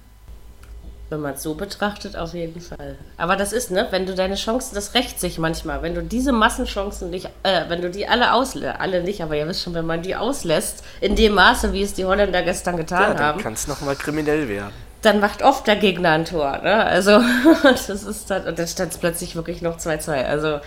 Wenn 1.09 1.19
man 1.19 1.33
es 1.33 1.43
so 1.43 1.55
betrachtet, 1.55 2.15
auf 2.15 2.33
jeden 2.33 2.61
Fall. 2.61 2.97
Aber 3.17 3.35
das 3.35 3.51
ist, 3.51 3.69
ne, 3.69 3.85
wenn 3.91 4.05
du 4.05 4.15
deine 4.15 4.35
Chancen, 4.35 4.75
das 4.75 4.93
rächt 4.93 5.19
sich 5.19 5.39
manchmal, 5.39 5.81
wenn 5.81 5.93
du 5.93 6.03
diese 6.03 6.31
Massenchancen 6.31 7.09
nicht, 7.09 7.29
äh, 7.43 7.65
wenn 7.67 7.81
du 7.81 7.89
die 7.89 8.07
alle 8.07 8.31
auslässt, 8.31 8.79
alle 8.79 9.03
nicht, 9.03 9.21
aber 9.21 9.35
ihr 9.35 9.45
wisst 9.45 9.63
schon, 9.63 9.73
wenn 9.73 9.85
man 9.85 10.03
die 10.03 10.15
auslässt, 10.15 10.85
in 11.01 11.17
dem 11.17 11.33
Maße, 11.33 11.73
wie 11.73 11.81
es 11.81 11.93
die 11.93 12.05
Holländer 12.05 12.43
gestern 12.43 12.77
getan 12.77 13.01
ja, 13.01 13.13
dann 13.13 13.19
haben. 13.19 13.41
kann 13.41 13.53
es 13.53 13.67
nochmal 13.67 13.97
kriminell 13.97 14.47
werden. 14.47 14.71
Dann 15.01 15.19
macht 15.19 15.43
oft 15.43 15.67
der 15.67 15.75
Gegner 15.75 16.11
ein 16.11 16.23
Tor, 16.23 16.59
ne? 16.59 16.85
Also, 16.85 17.21
das 17.63 17.89
ist 17.89 18.29
dann, 18.29 18.45
und 18.45 18.57
dann 18.57 18.67
stand 18.67 18.93
es 18.93 18.97
plötzlich 18.97 19.35
wirklich 19.35 19.61
noch 19.61 19.77
2-2. 19.77 20.23
Also, 20.23 20.61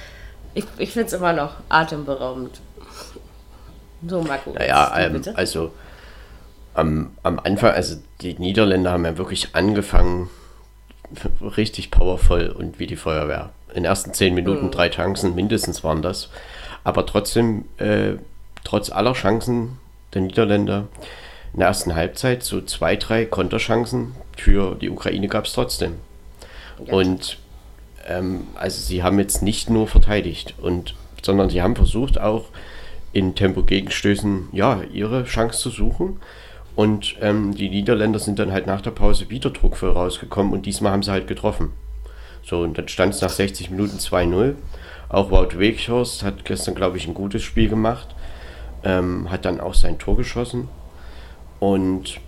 ich, 0.54 0.64
ich 0.78 0.92
finde 0.92 1.06
es 1.06 1.12
immer 1.12 1.32
noch 1.32 1.54
atemberaubend. 1.68 2.60
So, 4.06 4.22
Marco. 4.22 4.52
Naja, 4.52 4.92
ähm, 4.98 5.22
also 5.34 5.72
am, 6.74 7.10
am 7.22 7.38
Anfang, 7.38 7.72
also 7.72 7.96
die 8.20 8.34
Niederländer 8.34 8.92
haben 8.92 9.04
ja 9.04 9.18
wirklich 9.18 9.54
angefangen, 9.54 10.30
richtig 11.40 11.90
powervoll 11.90 12.48
und 12.48 12.78
wie 12.78 12.86
die 12.86 12.96
Feuerwehr. 12.96 13.50
In 13.68 13.74
den 13.74 13.84
ersten 13.84 14.14
zehn 14.14 14.34
Minuten 14.34 14.66
mhm. 14.66 14.70
drei 14.70 14.88
Chancen 14.88 15.34
mindestens 15.34 15.84
waren 15.84 16.02
das. 16.02 16.28
Aber 16.84 17.04
trotzdem, 17.04 17.64
äh, 17.78 18.14
trotz 18.64 18.90
aller 18.90 19.12
Chancen 19.12 19.78
der 20.14 20.22
Niederländer 20.22 20.88
in 21.52 21.58
der 21.58 21.68
ersten 21.68 21.94
Halbzeit, 21.94 22.42
so 22.42 22.60
zwei, 22.62 22.96
drei 22.96 23.26
Konterchancen 23.26 24.14
für 24.36 24.76
die 24.76 24.88
Ukraine 24.88 25.28
gab 25.28 25.46
es 25.46 25.52
trotzdem. 25.52 25.96
Ja. 26.86 26.94
Und 26.94 27.38
ähm, 28.06 28.48
also 28.54 28.80
sie 28.80 29.02
haben 29.02 29.18
jetzt 29.18 29.42
nicht 29.42 29.70
nur 29.70 29.86
verteidigt, 29.86 30.54
und, 30.60 30.94
sondern 31.22 31.50
sie 31.50 31.62
haben 31.62 31.76
versucht 31.76 32.20
auch 32.20 32.46
in 33.12 33.34
Tempo-Gegenstößen 33.34 34.48
ja, 34.52 34.82
ihre 34.92 35.24
Chance 35.24 35.58
zu 35.58 35.70
suchen. 35.70 36.20
Und 36.76 37.16
ähm, 37.20 37.54
die 37.54 37.68
Niederländer 37.68 38.18
sind 38.18 38.38
dann 38.38 38.52
halt 38.52 38.66
nach 38.66 38.80
der 38.80 38.92
Pause 38.92 39.28
wieder 39.28 39.50
druckvoll 39.50 39.90
rausgekommen 39.90 40.52
und 40.52 40.66
diesmal 40.66 40.92
haben 40.92 41.02
sie 41.02 41.10
halt 41.10 41.26
getroffen. 41.26 41.72
So, 42.42 42.60
und 42.60 42.78
dann 42.78 42.88
stand 42.88 43.14
es 43.14 43.20
nach 43.20 43.30
60 43.30 43.70
Minuten 43.70 43.98
2-0. 43.98 44.54
Auch 45.08 45.30
Wout 45.30 45.58
Weghorst 45.58 46.22
hat 46.22 46.44
gestern, 46.44 46.74
glaube 46.74 46.96
ich, 46.96 47.06
ein 47.06 47.14
gutes 47.14 47.42
Spiel 47.42 47.68
gemacht. 47.68 48.14
Ähm, 48.82 49.30
hat 49.30 49.44
dann 49.44 49.60
auch 49.60 49.74
sein 49.74 49.98
Tor 49.98 50.16
geschossen. 50.16 50.68
Und 51.58 52.18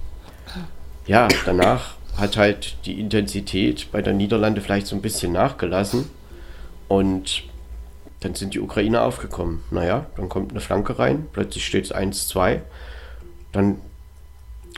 ja, 1.07 1.29
danach 1.47 1.95
hat 2.17 2.37
halt 2.37 2.77
die 2.85 3.01
Intensität 3.01 3.91
bei 3.91 4.03
der 4.03 4.13
Niederlande 4.13 4.61
vielleicht 4.61 4.87
so 4.87 4.97
ein 4.97 5.03
bisschen 5.03 5.33
nachgelassen. 5.33 6.11
Und 6.89 7.45
dann 8.21 8.35
sind 8.35 8.55
die 8.55 8.61
Ukrainer 8.61 9.03
aufgekommen. 9.03 9.63
Naja, 9.71 10.07
dann 10.17 10.29
kommt 10.29 10.53
eine 10.53 10.61
Flanke 10.61 10.99
rein, 10.99 11.27
plötzlich 11.33 11.67
steht 11.67 11.85
es 11.85 11.95
1-2. 11.95 12.61
Dann, 13.53 13.79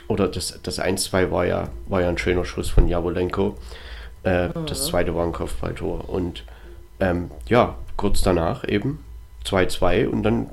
oder 0.07 0.27
das, 0.27 0.59
das 0.63 0.79
1-2 0.79 1.31
war 1.31 1.45
ja, 1.45 1.69
war 1.87 2.01
ja 2.01 2.09
ein 2.09 2.17
schöner 2.17 2.45
Schuss 2.45 2.69
von 2.69 2.87
Jawolenko. 2.87 3.57
Äh, 4.23 4.47
mhm. 4.47 4.65
Das 4.67 4.87
zweite 4.87 5.13
war 5.15 5.25
ein 5.25 5.31
Kopfballtor. 5.31 6.09
Und 6.09 6.43
ähm, 6.99 7.29
ja, 7.47 7.75
kurz 7.97 8.21
danach 8.21 8.67
eben 8.67 9.03
2-2 9.45 10.07
und 10.07 10.23
dann 10.23 10.49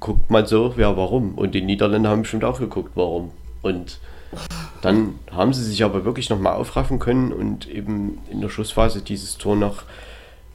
guckt 0.00 0.30
man 0.30 0.46
so, 0.46 0.74
ja, 0.76 0.96
warum? 0.96 1.34
Und 1.34 1.54
die 1.54 1.62
Niederländer 1.62 2.10
haben 2.10 2.22
bestimmt 2.22 2.44
auch 2.44 2.58
geguckt, 2.58 2.92
warum. 2.94 3.32
Und 3.62 3.98
dann 4.82 5.18
haben 5.30 5.52
sie 5.52 5.64
sich 5.64 5.84
aber 5.84 6.04
wirklich 6.04 6.30
nochmal 6.30 6.54
aufraffen 6.54 6.98
können 6.98 7.32
und 7.32 7.68
eben 7.68 8.18
in 8.30 8.40
der 8.40 8.48
Schlussphase 8.48 9.02
dieses 9.02 9.38
Tor 9.38 9.56
noch, 9.56 9.84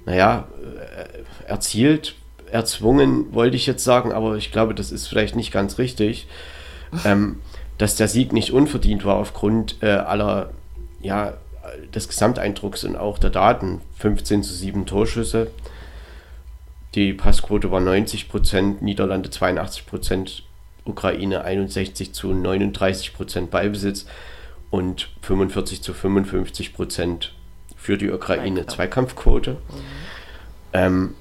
naja, 0.05 0.47
äh, 0.61 1.49
erzielt, 1.49 2.15
erzwungen, 2.51 3.33
wollte 3.33 3.55
ich 3.55 3.65
jetzt 3.65 3.83
sagen, 3.83 4.11
aber 4.11 4.35
ich 4.35 4.51
glaube, 4.51 4.75
das 4.75 4.91
ist 4.91 5.07
vielleicht 5.07 5.35
nicht 5.35 5.51
ganz 5.51 5.77
richtig, 5.77 6.27
ähm, 7.05 7.39
dass 7.77 7.95
der 7.95 8.07
Sieg 8.07 8.33
nicht 8.33 8.51
unverdient 8.51 9.05
war 9.05 9.15
aufgrund 9.15 9.81
äh, 9.81 9.89
aller, 9.89 10.51
ja, 11.01 11.33
des 11.93 12.07
Gesamteindrucks 12.07 12.83
und 12.83 12.95
auch 12.95 13.17
der 13.17 13.29
Daten. 13.29 13.81
15 13.97 14.43
zu 14.43 14.53
7 14.53 14.85
Torschüsse. 14.85 15.51
Die 16.95 17.13
Passquote 17.13 17.71
war 17.71 17.79
90 17.79 18.29
Prozent, 18.29 18.81
Niederlande 18.81 19.29
82 19.29 19.85
Prozent, 19.85 20.43
Ukraine 20.85 21.43
61 21.43 22.13
zu 22.13 22.33
39 22.33 23.13
Prozent 23.13 23.51
Ballbesitz 23.51 24.05
und 24.69 25.09
45 25.21 25.81
zu 25.81 25.93
55 25.93 26.73
Prozent 26.73 27.33
für 27.75 27.97
die 27.97 28.09
Ukraine 28.09 28.65
Zweikampfquote. 28.65 29.51
Mhm. 29.51 29.57
Ähm, 30.73 31.15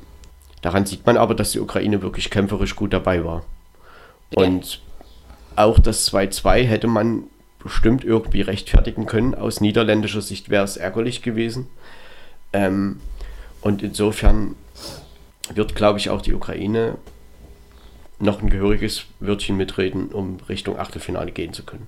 daran 0.62 0.86
sieht 0.86 1.06
man 1.06 1.16
aber, 1.16 1.34
dass 1.34 1.52
die 1.52 1.60
Ukraine 1.60 2.02
wirklich 2.02 2.30
kämpferisch 2.30 2.76
gut 2.76 2.92
dabei 2.92 3.24
war. 3.24 3.44
Ja. 4.30 4.44
Und 4.44 4.80
auch 5.56 5.78
das 5.78 6.10
2-2 6.12 6.62
hätte 6.64 6.86
man 6.86 7.24
bestimmt 7.62 8.04
irgendwie 8.04 8.40
rechtfertigen 8.40 9.06
können. 9.06 9.34
Aus 9.34 9.60
niederländischer 9.60 10.22
Sicht 10.22 10.48
wäre 10.48 10.64
es 10.64 10.76
ärgerlich 10.76 11.22
gewesen. 11.22 11.66
Ähm, 12.52 13.00
und 13.60 13.82
insofern 13.82 14.54
wird, 15.52 15.74
glaube 15.74 15.98
ich, 15.98 16.10
auch 16.10 16.22
die 16.22 16.32
Ukraine 16.32 16.96
noch 18.20 18.42
ein 18.42 18.50
gehöriges 18.50 19.04
Wörtchen 19.18 19.56
mitreden, 19.56 20.08
um 20.08 20.38
Richtung 20.48 20.78
Achtelfinale 20.78 21.32
gehen 21.32 21.52
zu 21.52 21.64
können. 21.64 21.86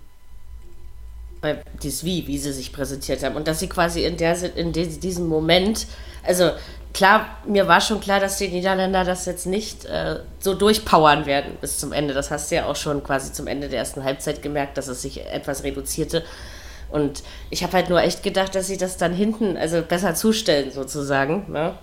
Bei 1.41 1.63
dies 1.83 2.05
Wie, 2.05 2.27
wie 2.27 2.39
sie 2.39 2.53
sich 2.53 2.73
präsentiert 2.73 3.23
haben. 3.23 3.37
Und 3.37 3.49
dass 3.49 3.61
sie 3.61 3.69
quasi 3.69 4.05
in, 4.05 4.17
der, 4.17 4.57
in 4.57 4.73
diesem 4.73 5.27
Moment, 5.27 5.87
also 6.23 6.53
klar, 6.95 7.39
mir 7.47 7.69
war 7.69 7.81
schon 7.81 8.01
klar, 8.01 8.21
dass 8.21 8.39
die 8.39 8.49
Niederländer 8.49 9.05
das 9.05 9.27
jetzt 9.27 9.47
nicht 9.47 9.85
äh, 9.85 10.21
so 10.39 10.55
durchpowern 10.55 11.27
werden 11.27 11.57
bis 11.61 11.79
zum 11.79 11.93
Ende. 11.93 12.15
Das 12.15 12.31
hast 12.31 12.51
du 12.51 12.57
ja 12.57 12.67
auch 12.67 12.77
schon 12.77 13.03
quasi 13.03 13.33
zum 13.33 13.47
Ende 13.47 13.69
der 13.69 13.81
ersten 13.81 14.05
Halbzeit 14.05 14.41
gemerkt, 14.41 14.79
dass 14.79 14.89
es 14.89 15.03
sich 15.03 15.27
etwas 15.27 15.65
reduzierte. 15.65 16.25
Und 16.91 17.23
ich 17.51 17.63
habe 17.63 17.73
halt 17.73 17.89
nur 17.89 18.01
echt 18.01 18.23
gedacht, 18.23 18.55
dass 18.55 18.67
sie 18.69 18.77
das 18.77 18.97
dann 18.97 19.13
hinten, 19.13 19.57
also 19.57 19.83
besser 19.83 20.15
zustellen 20.15 20.71
sozusagen. 20.71 21.51
Ne? 21.51 21.75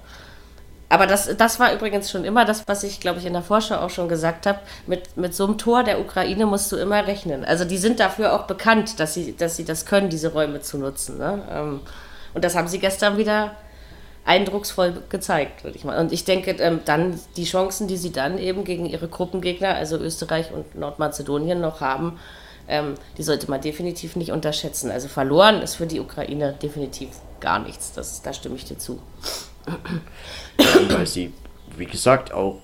Aber 0.89 1.05
das, 1.05 1.37
das 1.37 1.59
war 1.59 1.71
übrigens 1.71 2.09
schon 2.09 2.25
immer 2.25 2.45
das, 2.45 2.67
was 2.67 2.83
ich, 2.83 2.99
glaube 2.99 3.19
ich, 3.19 3.25
in 3.25 3.33
der 3.33 3.43
Vorschau 3.43 3.75
auch 3.75 3.91
schon 3.91 4.09
gesagt 4.09 4.47
habe. 4.47 4.59
Mit, 4.87 5.17
mit 5.17 5.35
so 5.35 5.45
einem 5.45 5.59
Tor 5.59 5.83
der 5.83 5.99
Ukraine 6.01 6.47
musst 6.47 6.71
du 6.71 6.77
immer 6.77 7.05
rechnen. 7.05 7.45
Also 7.45 7.63
die 7.63 7.77
sind 7.77 7.99
dafür 7.99 8.33
auch 8.33 8.47
bekannt, 8.47 8.99
dass 8.99 9.13
sie, 9.13 9.35
dass 9.37 9.55
sie 9.55 9.65
das 9.65 9.85
können, 9.85 10.09
diese 10.09 10.33
Räume 10.33 10.61
zu 10.61 10.79
nutzen. 10.79 11.19
Ne? 11.19 11.43
Ähm, 11.51 11.79
und 12.33 12.43
das 12.43 12.55
haben 12.55 12.67
sie 12.67 12.79
gestern 12.79 13.17
wieder 13.17 13.55
eindrucksvoll 14.25 15.03
gezeigt, 15.09 15.63
würde 15.63 15.77
ich 15.77 15.83
mal. 15.83 15.99
Und 15.99 16.11
ich 16.11 16.25
denke, 16.25 16.51
ähm, 16.51 16.79
dann 16.85 17.19
die 17.37 17.45
Chancen, 17.45 17.87
die 17.87 17.97
sie 17.97 18.11
dann 18.11 18.39
eben 18.39 18.63
gegen 18.63 18.85
ihre 18.87 19.07
Gruppengegner, 19.07 19.75
also 19.75 19.97
Österreich 19.97 20.51
und 20.51 20.75
Nordmazedonien, 20.75 21.61
noch 21.61 21.81
haben, 21.81 22.19
ähm, 22.67 22.95
die 23.17 23.23
sollte 23.23 23.49
man 23.49 23.61
definitiv 23.61 24.15
nicht 24.15 24.31
unterschätzen. 24.31 24.89
Also 24.91 25.07
verloren 25.07 25.61
ist 25.61 25.75
für 25.75 25.87
die 25.87 25.99
Ukraine 25.99 26.53
definitiv 26.61 27.09
gar 27.39 27.59
nichts. 27.59 27.93
Das, 27.93 28.21
da 28.23 28.33
stimme 28.33 28.55
ich 28.55 28.65
dir 28.65 28.77
zu. 28.77 28.99
Weil 30.89 31.07
sie, 31.07 31.31
wie 31.77 31.85
gesagt, 31.85 32.33
auch 32.33 32.61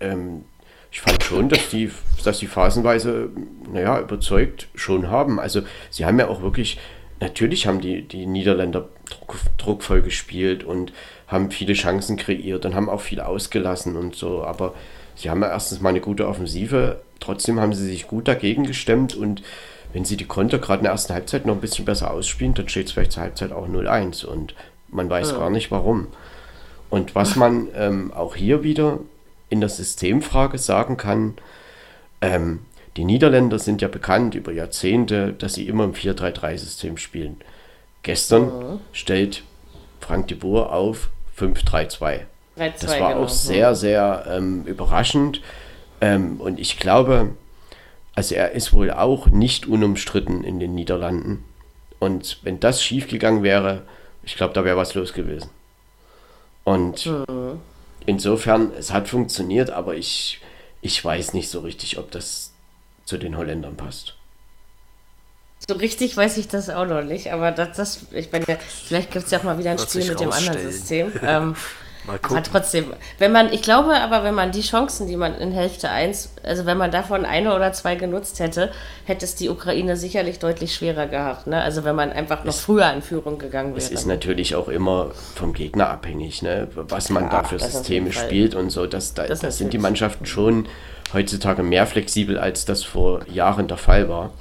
ähm, 0.00 0.44
ich 0.92 1.00
fand 1.00 1.22
schon, 1.22 1.48
dass 1.48 1.68
die, 1.70 1.90
dass 2.24 2.38
die 2.38 2.46
phasenweise, 2.46 3.30
naja, 3.72 4.00
überzeugt 4.00 4.68
schon 4.74 5.08
haben. 5.08 5.38
Also 5.38 5.62
sie 5.90 6.04
haben 6.04 6.18
ja 6.18 6.28
auch 6.28 6.42
wirklich 6.42 6.78
natürlich 7.20 7.66
haben 7.66 7.80
die, 7.80 8.02
die 8.02 8.26
Niederländer 8.26 8.88
druck, 9.08 9.36
druckvoll 9.58 10.02
gespielt 10.02 10.64
und 10.64 10.92
haben 11.28 11.50
viele 11.50 11.74
Chancen 11.74 12.16
kreiert 12.16 12.64
und 12.64 12.74
haben 12.74 12.88
auch 12.88 13.00
viel 13.00 13.20
ausgelassen 13.20 13.96
und 13.96 14.16
so. 14.16 14.42
Aber 14.42 14.74
sie 15.14 15.30
haben 15.30 15.42
ja 15.42 15.48
erstens 15.48 15.80
mal 15.80 15.90
eine 15.90 16.00
gute 16.00 16.26
Offensive. 16.26 17.00
Trotzdem 17.20 17.60
haben 17.60 17.74
sie 17.74 17.86
sich 17.86 18.08
gut 18.08 18.26
dagegen 18.26 18.64
gestemmt 18.64 19.14
und 19.14 19.42
wenn 19.92 20.04
sie 20.04 20.16
die 20.16 20.24
Konter 20.26 20.58
gerade 20.58 20.78
in 20.80 20.84
der 20.84 20.92
ersten 20.92 21.12
Halbzeit 21.12 21.46
noch 21.46 21.54
ein 21.54 21.60
bisschen 21.60 21.84
besser 21.84 22.10
ausspielen, 22.10 22.54
dann 22.54 22.68
steht 22.68 22.86
es 22.86 22.92
vielleicht 22.92 23.12
zur 23.12 23.24
Halbzeit 23.24 23.52
auch 23.52 23.68
0-1 23.68 24.24
und 24.24 24.54
man 24.88 25.10
weiß 25.10 25.32
ja. 25.32 25.38
gar 25.38 25.50
nicht 25.50 25.70
warum. 25.70 26.08
Und 26.90 27.14
was 27.14 27.36
man 27.36 27.68
ähm, 27.74 28.12
auch 28.12 28.34
hier 28.34 28.62
wieder 28.62 28.98
in 29.48 29.60
der 29.60 29.68
Systemfrage 29.68 30.58
sagen 30.58 30.96
kann, 30.96 31.34
ähm, 32.20 32.60
die 32.96 33.04
Niederländer 33.04 33.58
sind 33.58 33.80
ja 33.80 33.88
bekannt 33.88 34.34
über 34.34 34.52
Jahrzehnte, 34.52 35.32
dass 35.32 35.54
sie 35.54 35.68
immer 35.68 35.84
im 35.84 35.94
4-3-3-System 35.94 36.96
spielen. 36.96 37.40
Gestern 38.02 38.42
mhm. 38.42 38.80
stellt 38.92 39.44
Frank 40.00 40.28
de 40.28 40.36
Boer 40.36 40.72
auf 40.72 41.10
5-3-2. 41.38 42.20
Das 42.56 42.88
war 42.88 42.96
genau. 42.96 43.24
auch 43.24 43.28
sehr, 43.28 43.74
sehr 43.74 44.24
ähm, 44.28 44.64
überraschend. 44.64 45.40
Ähm, 46.00 46.40
und 46.40 46.58
ich 46.58 46.78
glaube, 46.78 47.30
also 48.14 48.34
er 48.34 48.52
ist 48.52 48.72
wohl 48.72 48.90
auch 48.90 49.28
nicht 49.28 49.66
unumstritten 49.66 50.44
in 50.44 50.58
den 50.58 50.74
Niederlanden. 50.74 51.44
Und 52.00 52.40
wenn 52.42 52.60
das 52.60 52.82
schiefgegangen 52.82 53.42
wäre, 53.42 53.82
ich 54.24 54.36
glaube, 54.36 54.52
da 54.52 54.64
wäre 54.64 54.76
was 54.76 54.94
los 54.94 55.12
gewesen. 55.12 55.50
Und 56.70 57.06
mhm. 57.06 57.60
insofern, 58.06 58.72
es 58.78 58.92
hat 58.92 59.08
funktioniert, 59.08 59.70
aber 59.70 59.96
ich, 59.96 60.40
ich 60.80 61.04
weiß 61.04 61.34
nicht 61.34 61.48
so 61.48 61.60
richtig, 61.60 61.98
ob 61.98 62.12
das 62.12 62.52
zu 63.04 63.18
den 63.18 63.36
Holländern 63.36 63.76
passt. 63.76 64.14
So 65.66 65.74
richtig 65.74 66.16
weiß 66.16 66.36
ich 66.36 66.46
das 66.46 66.70
auch 66.70 66.86
noch 66.86 67.02
nicht, 67.02 67.32
aber 67.32 67.50
das, 67.50 67.76
das 67.76 68.06
ich 68.12 68.30
meine, 68.30 68.46
vielleicht 68.86 69.10
gibt 69.10 69.24
es 69.24 69.32
ja 69.32 69.40
auch 69.40 69.42
mal 69.42 69.58
wieder 69.58 69.72
ein 69.72 69.78
Wird 69.78 69.90
Spiel 69.90 70.08
mit 70.08 70.20
dem 70.20 70.30
anderen 70.30 70.70
System. 70.70 71.12
Ähm. 71.22 71.56
Aber 72.06 72.42
trotzdem, 72.42 72.86
wenn 73.18 73.32
man, 73.32 73.52
ich 73.52 73.62
glaube 73.62 73.94
aber, 73.94 74.24
wenn 74.24 74.34
man 74.34 74.52
die 74.52 74.62
Chancen, 74.62 75.06
die 75.06 75.16
man 75.16 75.34
in 75.36 75.52
Hälfte 75.52 75.90
1, 75.90 76.32
also 76.42 76.66
wenn 76.66 76.78
man 76.78 76.90
davon 76.90 77.24
eine 77.24 77.54
oder 77.54 77.72
zwei 77.72 77.94
genutzt 77.94 78.40
hätte, 78.40 78.70
hätte 79.04 79.24
es 79.24 79.34
die 79.34 79.48
Ukraine 79.48 79.96
sicherlich 79.96 80.38
deutlich 80.38 80.74
schwerer 80.74 81.06
gehabt. 81.06 81.46
Ne? 81.46 81.60
Also 81.60 81.84
wenn 81.84 81.94
man 81.94 82.10
einfach 82.10 82.44
noch 82.44 82.54
es, 82.54 82.60
früher 82.60 82.90
in 82.92 83.02
Führung 83.02 83.38
gegangen 83.38 83.70
wäre. 83.70 83.78
Es 83.78 83.90
ist 83.90 84.06
natürlich 84.06 84.54
auch 84.54 84.68
immer 84.68 85.10
vom 85.34 85.52
Gegner 85.52 85.90
abhängig, 85.90 86.42
ne? 86.42 86.68
was 86.74 87.10
man 87.10 87.24
ja, 87.24 87.30
da 87.30 87.44
für 87.44 87.58
Systeme 87.58 88.12
spielt 88.12 88.54
und 88.54 88.70
so. 88.70 88.86
Das, 88.86 89.14
da, 89.14 89.26
das, 89.26 89.40
das 89.40 89.58
sind 89.58 89.72
die 89.72 89.78
Mannschaften 89.78 90.26
schon 90.26 90.66
heutzutage 91.12 91.62
mehr 91.62 91.86
flexibel, 91.86 92.38
als 92.38 92.64
das 92.64 92.82
vor 92.82 93.26
Jahren 93.28 93.68
der 93.68 93.76
Fall 93.76 94.08
war. 94.08 94.32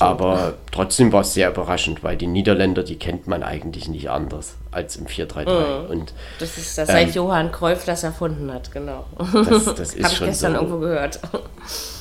Aber 0.00 0.54
trotzdem 0.72 1.12
war 1.12 1.22
es 1.22 1.34
sehr 1.34 1.50
überraschend, 1.50 2.02
weil 2.02 2.16
die 2.16 2.26
Niederländer, 2.26 2.82
die 2.82 2.96
kennt 2.96 3.26
man 3.26 3.42
eigentlich 3.42 3.88
nicht 3.88 4.10
anders 4.10 4.56
als 4.70 4.96
im 4.96 5.06
4-3-3. 5.06 5.44
Mhm. 5.44 5.90
Und, 5.90 6.14
das 6.38 6.58
ist 6.58 6.78
das, 6.78 6.88
seit 6.88 7.08
ähm, 7.08 7.14
Johann 7.14 7.52
Cruyff 7.52 7.84
das 7.84 8.02
erfunden 8.02 8.52
hat, 8.52 8.72
genau. 8.72 9.06
Das, 9.18 9.74
das 9.74 9.94
ist 9.94 10.04
Habe 10.04 10.14
ich 10.14 10.20
gestern 10.20 10.52
so. 10.52 10.58
irgendwo 10.58 10.78
gehört. 10.78 11.20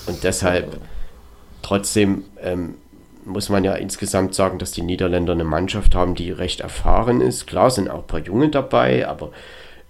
Und 0.07 0.23
deshalb, 0.23 0.77
trotzdem 1.61 2.25
ähm, 2.41 2.75
muss 3.25 3.49
man 3.49 3.63
ja 3.63 3.73
insgesamt 3.73 4.35
sagen, 4.35 4.59
dass 4.59 4.71
die 4.71 4.81
Niederländer 4.81 5.33
eine 5.33 5.43
Mannschaft 5.43 5.95
haben, 5.95 6.15
die 6.15 6.31
recht 6.31 6.61
erfahren 6.61 7.21
ist. 7.21 7.47
Klar 7.47 7.71
sind 7.71 7.89
auch 7.89 7.99
ein 7.99 8.07
paar 8.07 8.19
Junge 8.19 8.49
dabei, 8.49 9.07
aber 9.07 9.31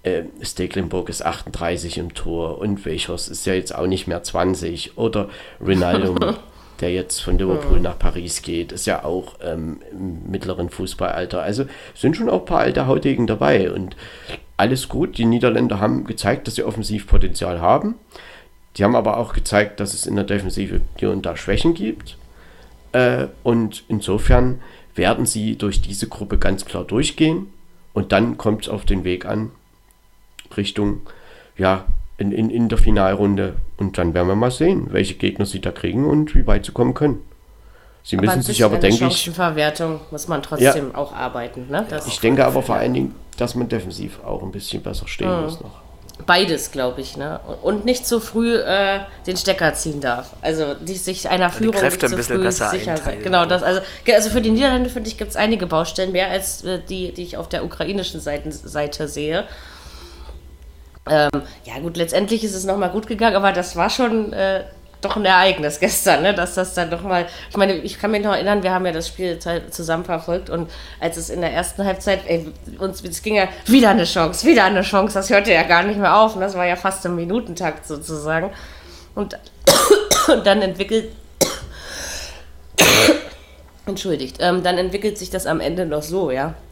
äh, 0.04 0.24
Stecklenburg 0.42 1.10
ist 1.10 1.26
38 1.26 1.98
im 1.98 2.14
Tor 2.14 2.60
und 2.60 2.86
Weichers 2.86 3.28
ist 3.28 3.46
ja 3.46 3.54
jetzt 3.54 3.76
auch 3.76 3.88
nicht 3.88 4.08
mehr 4.08 4.24
20 4.24 4.98
oder 4.98 5.30
Ronaldo, 5.60 6.16
der 6.82 6.92
jetzt 6.92 7.20
von 7.20 7.38
Liverpool 7.38 7.80
nach 7.80 8.00
Paris 8.00 8.42
geht, 8.42 8.72
ist 8.72 8.86
ja 8.86 9.04
auch 9.04 9.36
ähm, 9.44 9.80
im 9.92 10.32
mittleren 10.32 10.70
Fußballalter. 10.70 11.42
Also 11.42 11.66
sind 11.96 12.16
schon 12.16 12.30
auch 12.30 12.42
ein 12.42 12.46
paar 12.46 12.60
alte 12.60 12.88
Hautigen 12.88 13.28
dabei 13.28 13.72
und 13.72 13.96
alles 14.58 14.90
gut. 14.90 15.18
Die 15.18 15.26
Niederländer 15.26 15.80
haben 15.80 16.06
gezeigt, 16.06 16.48
dass 16.48 16.56
sie 16.56 16.64
Offensivpotenzial 16.64 17.62
haben. 17.62 17.96
Die 18.78 18.84
haben 18.84 18.96
aber 18.96 19.18
auch 19.18 19.34
gezeigt, 19.34 19.80
dass 19.80 19.94
es 19.94 20.06
in 20.06 20.16
der 20.16 20.26
Defensive 20.26 20.82
hier 20.98 21.12
und 21.12 21.26
da 21.26 21.36
Schwächen 21.36 21.74
gibt. 21.74 22.18
Äh, 22.92 23.28
und 23.44 23.84
insofern 23.88 24.62
werden 24.96 25.26
sie 25.26 25.58
durch 25.58 25.82
diese 25.82 26.08
Gruppe 26.08 26.38
ganz 26.38 26.66
klar 26.66 26.84
durchgehen. 26.84 27.48
Und 27.94 28.12
dann 28.12 28.38
kommt 28.38 28.64
es 28.64 28.70
auf 28.70 28.86
den 28.86 29.04
Weg 29.04 29.26
an, 29.26 29.52
Richtung, 30.56 31.02
ja, 31.58 31.86
in, 32.20 32.32
in, 32.32 32.50
in 32.50 32.70
der 32.70 32.78
Finalrunde. 32.78 33.56
Und 33.78 33.98
dann 33.98 34.14
werden 34.14 34.28
wir 34.28 34.36
mal 34.36 34.52
sehen, 34.52 34.88
welche 34.92 35.16
Gegner 35.16 35.46
sie 35.46 35.62
da 35.62 35.72
kriegen 35.72 36.06
und 36.06 36.36
wie 36.36 36.46
weit 36.46 36.66
sie 36.66 36.72
kommen 36.72 36.94
können. 36.94 37.22
Sie 38.04 38.18
aber 38.18 38.28
müssen 38.28 38.42
sich 38.42 38.64
aber, 38.64 38.78
denke 38.78 39.06
ich. 39.08 39.30
Verwertung 39.30 40.00
muss 40.12 40.28
man 40.28 40.42
trotzdem 40.42 40.92
ja, 40.92 40.98
auch 40.98 41.14
arbeiten. 41.14 41.68
Ne? 41.70 41.86
ich 42.08 42.20
denke 42.20 42.46
aber 42.46 42.62
vor 42.62 42.76
allen 42.76 42.94
Dingen, 42.94 43.16
dass 43.38 43.56
man 43.56 43.70
defensiv 43.70 44.20
auch 44.24 44.42
ein 44.42 44.52
bisschen 44.52 44.82
besser 44.82 45.08
stehen 45.08 45.34
mhm. 45.34 45.44
muss 45.44 45.62
noch. 45.62 45.82
Beides, 46.26 46.72
glaube 46.72 47.00
ich, 47.00 47.16
ne? 47.16 47.40
Und 47.62 47.86
nicht 47.86 48.06
zu 48.06 48.20
früh 48.20 48.58
äh, 48.58 49.00
den 49.26 49.38
Stecker 49.38 49.74
ziehen 49.74 50.02
darf. 50.02 50.36
Also 50.42 50.74
die 50.74 50.96
sich 50.96 51.30
einer 51.30 51.50
Führung 51.50 51.72
die 51.72 51.80
Kräfte 51.80 52.10
nicht 52.10 52.24
zu 52.24 52.34
früh 52.34 52.52
sicher 52.52 52.98
sein. 52.98 53.20
Genau, 53.24 53.46
das, 53.46 53.64
also, 53.64 53.80
also 54.14 54.30
für 54.30 54.42
die 54.42 54.52
Niederlande, 54.52 54.90
finde 54.90 55.08
ich, 55.08 55.18
gibt 55.18 55.30
es 55.30 55.38
einige 55.38 55.66
Baustellen, 55.66 56.12
mehr 56.12 56.30
als 56.30 56.66
äh, 56.66 56.80
die, 56.90 57.14
die 57.14 57.24
ich 57.24 57.38
auf 57.38 57.48
der 57.48 57.64
ukrainischen 57.64 58.20
Seite, 58.20 58.52
Seite 58.52 59.08
sehe. 59.08 59.46
Ähm, 61.10 61.42
ja, 61.66 61.80
gut, 61.80 61.98
letztendlich 61.98 62.44
ist 62.44 62.54
es 62.54 62.66
nochmal 62.66 62.90
gut 62.90 63.08
gegangen, 63.08 63.36
aber 63.36 63.52
das 63.52 63.76
war 63.76 63.90
schon 63.90 64.32
äh, 64.32 64.64
doch 65.02 65.16
ein 65.16 65.26
Ereignis 65.26 65.80
gestern, 65.82 66.24
ne? 66.24 66.34
dass 66.34 66.56
das 66.56 66.74
dann 66.74 66.90
nochmal. 66.90 67.26
Ich 67.50 67.58
meine, 67.58 67.74
ich 67.74 68.00
kann 68.00 68.12
mich 68.12 68.24
noch 68.24 68.34
erinnern, 68.34 68.64
wir 68.64 68.72
haben 68.72 68.86
ja 68.86 68.92
das 68.92 69.08
Spiel 69.08 69.40
zusammen 69.40 70.06
verfolgt 70.06 70.50
und 70.50 70.70
als 71.00 71.18
es 71.18 71.30
in 71.30 71.42
der 71.42 71.52
ersten 71.52 71.84
Halbzeit, 71.86 72.22
ey, 72.28 72.52
uns 72.78 73.04
es 73.04 73.22
ging 73.22 73.36
ja 73.36 73.48
wieder 73.66 73.90
eine 73.90 74.06
Chance, 74.06 74.46
wieder 74.46 74.66
eine 74.66 74.82
Chance, 74.82 75.14
das 75.16 75.30
hörte 75.30 75.52
ja 75.52 75.64
gar 75.64 75.84
nicht 75.84 76.00
mehr 76.00 76.16
auf. 76.16 76.36
Und 76.36 76.42
das 76.42 76.56
war 76.56 76.66
ja 76.66 76.76
fast 76.76 77.06
im 77.06 77.16
Minutentakt 77.16 77.88
sozusagen. 77.88 78.52
Und, 79.16 79.38
und 80.32 80.46
dann 80.46 80.62
entwickelt. 80.62 81.12
Entschuldigt, 83.86 84.38
ähm, 84.40 84.62
dann 84.62 84.78
entwickelt 84.78 85.18
sich 85.18 85.32
das 85.32 85.48
am 85.48 85.60
Ende 85.60 85.86
noch 85.86 86.04
so, 86.04 86.30
ja. 86.32 86.54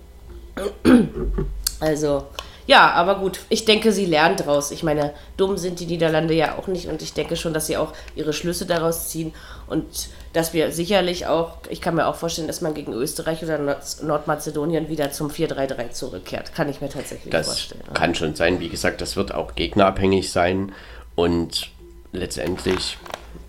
Also, 1.80 2.26
ja, 2.67 2.91
aber 2.91 3.15
gut, 3.15 3.39
ich 3.47 3.63
denke, 3.63 3.93
sie 3.93 4.06
lernt 4.06 4.41
daraus. 4.41 4.71
Ich 4.71 4.84
meine, 4.84 5.13
dumm 5.38 5.58
sind 5.58 5.80
die 5.80 5.86
Niederlande 5.86 6.34
ja 6.34 6.58
auch 6.58 6.67
nicht 6.67 6.88
und 6.88 7.01
ich 7.01 7.13
denke 7.13 7.38
schon, 7.38 7.53
dass 7.53 7.67
sie 7.67 7.77
auch 7.77 7.93
ihre 8.15 8.34
Schlüsse 8.34 8.65
daraus 8.65 9.08
ziehen 9.08 9.34
und 9.67 9.86
dass 10.34 10.53
wir 10.53 10.71
sicherlich 10.73 11.27
auch, 11.27 11.53
ich 11.69 11.80
kann 11.80 11.95
mir 11.95 12.08
auch 12.08 12.15
vorstellen, 12.15 12.47
dass 12.47 12.60
man 12.60 12.73
gegen 12.73 12.91
Österreich 12.91 13.41
oder 13.41 13.58
Nord 13.58 14.03
Nordmazedonien 14.03 14.89
wieder 14.89 15.12
zum 15.12 15.30
4-3-3 15.30 15.91
zurückkehrt. 15.91 16.53
Kann 16.53 16.67
ich 16.67 16.82
mir 16.82 16.89
tatsächlich 16.89 17.32
das 17.32 17.47
vorstellen. 17.47 17.82
Das 17.86 17.93
kann 17.93 18.15
schon 18.15 18.36
sein. 18.36 18.60
Wie 18.60 18.69
gesagt, 18.69 18.99
das 18.99 19.15
wird 19.15 19.34
auch 19.34 19.56
gegnerabhängig 19.56 20.30
sein 20.30 20.73
und 21.15 21.71
letztendlich 22.12 22.97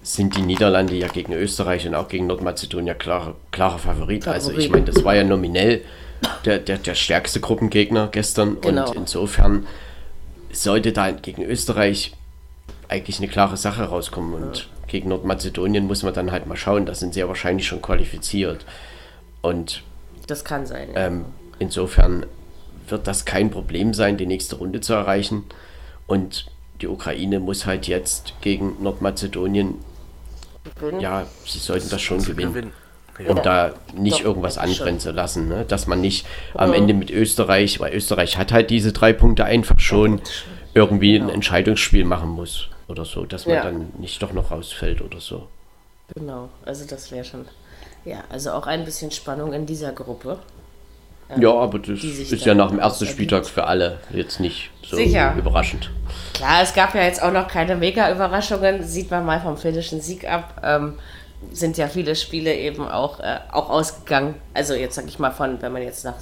sind 0.02 0.37
die 0.37 0.42
Niederlande 0.42 0.94
ja 0.94 1.09
gegen 1.09 1.33
Österreich 1.33 1.87
und 1.88 1.96
auch 1.96 2.09
gegen 2.09 2.28
Nordmazedonien 2.28 2.96
klarer 2.96 3.35
klare 3.50 3.81
Favorit. 3.81 4.24
Favorit. 4.24 4.28
Also 4.28 4.52
ich 4.52 4.70
meine, 4.70 4.85
das 4.85 5.04
war 5.04 5.16
ja 5.16 5.24
nominell 5.24 5.83
der, 6.44 6.59
der, 6.59 6.78
der 6.78 6.94
stärkste 6.94 7.40
Gruppengegner 7.40 8.09
gestern. 8.09 8.61
Genau. 8.61 8.88
Und 8.90 8.96
insofern 8.96 9.66
sollte 10.52 10.92
da 10.92 11.11
gegen 11.11 11.42
Österreich 11.42 12.12
eigentlich 12.88 13.18
eine 13.18 13.28
klare 13.28 13.57
Sache 13.57 13.85
rauskommen. 13.85 14.35
Und 14.35 14.68
gegen 14.87 15.09
Nordmazedonien 15.11 15.87
muss 15.87 16.02
man 16.02 16.14
dann 16.14 16.33
halt 16.33 16.46
mal 16.46 16.57
schauen. 16.57 16.87
Da 16.87 16.94
sind 16.94 17.14
sie 17.14 17.20
ja 17.20 17.28
wahrscheinlich 17.28 17.66
schon 17.66 17.83
qualifiziert. 17.83 18.64
Und 19.42 19.83
Das 20.26 20.44
kann 20.44 20.66
sein. 20.66 20.88
Ja. 20.94 21.07
ähm, 21.07 21.26
insofern 21.59 22.26
wird 22.88 23.07
das 23.07 23.24
kein 23.24 23.50
Problem 23.50 23.92
sein, 23.92 24.16
die 24.16 24.26
nächste 24.26 24.57
Runde 24.57 24.81
zu 24.81 24.94
erreichen. 24.94 25.44
Und 26.07 26.46
die 26.81 26.87
Ukraine 26.87 27.40
muss 27.40 27.66
halt 27.66 27.87
jetzt 27.87 28.33
gegen 28.40 28.83
Nordmazedonien, 28.83 29.74
Gewinnen. 30.76 31.00
ja, 31.00 31.26
sie 31.44 31.59
sollten 31.59 31.90
das 31.90 32.00
schon 32.00 32.20
zu 32.20 32.35
gewinnen. 32.35 32.72
Gewinnen. 33.18 33.37
Und 33.38 33.44
da 33.46 33.72
nicht 33.94 34.20
Doch, 34.20 34.24
irgendwas 34.26 34.59
ich 34.64 34.76
schon. 34.76 35.14
lassen, 35.14 35.48
ne? 35.48 35.64
dass 35.66 35.87
man 35.87 36.00
nicht 36.00 36.26
am 36.54 36.72
Ende 36.72 36.94
mit 36.94 37.11
Österreich, 37.11 37.81
weil 37.81 37.92
Österreich 37.94 38.38
hat 38.38 38.52
halt 38.52 38.70
diese 38.70 38.92
drei 38.92 39.12
Punkte 39.12 39.44
einfach 39.44 39.78
schon 39.81 40.20
irgendwie 40.74 41.16
ein 41.16 41.28
Entscheidungsspiel 41.28 42.04
machen 42.04 42.28
muss 42.31 42.68
oder 42.88 43.04
so, 43.04 43.24
dass 43.26 43.46
man 43.46 43.54
Ja. 43.57 43.62
dann 43.64 43.88
nicht 43.98 44.22
doch 44.22 44.33
noch 44.33 44.50
rausfällt 44.50 45.02
oder 45.02 45.20
so. 45.20 45.46
Genau, 46.14 46.48
also 46.64 46.87
das 46.87 47.11
wäre 47.12 47.24
schon. 47.24 47.44
Ja, 48.04 48.24
also 48.31 48.52
auch 48.52 48.66
ein 48.66 48.85
bisschen 48.85 49.11
Spannung 49.11 49.52
in 49.52 49.66
dieser 49.66 49.92
Gruppe. 49.92 50.38
Ja, 51.38 51.52
aber 51.52 51.78
das 51.78 52.02
ist 52.02 52.46
ja 52.46 52.54
nach 52.54 52.70
dem 52.70 52.78
ersten. 52.78 53.04
Spieltag 53.04 53.44
für 53.44 53.64
alle 53.64 53.98
jetzt 54.14 54.40
nicht 54.40 54.70
so 54.83 54.96
Sicher. 54.96 55.35
überraschend. 55.37 55.90
Klar, 56.33 56.62
es 56.62 56.72
gab 56.72 56.94
ja 56.94 57.02
jetzt 57.02 57.22
auch 57.22 57.33
noch 57.33 57.48
keine 57.48 57.76
Mega-Überraschungen, 57.76 58.83
sieht 58.83 59.11
man 59.11 59.26
mal 59.26 59.38
vom 59.38 59.59
finnischen 59.59 60.00
Sieg 60.00 60.26
ab. 60.26 60.59
Ähm, 60.64 60.94
sind 61.53 61.77
ja 61.79 61.88
viele 61.88 62.16
Spiele 62.16 62.55
eben 62.55 62.88
auch, 62.88 63.20
äh, 63.20 63.38
auch 63.53 63.70
ausgegangen. 63.70 64.35
Also 64.55 64.74
jetzt 64.74 64.96
sag 64.96 65.07
ich 65.07 65.18
mal 65.18 65.31
von, 65.31 65.61
wenn 65.62 65.72
man 65.72 65.83
jetzt 65.83 66.05
nach 66.05 66.16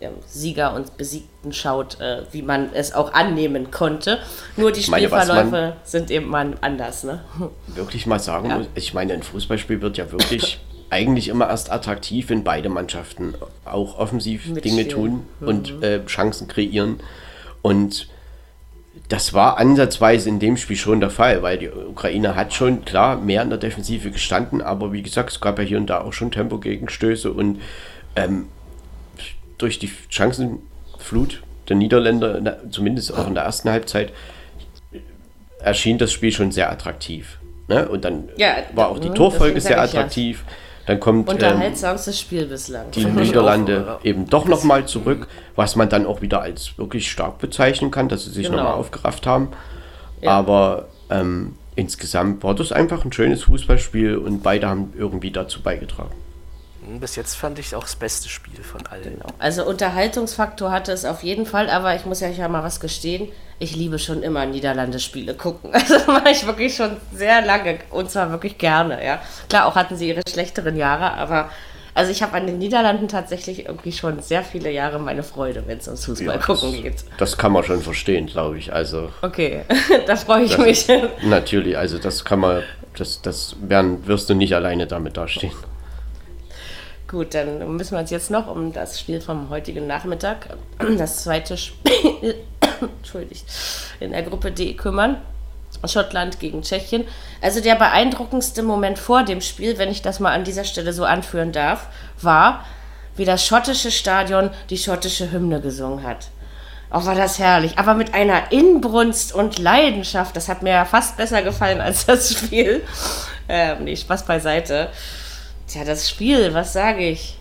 ähm, 0.00 0.12
Sieger 0.26 0.74
und 0.74 0.96
Besiegten 0.96 1.52
schaut, 1.52 2.00
äh, 2.00 2.22
wie 2.32 2.42
man 2.42 2.70
es 2.74 2.92
auch 2.92 3.12
annehmen 3.14 3.70
konnte. 3.70 4.18
Nur 4.56 4.72
die 4.72 4.88
meine, 4.90 5.06
Spielverläufe 5.08 5.76
sind 5.84 6.10
eben 6.10 6.28
mal 6.28 6.54
anders, 6.60 7.04
ne? 7.04 7.24
Wirklich 7.68 8.06
mal 8.06 8.18
sagen 8.18 8.50
Ja. 8.50 8.58
muss, 8.58 8.66
ich 8.74 8.92
meine, 8.94 9.14
ein 9.14 9.22
Fußballspiel 9.22 9.80
wird 9.80 9.96
ja 9.96 10.10
wirklich 10.12 10.60
eigentlich 10.90 11.28
immer 11.28 11.48
erst 11.48 11.70
attraktiv, 11.70 12.28
wenn 12.28 12.44
beide 12.44 12.68
Mannschaften 12.68 13.34
auch 13.64 13.98
offensiv 13.98 14.46
Mitspielen. 14.46 14.76
Dinge 14.76 14.88
tun 14.88 15.26
und 15.40 15.82
äh, 15.82 16.04
Chancen 16.06 16.46
kreieren. 16.48 17.00
Und 17.62 18.08
das 19.08 19.34
war 19.34 19.58
ansatzweise 19.58 20.28
in 20.28 20.38
dem 20.38 20.56
Spiel 20.56 20.76
schon 20.76 21.00
der 21.00 21.10
Fall, 21.10 21.42
weil 21.42 21.58
die 21.58 21.68
Ukraine 21.68 22.34
hat 22.34 22.52
schon 22.54 22.84
klar 22.84 23.16
mehr 23.16 23.42
in 23.42 23.50
der 23.50 23.58
Defensive 23.58 24.10
gestanden, 24.10 24.62
aber 24.62 24.92
wie 24.92 25.02
gesagt, 25.02 25.30
es 25.30 25.40
gab 25.40 25.58
ja 25.58 25.64
hier 25.64 25.78
und 25.78 25.86
da 25.86 26.00
auch 26.00 26.12
schon 26.12 26.30
Tempogegenstöße 26.30 27.30
und 27.30 27.60
ähm, 28.16 28.46
durch 29.58 29.78
die 29.78 29.90
Chancenflut 30.08 31.42
der 31.68 31.76
Niederländer, 31.76 32.58
zumindest 32.70 33.12
auch 33.16 33.26
in 33.26 33.34
der 33.34 33.44
ersten 33.44 33.70
Halbzeit, 33.70 34.12
erschien 35.60 35.98
das 35.98 36.12
Spiel 36.12 36.32
schon 36.32 36.52
sehr 36.52 36.70
attraktiv. 36.70 37.38
Ne? 37.68 37.88
Und 37.88 38.04
dann 38.04 38.28
Ja, 38.36 38.56
war 38.74 38.88
auch 38.88 38.98
die 38.98 39.08
mhm, 39.08 39.14
Torfolge 39.14 39.60
sehr 39.60 39.82
ich 39.84 39.92
ja. 39.92 40.46
Dann 40.86 41.00
kommt 41.00 41.28
ähm, 41.28 41.34
Unterhaltsamstes 41.34 42.18
Spiel 42.18 42.46
bislang. 42.46 42.90
die 42.92 43.04
Niederlande 43.04 43.98
eben 44.04 44.28
doch 44.28 44.46
nochmal 44.46 44.86
zurück, 44.86 45.26
was 45.56 45.76
man 45.76 45.88
dann 45.88 46.06
auch 46.06 46.22
wieder 46.22 46.40
als 46.42 46.78
wirklich 46.78 47.10
stark 47.10 47.38
bezeichnen 47.38 47.90
kann, 47.90 48.08
dass 48.08 48.24
sie 48.24 48.30
sich 48.30 48.46
Genau. 48.46 48.58
nochmal 48.58 48.74
aufgerafft 48.74 49.26
haben. 49.26 49.48
Ja. 50.22 50.30
Aber 50.30 50.86
ähm, 51.10 51.54
insgesamt 51.74 52.42
war 52.44 52.54
das 52.54 52.72
einfach 52.72 53.04
ein 53.04 53.12
schönes 53.12 53.42
Fußballspiel 53.44 54.16
und 54.16 54.42
beide 54.42 54.68
haben 54.68 54.92
irgendwie 54.96 55.30
dazu 55.30 55.60
beigetragen. 55.60 56.14
Bis 56.86 57.16
jetzt 57.16 57.34
fand 57.34 57.58
ich 57.58 57.74
auch 57.74 57.82
das 57.82 57.96
beste 57.96 58.28
Spiel 58.28 58.62
von 58.62 58.86
allen. 58.86 59.20
Also 59.38 59.64
Unterhaltungsfaktor 59.66 60.70
hatte 60.70 60.92
es 60.92 61.04
auf 61.04 61.22
jeden 61.22 61.44
Fall, 61.44 61.68
aber 61.68 61.96
ich 61.96 62.06
muss 62.06 62.20
ja 62.20 62.28
ja 62.28 62.48
mal 62.48 62.62
was 62.62 62.80
gestehen. 62.80 63.28
Ich 63.58 63.74
liebe 63.74 63.98
schon 63.98 64.22
immer 64.22 64.46
Niederlande-Spiele 64.46 65.34
gucken. 65.34 65.70
Also 65.74 65.94
das 65.94 66.06
mache 66.06 66.30
ich 66.30 66.46
wirklich 66.46 66.76
schon 66.76 66.96
sehr 67.12 67.42
lange 67.42 67.78
und 67.90 68.10
zwar 68.10 68.30
wirklich 68.30 68.58
gerne, 68.58 69.04
ja. 69.04 69.20
Klar, 69.48 69.66
auch 69.66 69.74
hatten 69.74 69.96
sie 69.96 70.08
ihre 70.08 70.22
schlechteren 70.28 70.76
Jahre, 70.76 71.12
aber 71.12 71.50
also 71.96 72.12
ich 72.12 72.22
habe 72.22 72.34
an 72.34 72.46
den 72.46 72.58
Niederlanden 72.58 73.08
tatsächlich 73.08 73.66
irgendwie 73.66 73.90
schon 73.90 74.20
sehr 74.20 74.42
viele 74.44 74.70
Jahre 74.70 74.98
meine 74.98 75.22
Freude, 75.22 75.62
wenn 75.66 75.78
es 75.78 75.86
ums 75.86 76.04
Fußball 76.04 76.38
gucken 76.40 76.72
das, 76.72 76.82
geht. 76.82 77.04
das 77.16 77.38
kann 77.38 77.52
man 77.52 77.64
schon 77.64 77.80
verstehen, 77.80 78.26
glaube 78.26 78.58
ich. 78.58 78.72
Also 78.72 79.08
Okay, 79.22 79.62
da 80.06 80.14
freue 80.14 80.44
ich 80.44 80.58
mich. 80.58 80.88
ist, 80.90 81.08
natürlich, 81.24 81.78
also 81.78 81.96
das 81.98 82.22
kann 82.24 82.40
man, 82.40 82.62
das, 82.98 83.22
das 83.22 83.56
werden, 83.62 84.06
wirst 84.06 84.28
du 84.28 84.34
nicht 84.34 84.54
alleine 84.54 84.86
damit 84.86 85.16
dastehen. 85.16 85.52
Gut, 87.08 87.34
dann 87.34 87.76
müssen 87.76 87.92
wir 87.92 88.00
uns 88.00 88.10
jetzt 88.10 88.30
noch 88.32 88.48
um 88.48 88.72
das 88.72 88.98
Spiel 88.98 89.20
vom 89.20 89.48
heutigen 89.48 89.86
Nachmittag, 89.86 90.56
das 90.98 91.22
zweite 91.22 91.56
Spiel, 91.56 92.34
entschuldigt, 92.80 93.44
in 94.00 94.10
der 94.10 94.22
Gruppe 94.22 94.50
D 94.50 94.74
kümmern. 94.74 95.18
Schottland 95.84 96.40
gegen 96.40 96.62
Tschechien. 96.62 97.04
Also 97.40 97.60
der 97.60 97.74
beeindruckendste 97.74 98.62
Moment 98.62 98.98
vor 98.98 99.24
dem 99.24 99.40
Spiel, 99.40 99.78
wenn 99.78 99.90
ich 99.90 100.02
das 100.02 100.20
mal 100.20 100.32
an 100.32 100.42
dieser 100.42 100.64
Stelle 100.64 100.92
so 100.92 101.04
anführen 101.04 101.52
darf, 101.52 101.86
war, 102.20 102.64
wie 103.14 103.24
das 103.24 103.46
schottische 103.46 103.90
Stadion 103.90 104.50
die 104.70 104.78
schottische 104.78 105.30
Hymne 105.30 105.60
gesungen 105.60 106.02
hat. 106.02 106.28
Oh, 106.90 107.04
war 107.04 107.14
das 107.14 107.38
herrlich. 107.38 107.78
Aber 107.78 107.94
mit 107.94 108.14
einer 108.14 108.52
Inbrunst 108.52 109.34
und 109.34 109.58
Leidenschaft. 109.58 110.36
Das 110.36 110.48
hat 110.48 110.62
mir 110.62 110.70
ja 110.70 110.84
fast 110.84 111.16
besser 111.16 111.42
gefallen 111.42 111.80
als 111.80 112.06
das 112.06 112.32
Spiel. 112.32 112.82
Ähm, 113.48 113.84
nee, 113.84 113.96
Spaß 113.96 114.24
beiseite. 114.24 114.88
Tja, 115.66 115.84
das 115.84 116.08
Spiel, 116.08 116.54
was 116.54 116.72
sage 116.72 117.08
ich? 117.08 117.38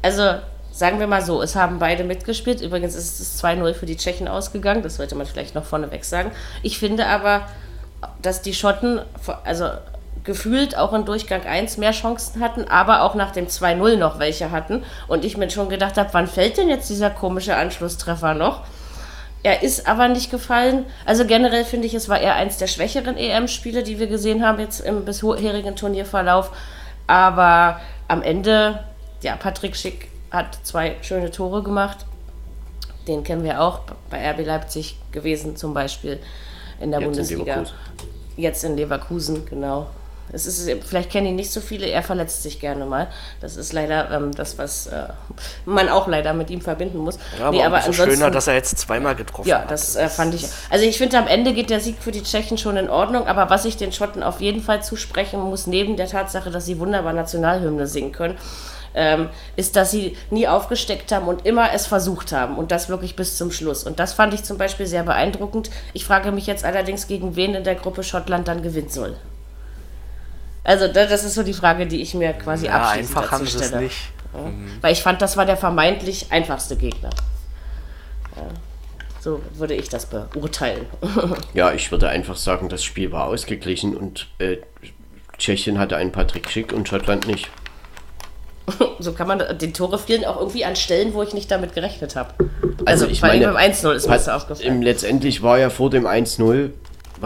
Also, 0.00 0.34
sagen 0.72 1.00
wir 1.00 1.06
mal 1.06 1.22
so, 1.22 1.42
es 1.42 1.54
haben 1.54 1.78
beide 1.78 2.02
mitgespielt. 2.02 2.60
Übrigens 2.60 2.94
ist 2.94 3.20
es 3.20 3.42
2-0 3.42 3.74
für 3.74 3.86
die 3.86 3.96
Tschechen 3.96 4.26
ausgegangen. 4.26 4.82
Das 4.82 4.96
sollte 4.96 5.14
man 5.14 5.26
vielleicht 5.26 5.54
noch 5.54 5.64
vorneweg 5.64 6.04
sagen. 6.04 6.32
Ich 6.62 6.78
finde 6.78 7.06
aber, 7.06 7.46
dass 8.22 8.42
die 8.42 8.54
Schotten, 8.54 9.00
also 9.44 9.66
gefühlt 10.24 10.76
auch 10.76 10.92
in 10.92 11.04
Durchgang 11.04 11.44
1 11.44 11.78
mehr 11.78 11.92
Chancen 11.92 12.40
hatten, 12.40 12.64
aber 12.68 13.02
auch 13.02 13.14
nach 13.14 13.32
dem 13.32 13.48
2-0 13.48 13.96
noch 13.96 14.18
welche 14.18 14.50
hatten. 14.50 14.82
Und 15.08 15.24
ich 15.24 15.36
mir 15.36 15.50
schon 15.50 15.68
gedacht 15.68 15.98
habe, 15.98 16.08
wann 16.12 16.28
fällt 16.28 16.56
denn 16.56 16.68
jetzt 16.68 16.88
dieser 16.88 17.10
komische 17.10 17.56
Anschlusstreffer 17.56 18.34
noch? 18.34 18.62
Er 19.42 19.62
ist 19.62 19.88
aber 19.88 20.08
nicht 20.08 20.30
gefallen. 20.30 20.86
Also 21.04 21.26
generell 21.26 21.64
finde 21.64 21.88
ich, 21.88 21.94
es 21.94 22.08
war 22.08 22.20
eher 22.20 22.36
eins 22.36 22.58
der 22.58 22.68
schwächeren 22.68 23.16
EM-Spiele, 23.16 23.82
die 23.82 23.98
wir 23.98 24.06
gesehen 24.06 24.46
haben 24.46 24.60
jetzt 24.60 24.80
im 24.80 25.04
bisherigen 25.04 25.74
Turnierverlauf. 25.74 26.52
Aber 27.06 27.80
am 28.08 28.22
Ende, 28.22 28.84
ja, 29.22 29.36
Patrick 29.36 29.76
Schick 29.76 30.08
hat 30.30 30.58
zwei 30.62 30.96
schöne 31.02 31.30
Tore 31.30 31.62
gemacht. 31.62 32.06
Den 33.06 33.24
kennen 33.24 33.42
wir 33.44 33.60
auch 33.60 33.80
bei 34.10 34.30
RB 34.30 34.46
Leipzig 34.46 34.96
gewesen, 35.10 35.56
zum 35.56 35.74
Beispiel 35.74 36.20
in 36.80 36.90
der 36.90 37.00
Jetzt 37.00 37.06
in 37.06 37.12
Bundesliga. 37.12 37.42
Leverkusen. 37.44 37.76
Jetzt 38.36 38.64
in 38.64 38.76
Leverkusen, 38.76 39.46
genau. 39.46 39.88
Es 40.32 40.46
ist, 40.46 40.70
vielleicht 40.86 41.10
kennen 41.10 41.28
ihn 41.28 41.36
nicht 41.36 41.52
so 41.52 41.60
viele, 41.60 41.86
er 41.86 42.02
verletzt 42.02 42.42
sich 42.42 42.58
gerne 42.58 42.86
mal. 42.86 43.08
Das 43.40 43.56
ist 43.56 43.72
leider 43.72 44.10
ähm, 44.10 44.32
das, 44.34 44.58
was 44.58 44.86
äh, 44.86 45.08
man 45.66 45.88
auch 45.88 46.08
leider 46.08 46.32
mit 46.32 46.50
ihm 46.50 46.60
verbinden 46.60 46.98
muss. 46.98 47.18
Ja, 47.38 47.46
aber, 47.46 47.56
Nee, 47.56 47.62
aber 47.64 47.86
umso 47.86 48.04
schöner, 48.04 48.30
dass 48.30 48.46
er 48.46 48.54
jetzt 48.54 48.78
zweimal 48.78 49.14
getroffen 49.14 49.48
ja, 49.48 49.60
hat. 49.60 49.70
das 49.70 49.96
äh, 49.96 50.08
fand 50.08 50.34
ich. 50.34 50.46
Also 50.70 50.84
ich 50.84 50.98
finde, 50.98 51.18
am 51.18 51.26
Ende 51.26 51.52
geht 51.52 51.70
der 51.70 51.80
Sieg 51.80 51.96
für 52.00 52.12
die 52.12 52.22
Tschechen 52.22 52.58
schon 52.58 52.76
in 52.76 52.88
Ordnung, 52.88 53.26
aber 53.26 53.50
was 53.50 53.64
ich 53.64 53.76
den 53.76 53.92
Schotten 53.92 54.22
auf 54.22 54.40
jeden 54.40 54.62
Fall 54.62 54.82
zusprechen 54.82 55.40
muss, 55.40 55.66
neben 55.66 55.96
der 55.96 56.08
Tatsache, 56.08 56.50
dass 56.50 56.66
sie 56.66 56.78
wunderbar 56.78 57.12
Nationalhymne 57.12 57.86
singen 57.86 58.12
können, 58.12 58.38
ähm, 58.94 59.28
ist, 59.56 59.76
dass 59.76 59.90
sie 59.90 60.16
nie 60.30 60.48
aufgesteckt 60.48 61.12
haben 61.12 61.28
und 61.28 61.46
immer 61.46 61.72
es 61.72 61.86
versucht 61.86 62.32
haben 62.32 62.56
und 62.56 62.70
das 62.70 62.88
wirklich 62.88 63.16
bis 63.16 63.36
zum 63.36 63.50
Schluss. 63.50 63.84
Und 63.84 63.98
das 63.98 64.12
fand 64.12 64.34
ich 64.34 64.44
zum 64.44 64.58
Beispiel 64.58 64.86
sehr 64.86 65.02
beeindruckend. 65.02 65.70
Ich 65.92 66.04
frage 66.04 66.32
mich 66.32 66.46
jetzt 66.46 66.64
allerdings, 66.64 67.06
gegen 67.06 67.36
wen 67.36 67.54
in 67.54 67.64
der 67.64 67.74
Gruppe 67.74 68.02
Schottland 68.02 68.48
dann 68.48 68.62
gewinnen 68.62 68.90
soll. 68.90 69.16
Also 70.64 70.86
da- 70.88 71.06
das 71.06 71.24
ist 71.24 71.34
so 71.34 71.42
die 71.42 71.52
Frage, 71.54 71.86
die 71.86 72.02
ich 72.02 72.14
mir 72.14 72.32
quasi 72.34 72.66
ja, 72.66 72.80
abschließend 72.80 73.16
einfach 73.16 73.32
haben 73.32 73.44
dazu 73.44 73.58
sie 73.58 73.62
es 73.62 73.68
stelle. 73.68 73.82
nicht. 73.84 73.96
Weil 74.80 74.92
ich 74.92 75.02
fand, 75.02 75.20
das 75.20 75.36
war 75.36 75.44
der 75.44 75.56
vermeintlich 75.56 76.26
einfachste 76.30 76.76
Gegner. 76.76 77.10
Ja, 78.36 78.42
so 79.20 79.42
würde 79.54 79.74
ich 79.74 79.88
das 79.88 80.06
beurteilen. 80.06 80.86
Ja, 81.54 81.72
ich 81.72 81.90
würde 81.90 82.08
einfach 82.08 82.36
sagen, 82.36 82.68
das 82.68 82.82
Spiel 82.82 83.12
war 83.12 83.26
ausgeglichen 83.26 83.94
und 83.96 84.28
äh, 84.38 84.56
Tschechien 85.38 85.78
hatte 85.78 85.96
einen 85.96 86.12
Patrick 86.12 86.48
Schick 86.48 86.72
und 86.72 86.88
Schottland 86.88 87.26
nicht. 87.26 87.50
so 89.00 89.12
kann 89.12 89.26
man, 89.26 89.42
die 89.58 89.72
Tore 89.72 89.98
fielen 89.98 90.24
auch 90.24 90.38
irgendwie 90.38 90.64
an 90.64 90.76
Stellen, 90.76 91.12
wo 91.14 91.22
ich 91.22 91.34
nicht 91.34 91.50
damit 91.50 91.74
gerechnet 91.74 92.14
habe. 92.16 92.32
Also, 92.86 93.04
Also, 93.04 93.06
ich 93.08 93.20
bei 93.20 93.28
meine, 93.28 93.44
ihm 93.44 93.52
beim 93.54 93.70
1-0 93.72 93.92
ist 93.92 94.06
mir 94.08 94.14
das 94.14 94.28
Hat, 94.28 94.34
aufgefallen. 94.34 94.66
im, 94.76 94.82
letztendlich 94.82 95.42
war 95.42 95.58
ja 95.58 95.68
vor 95.68 95.90
dem 95.90 96.06
1-0, 96.06 96.70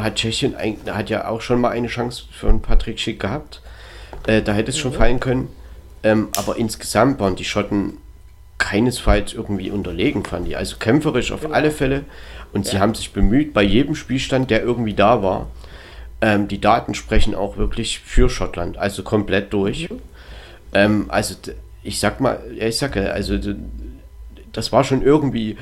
hat 0.04 0.16
Tschechien 0.16 0.54
ein, 0.54 0.78
hat 0.90 1.10
ja 1.10 1.28
auch 1.28 1.40
schon 1.40 1.60
mal 1.60 1.70
eine 1.70 1.88
Chance 1.88 2.24
für 2.30 2.48
einen 2.48 2.62
Patrick 2.62 2.98
Schick 2.98 3.20
gehabt. 3.20 3.62
Äh, 4.26 4.42
da 4.42 4.52
hätte 4.52 4.70
es 4.70 4.76
Mhm. 4.76 4.80
schon 4.80 4.92
fallen 4.92 5.20
können. 5.20 5.48
Ähm, 6.02 6.28
aber 6.36 6.56
insgesamt 6.56 7.18
waren 7.20 7.36
die 7.36 7.44
Schotten 7.44 7.98
keinesfalls 8.58 9.34
irgendwie 9.34 9.70
unterlegen, 9.70 10.24
fand 10.24 10.48
ich. 10.48 10.56
Also 10.56 10.76
kämpferisch 10.78 11.32
auf 11.32 11.52
alle 11.52 11.70
Fälle. 11.70 12.04
Und 12.52 12.66
sie 12.66 12.78
haben 12.78 12.94
sich 12.94 13.12
bemüht, 13.12 13.52
bei 13.52 13.62
jedem 13.62 13.94
Spielstand, 13.94 14.50
der 14.50 14.62
irgendwie 14.62 14.94
da 14.94 15.22
war. 15.22 15.48
Ähm, 16.22 16.48
die 16.48 16.60
Daten 16.60 16.94
sprechen 16.94 17.34
auch 17.34 17.56
wirklich 17.58 17.98
für 18.00 18.30
Schottland, 18.30 18.78
also 18.78 19.02
komplett 19.02 19.52
durch. 19.52 19.90
Mhm. 19.90 19.98
Ähm, 20.72 21.04
also 21.08 21.34
ich 21.82 22.00
sag 22.00 22.20
mal, 22.20 22.40
ja, 22.54 22.66
ich 22.66 22.78
sag 22.78 22.96
ja, 22.96 23.04
also 23.04 23.36
das 24.52 24.72
war 24.72 24.84
schon 24.84 25.02
irgendwie 25.02 25.56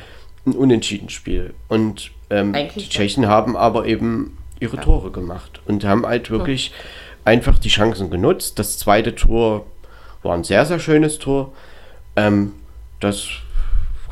ein 0.46 0.52
Unentschieden-Spiel. 0.52 1.54
Und 1.68 2.12
ähm, 2.34 2.52
die 2.52 2.80
ja. 2.80 2.88
Tschechen 2.88 3.26
haben 3.26 3.56
aber 3.56 3.86
eben 3.86 4.36
ihre 4.60 4.78
Tore 4.78 5.10
gemacht 5.10 5.60
und 5.66 5.84
haben 5.84 6.06
halt 6.06 6.30
wirklich 6.30 6.72
einfach 7.24 7.58
die 7.58 7.68
Chancen 7.68 8.10
genutzt. 8.10 8.58
Das 8.58 8.78
zweite 8.78 9.14
Tor 9.14 9.66
war 10.22 10.34
ein 10.34 10.44
sehr, 10.44 10.64
sehr 10.64 10.78
schönes 10.78 11.18
Tor. 11.18 11.52
Ähm, 12.16 12.52
das 13.00 13.28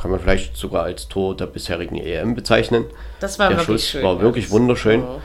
kann 0.01 0.11
man 0.11 0.21
vielleicht 0.21 0.57
sogar 0.57 0.85
als 0.85 1.09
Tor 1.09 1.37
der 1.37 1.47
bisherigen 1.47 1.97
EM 1.97 2.35
bezeichnen. 2.35 2.85
Das 3.21 3.39
war 3.39 3.49
der 3.49 3.59
wirklich 3.59 3.83
Schuss 3.83 3.91
schön. 3.91 4.03
war 4.03 4.17
ja. 4.17 4.21
wirklich 4.21 4.51
wunderschön. 4.51 5.01
Ja. 5.01 5.21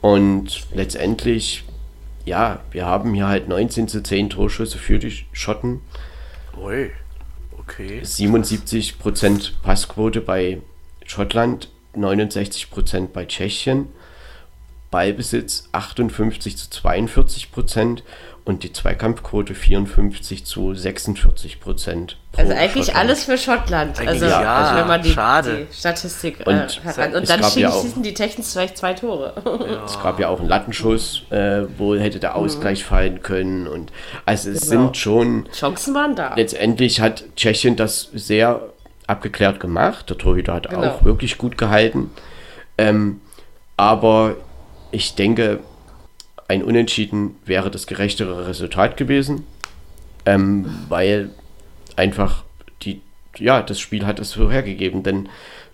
Und 0.00 0.66
letztendlich, 0.74 1.64
ja, 2.24 2.60
wir 2.70 2.86
haben 2.86 3.14
hier 3.14 3.26
halt 3.26 3.48
19 3.48 3.88
zu 3.88 4.02
10 4.02 4.30
Torschüsse 4.30 4.78
für 4.78 4.98
die 4.98 5.24
Schotten. 5.32 5.80
Ui. 6.62 6.90
Okay. 7.58 8.00
77% 8.02 9.52
Passquote 9.62 10.20
bei 10.20 10.60
Schottland, 11.04 11.68
69% 11.98 13.08
bei 13.12 13.24
Tschechien. 13.24 13.88
Ballbesitz 14.90 15.68
58 15.72 16.56
zu 16.56 16.70
42 16.70 17.52
Prozent 17.52 18.02
und 18.46 18.62
die 18.62 18.72
Zweikampfquote 18.72 19.54
54 19.54 20.46
zu 20.46 20.72
46 20.74 21.60
Prozent. 21.60 22.16
Also 22.34 22.54
eigentlich 22.54 22.96
alles 22.96 23.24
für 23.24 23.36
Schottland. 23.36 23.98
Also, 24.00 24.24
ja, 24.24 24.40
also 24.54 24.80
wenn 24.80 24.86
man 24.86 25.02
die, 25.02 25.10
schade. 25.10 25.66
die 25.70 25.74
Statistik 25.76 26.38
Und 26.46 26.54
äh, 26.54 26.68
heran. 26.84 27.14
Und 27.16 27.28
dann 27.28 27.40
gab 27.42 27.54
ja 27.56 27.70
schießen 27.70 27.98
auch- 27.98 28.02
die 28.02 28.14
Technics 28.14 28.52
vielleicht 28.54 28.78
zwei 28.78 28.94
Tore. 28.94 29.34
Es 29.84 30.00
gab 30.02 30.18
ja 30.18 30.28
auch 30.28 30.40
einen 30.40 30.48
Lattenschuss, 30.48 31.24
äh, 31.28 31.64
wo 31.76 31.94
hätte 31.94 32.18
der 32.20 32.36
Ausgleich 32.36 32.82
fallen 32.84 33.20
können. 33.22 33.66
Und 33.66 33.92
also 34.24 34.48
es 34.50 34.70
Genau. 34.70 34.84
sind 34.84 34.96
schon 34.96 35.48
Chancen 35.52 35.94
waren 35.94 36.16
da. 36.16 36.34
letztendlich 36.34 37.02
hat 37.02 37.24
Tschechien 37.36 37.76
das 37.76 38.08
sehr 38.14 38.70
abgeklärt 39.08 39.58
gemacht. 39.58 40.08
Der 40.10 40.18
Torhüter 40.18 40.54
hat 40.54 40.68
Genau. 40.68 40.82
auch 40.86 41.04
wirklich 41.04 41.38
gut 41.38 41.58
gehalten. 41.58 42.10
Ähm, 42.76 43.20
aber 43.76 44.36
ich 44.92 45.14
denke, 45.14 45.60
ein 46.46 46.62
Unentschieden 46.62 47.36
wäre 47.44 47.70
das 47.70 47.86
gerechtere 47.86 48.46
Resultat 48.46 48.96
gewesen, 48.96 49.44
ähm, 50.24 50.66
weil 50.88 51.30
einfach 51.96 52.44
die, 52.82 53.02
ja, 53.36 53.62
das 53.62 53.80
Spiel 53.80 54.06
hat 54.06 54.18
es 54.20 54.30
so 54.30 54.50
hergegeben, 54.50 55.02
denn 55.02 55.28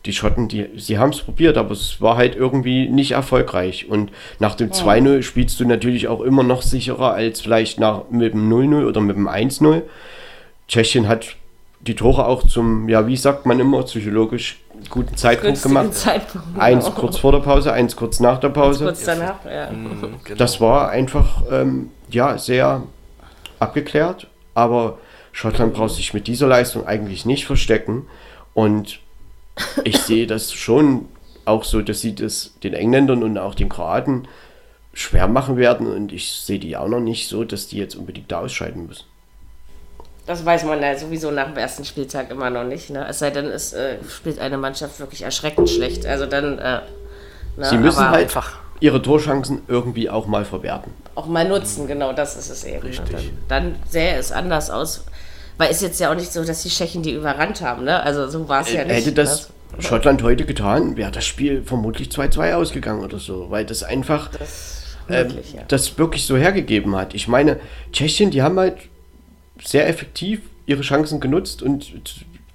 die 0.07 0.13
Schotten, 0.13 0.49
die, 0.49 0.69
sie 0.77 0.99
haben 0.99 1.11
es 1.11 1.23
probiert, 1.23 1.57
aber 1.57 1.71
es 1.73 2.01
war 2.01 2.17
halt 2.17 2.37
irgendwie 2.37 2.89
nicht 2.89 3.13
erfolgreich. 3.13 3.89
Und 3.89 4.13
nach 4.39 4.55
dem 4.55 4.71
2-0 4.71 5.23
spielst 5.23 5.59
du 5.61 5.65
natürlich 5.65 6.09
auch 6.09 6.21
immer 6.21 6.43
noch 6.43 6.61
sicherer 6.61 7.13
als 7.15 7.41
vielleicht 7.41 7.81
nach, 7.81 8.11
mit 8.11 8.35
dem 8.35 8.53
0-0 8.53 8.87
oder 8.87 9.01
mit 9.01 9.17
dem 9.17 9.29
1-0. 9.29 9.83
Tschechien 10.69 11.09
hat 11.09 11.37
die 11.87 11.95
Tore 11.95 12.27
auch 12.27 12.47
zum, 12.47 12.89
ja, 12.89 13.07
wie 13.07 13.17
sagt 13.17 13.47
man 13.47 13.61
immer, 13.61 13.83
psychologisch 13.83 14.61
guten 14.91 15.17
Zeitpunkt 15.17 15.63
gemacht. 15.63 15.95
Zeitpunkt. 15.95 16.59
Eins 16.59 16.87
genau. 16.87 16.97
kurz 16.97 17.19
vor 17.19 17.33
der 17.33 17.41
Pause, 17.41 17.73
eins 17.73 17.95
kurz 17.97 18.21
nach 18.21 18.39
der 18.39 18.49
Pause. 18.49 18.85
Kurz 18.85 19.05
danach, 19.05 19.45
ja. 19.45 19.71
Mhm, 19.71 20.17
genau. 20.25 20.39
Das 20.39 20.61
war 20.61 20.91
einfach 20.91 21.43
ähm, 21.51 21.91
ja 22.09 22.39
sehr 22.39 22.83
abgeklärt, 23.59 24.27
aber 24.55 24.99
Schottland 25.33 25.75
braucht 25.75 25.95
sich 25.95 26.15
mit 26.15 26.27
dieser 26.27 26.47
Leistung 26.47 26.87
eigentlich 26.87 27.27
nicht 27.27 27.47
verstecken 27.47 28.07
und 28.55 29.01
ich 29.85 29.99
sehe 29.99 30.27
das 30.27 30.53
schon 30.53 31.07
auch 31.45 31.65
so, 31.65 31.83
dass 31.83 32.01
sie 32.01 32.15
das 32.15 32.55
den 32.63 32.75
Engländern 32.75 33.23
und 33.23 33.37
auch 33.39 33.55
den 33.55 33.69
Kroaten 33.69 34.27
schwer 34.93 35.29
machen 35.29 35.57
werden 35.57 35.87
und 35.87 36.13
ich 36.13 36.31
sehe 36.31 36.59
die 36.59 36.77
auch 36.77 36.89
noch 36.89 37.01
nicht 37.01 37.29
so, 37.29 37.45
dass 37.45 37.69
die 37.69 37.79
jetzt 37.79 37.97
unbedingt 37.97 38.31
da 38.31 38.41
ausscheiden 38.41 38.87
müssen. 38.87 39.05
Das 40.27 40.45
weiß 40.45 40.65
man 40.65 40.81
ja 40.81 40.97
sowieso 40.97 41.31
nach 41.31 41.49
dem 41.49 41.57
ersten 41.59 41.85
Spieltag 41.85 42.31
immer 42.31 42.49
noch 42.51 42.65
nicht. 42.65 42.91
Ne? 42.91 43.07
Es 43.09 43.19
sei 43.19 43.31
denn, 43.31 43.47
es 43.47 43.73
äh, 43.75 43.97
spielt 44.09 44.39
eine 44.39 44.57
Mannschaft 44.57 44.99
wirklich 44.99 45.23
erschreckend 45.23 45.69
schlecht. 45.69 46.07
Also 46.07 46.27
dann. 46.27 46.59
Äh, 46.59 46.81
ne? 47.57 47.65
Sie 47.69 47.77
müssen 47.77 47.99
Aber 48.01 48.11
halt 48.11 48.23
einfach- 48.25 48.59
ihre 48.81 49.01
Torchancen 49.03 49.63
irgendwie 49.69 50.11
auch 50.11 50.27
mal 50.27 50.45
verwerten. 50.45 50.93
auch 51.15 51.27
mal 51.27 51.47
nutzen, 51.49 51.87
genau 51.87 52.13
das 52.13 52.37
ist 52.37 52.51
es 52.51 52.65
eben. 52.65 52.83
ne? 52.83 52.89
Richtig. 52.91 53.33
Dann, 53.49 53.73
dann 53.73 53.77
sähe 53.89 54.15
es 54.17 54.33
anders 54.33 54.71
aus. 54.71 55.05
Weil 55.59 55.71
es 55.71 55.81
jetzt 55.81 56.01
ja 56.01 56.11
auch 56.11 56.17
nicht 56.17 56.33
so, 56.33 56.43
dass 56.45 56.63
die 56.63 56.69
Tschechen 56.69 57.03
die 57.03 57.13
überrannt 57.13 57.61
haben. 57.61 57.85
Ne? 57.85 58.03
Also 58.03 58.29
so 58.29 58.49
war 58.49 58.63
es 58.63 58.73
ja 58.73 58.83
nicht. 58.85 58.97
Hätte 58.97 59.13
das 59.13 59.51
ne? 59.77 59.83
Schottland 59.83 60.23
heute 60.23 60.45
getan, 60.45 60.97
wäre 60.97 61.13
das 61.13 61.25
Spiel 61.25 61.63
vermutlich 61.65 62.09
2-2 62.09 62.55
ausgegangen 62.55 63.05
oder 63.05 63.19
so, 63.19 63.51
weil 63.51 63.65
das 63.65 63.83
einfach 63.85 64.31
ähm, 65.09 65.29
Möglich, 65.29 65.53
ja. 65.55 65.63
das 65.69 65.97
wirklich 65.99 66.27
so 66.27 66.37
hergegeben 66.37 66.97
hat. 66.97 67.15
Ich 67.15 67.29
meine, 67.29 67.61
Tschechien, 67.93 68.31
die 68.31 68.43
haben 68.43 68.59
halt 68.59 68.79
sehr 69.63 69.89
effektiv 69.89 70.41
ihre 70.67 70.83
Chancen 70.83 71.21
genutzt 71.21 71.63
und 71.63 71.93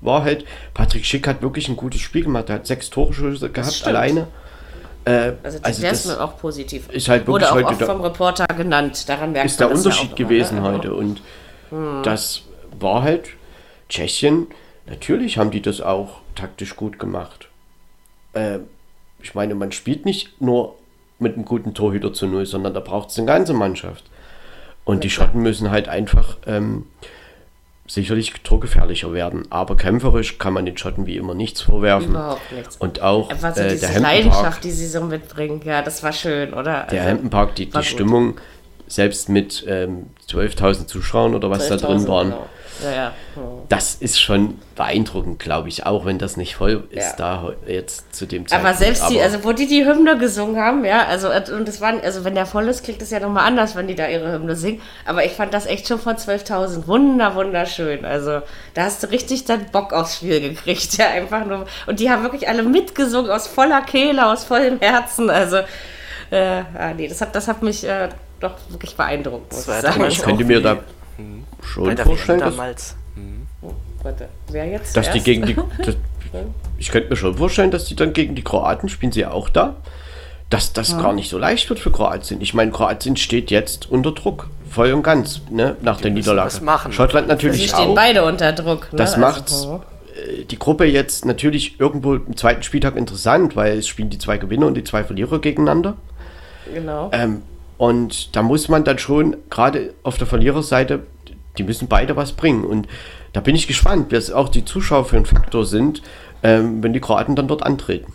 war 0.01 0.23
halt, 0.23 0.45
Patrick 0.73 1.05
Schick 1.05 1.27
hat 1.27 1.41
wirklich 1.41 1.67
ein 1.69 1.75
gutes 1.75 2.01
Spiel 2.01 2.23
gemacht. 2.23 2.49
Er 2.49 2.55
hat 2.55 2.67
sechs 2.67 2.89
Torschüsse 2.89 3.49
gehabt 3.49 3.83
alleine. 3.85 4.27
Äh, 5.05 5.33
Also, 5.43 5.59
also 5.61 5.81
der 5.81 5.91
das 5.91 6.05
ist 6.05 6.17
auch 6.17 6.37
positiv. 6.37 6.89
ist 6.89 7.07
halt 7.09 7.27
Wurde 7.27 7.45
wirklich 7.45 7.49
auch 7.51 7.55
heute 7.55 7.67
oft 7.67 7.81
der- 7.81 7.87
vom 7.87 8.01
Reporter 8.01 8.47
genannt. 8.47 9.07
Daran 9.09 9.31
merkt 9.33 9.45
ist 9.49 9.59
der 9.59 9.67
man 9.67 9.75
ja 9.75 9.83
Unterschied 9.83 10.11
auch 10.11 10.15
gewesen 10.15 10.57
immer, 10.57 10.71
ne? 10.71 10.77
heute. 10.77 10.93
Und 10.93 11.21
Hm. 11.69 12.01
das 12.03 12.41
war 12.79 13.03
halt 13.03 13.29
Tschechien. 13.89 14.47
Natürlich 14.87 15.37
haben 15.37 15.51
die 15.51 15.61
das 15.61 15.81
auch 15.81 16.21
taktisch 16.35 16.75
gut 16.75 16.97
gemacht. 16.99 17.47
Äh, 18.33 18.59
ich 19.21 19.35
meine, 19.35 19.53
man 19.55 19.71
spielt 19.71 20.05
nicht 20.05 20.41
nur 20.41 20.75
mit 21.19 21.35
einem 21.35 21.45
guten 21.45 21.73
Torhüter 21.73 22.13
zu 22.13 22.25
Null, 22.27 22.45
sondern 22.45 22.73
da 22.73 22.79
braucht 22.79 23.09
es 23.09 23.17
eine 23.17 23.27
ganze 23.27 23.53
Mannschaft. 23.53 24.05
Und 24.85 25.03
die 25.03 25.09
Schotten 25.09 25.41
müssen 25.41 25.69
halt 25.69 25.87
einfach 25.87 26.37
ähm, 26.47 26.87
sicherlich 27.87 28.33
torgefährlicher 28.43 29.13
werden. 29.13 29.45
Aber 29.49 29.75
kämpferisch 29.75 30.37
kann 30.37 30.53
man 30.53 30.65
den 30.65 30.77
Schotten 30.77 31.05
wie 31.05 31.17
immer 31.17 31.33
nichts 31.33 31.61
vorwerfen. 31.61 32.11
Überhaupt 32.11 32.51
nichts. 32.51 32.77
Und 32.77 33.01
auch 33.01 33.29
Einfach 33.29 33.55
so 33.55 33.61
äh, 33.61 33.69
diese 33.69 33.87
der 33.87 33.99
Leidenschaft, 33.99 34.63
die 34.63 34.71
sie 34.71 34.87
so 34.87 35.01
mitbringen. 35.01 35.61
Ja, 35.65 35.81
das 35.81 36.03
war 36.03 36.13
schön, 36.13 36.53
oder? 36.53 36.87
der 36.91 37.01
Also, 37.01 37.11
Hampton 37.11 37.29
Park, 37.29 37.55
die, 37.55 37.67
die. 37.69 37.83
Stimmung, 37.83 38.39
selbst 38.87 39.29
mit 39.29 39.63
ähm, 39.67 40.07
12.000 40.27 40.87
Zuschauern 40.87 41.35
oder 41.35 41.49
was 41.49 41.67
da 41.67 41.75
12.000, 41.75 41.79
drin 41.85 42.07
waren, 42.07 42.29
genau. 42.29 42.49
Ja, 42.83 42.91
ja. 42.91 43.13
Hm. 43.35 43.43
das 43.69 43.95
ist 43.95 44.19
schon 44.21 44.59
beeindruckend, 44.75 45.39
glaube 45.39 45.69
ich, 45.69 45.85
auch 45.85 46.05
wenn 46.05 46.17
das 46.17 46.37
nicht 46.37 46.55
voll 46.55 46.87
ist 46.91 47.17
Ja. 47.19 47.43
da 47.43 47.51
jetzt 47.67 48.15
zu 48.15 48.25
dem 48.25 48.47
Zeitpunkt. 48.47 48.69
Aber 48.69 48.77
selbst 48.77 49.09
die, 49.09 49.15
Aber 49.15 49.23
also 49.25 49.43
wo 49.43 49.51
die 49.51 49.67
die 49.67 49.85
Hymne 49.85 50.17
gesungen 50.17 50.57
haben, 50.57 50.85
ja, 50.85 51.05
also 51.05 51.27
äh, 51.29 51.43
und 51.51 51.67
das 51.67 51.81
waren, 51.81 51.99
also 52.01 52.23
wenn 52.23 52.35
der 52.35 52.45
voll 52.45 52.67
ist, 52.67 52.83
klingt 52.83 53.01
es 53.01 53.09
ja 53.11 53.19
nochmal 53.19 53.45
anders, 53.45 53.75
wenn 53.75 53.87
die 53.87 53.95
da 53.95 54.07
ihre 54.07 54.31
Hymne 54.31 54.55
singen. 54.55 54.81
Aber 55.05 55.25
ich 55.25 55.33
fand 55.33 55.53
das 55.53 55.65
echt 55.65 55.87
schon 55.87 55.99
von 55.99 56.15
12.000 56.15 56.87
wunder, 56.87 57.35
wunderschön. 57.35 58.05
Also 58.05 58.41
da 58.73 58.83
hast 58.83 59.03
du 59.03 59.07
richtig 59.11 59.45
dann 59.45 59.65
Bock 59.71 59.93
aufs 59.93 60.17
Spiel 60.17 60.39
gekriegt, 60.41 60.97
ja, 60.97 61.07
einfach 61.07 61.45
nur. 61.45 61.65
Und 61.87 61.99
die 61.99 62.09
haben 62.09 62.23
wirklich 62.23 62.47
alle 62.47 62.63
mitgesungen 62.63 63.29
aus 63.31 63.47
voller 63.47 63.81
Kehle, 63.81 64.25
aus 64.25 64.43
vollem 64.45 64.79
Herzen. 64.79 65.29
Also, 65.29 65.57
äh, 66.31 66.61
ah, 66.77 66.93
nee, 66.95 67.07
das 67.07 67.21
hat, 67.21 67.35
das 67.35 67.47
hat 67.47 67.63
mich 67.63 67.83
äh, 67.83 68.09
doch 68.39 68.53
wirklich 68.69 68.95
beeindruckt, 68.95 69.51
muss 69.51 69.65
Das 69.65 69.67
war 69.67 69.77
ich 69.79 69.83
ja 69.83 69.91
sagen. 69.91 70.11
ich 70.11 70.21
könnte 70.21 70.43
mir 70.45 70.61
da 70.61 70.77
Schon 71.63 71.95
der 71.95 72.05
vorstellen, 72.05 72.39
WM 72.39 72.45
dass, 72.45 72.55
damals. 72.55 72.95
Hm. 73.15 73.47
Warte, 74.03 74.29
wer 74.49 74.65
jetzt? 74.67 74.95
dass 74.95 75.11
die 75.11 75.21
gegen 75.21 75.45
die. 75.45 75.55
Das, 75.85 75.95
ich 76.77 76.91
könnte 76.91 77.09
mir 77.09 77.15
schon 77.15 77.35
vorstellen, 77.37 77.71
dass 77.71 77.85
die 77.85 77.95
dann 77.95 78.13
gegen 78.13 78.35
die 78.35 78.43
Kroaten 78.43 78.87
spielen 78.87 79.11
sie 79.11 79.21
ja 79.21 79.31
auch 79.31 79.49
da. 79.49 79.77
Dass 80.51 80.73
das 80.73 80.97
gar 80.97 81.13
nicht 81.13 81.29
so 81.29 81.37
leicht 81.37 81.69
wird 81.69 81.79
für 81.79 81.91
Kroatien. 81.91 82.41
Ich 82.41 82.53
meine, 82.53 82.71
Kroatien 82.71 83.17
steht 83.17 83.51
jetzt 83.51 83.89
unter 83.91 84.11
Druck, 84.11 84.49
voll 84.69 84.93
und 84.93 85.03
ganz, 85.03 85.41
ne, 85.49 85.75
nach 85.81 86.01
der 86.01 86.11
müssen 86.11 86.31
Niederlage. 86.31 86.91
Schottland 86.91 87.27
Sie 87.27 87.33
natürlich 87.33 87.69
stehen 87.69 87.89
auch. 87.89 87.95
beide 87.95 88.23
unter 88.23 88.51
Druck. 88.53 88.91
Ne? 88.91 88.97
Das 88.97 89.13
Also, 89.13 89.21
macht's 89.21 89.65
hm. 89.65 89.79
äh, 90.39 90.45
die 90.45 90.57
Gruppe 90.57 90.85
jetzt 90.85 91.25
natürlich 91.25 91.79
irgendwo 91.79 92.15
im 92.15 92.35
zweiten 92.37 92.63
Spieltag 92.63 92.95
interessant, 92.95 93.55
weil 93.55 93.77
es 93.77 93.87
spielen 93.87 94.09
die 94.09 94.17
zwei 94.17 94.37
Gewinner 94.37 94.67
und 94.67 94.75
die 94.75 94.83
zwei 94.83 95.03
Verlierer 95.03 95.39
gegeneinander. 95.39 95.95
Genau. 96.73 97.09
Ähm, 97.11 97.43
und 97.79 98.35
da 98.35 98.41
muss 98.41 98.67
man 98.67 98.83
dann 98.83 98.99
schon, 98.99 99.37
gerade 99.49 99.93
auf 100.03 100.17
der 100.17 100.27
Verliererseite, 100.27 101.03
die 101.57 101.63
müssen 101.63 101.87
beide 101.87 102.17
was 102.17 102.33
bringen. 102.33 102.65
Und 102.65 102.89
da 103.31 103.39
bin 103.39 103.55
ich 103.55 103.67
gespannt, 103.67 104.11
was 104.11 104.31
auch 104.31 104.49
die 104.49 104.65
Zuschauer 104.65 105.05
für 105.05 105.15
ein 105.15 105.25
Faktor 105.25 105.65
sind, 105.65 106.01
ähm, 106.43 106.83
wenn 106.83 106.91
die 106.91 106.99
Kroaten 106.99 107.37
dann 107.37 107.47
dort 107.47 107.63
antreten. 107.63 108.11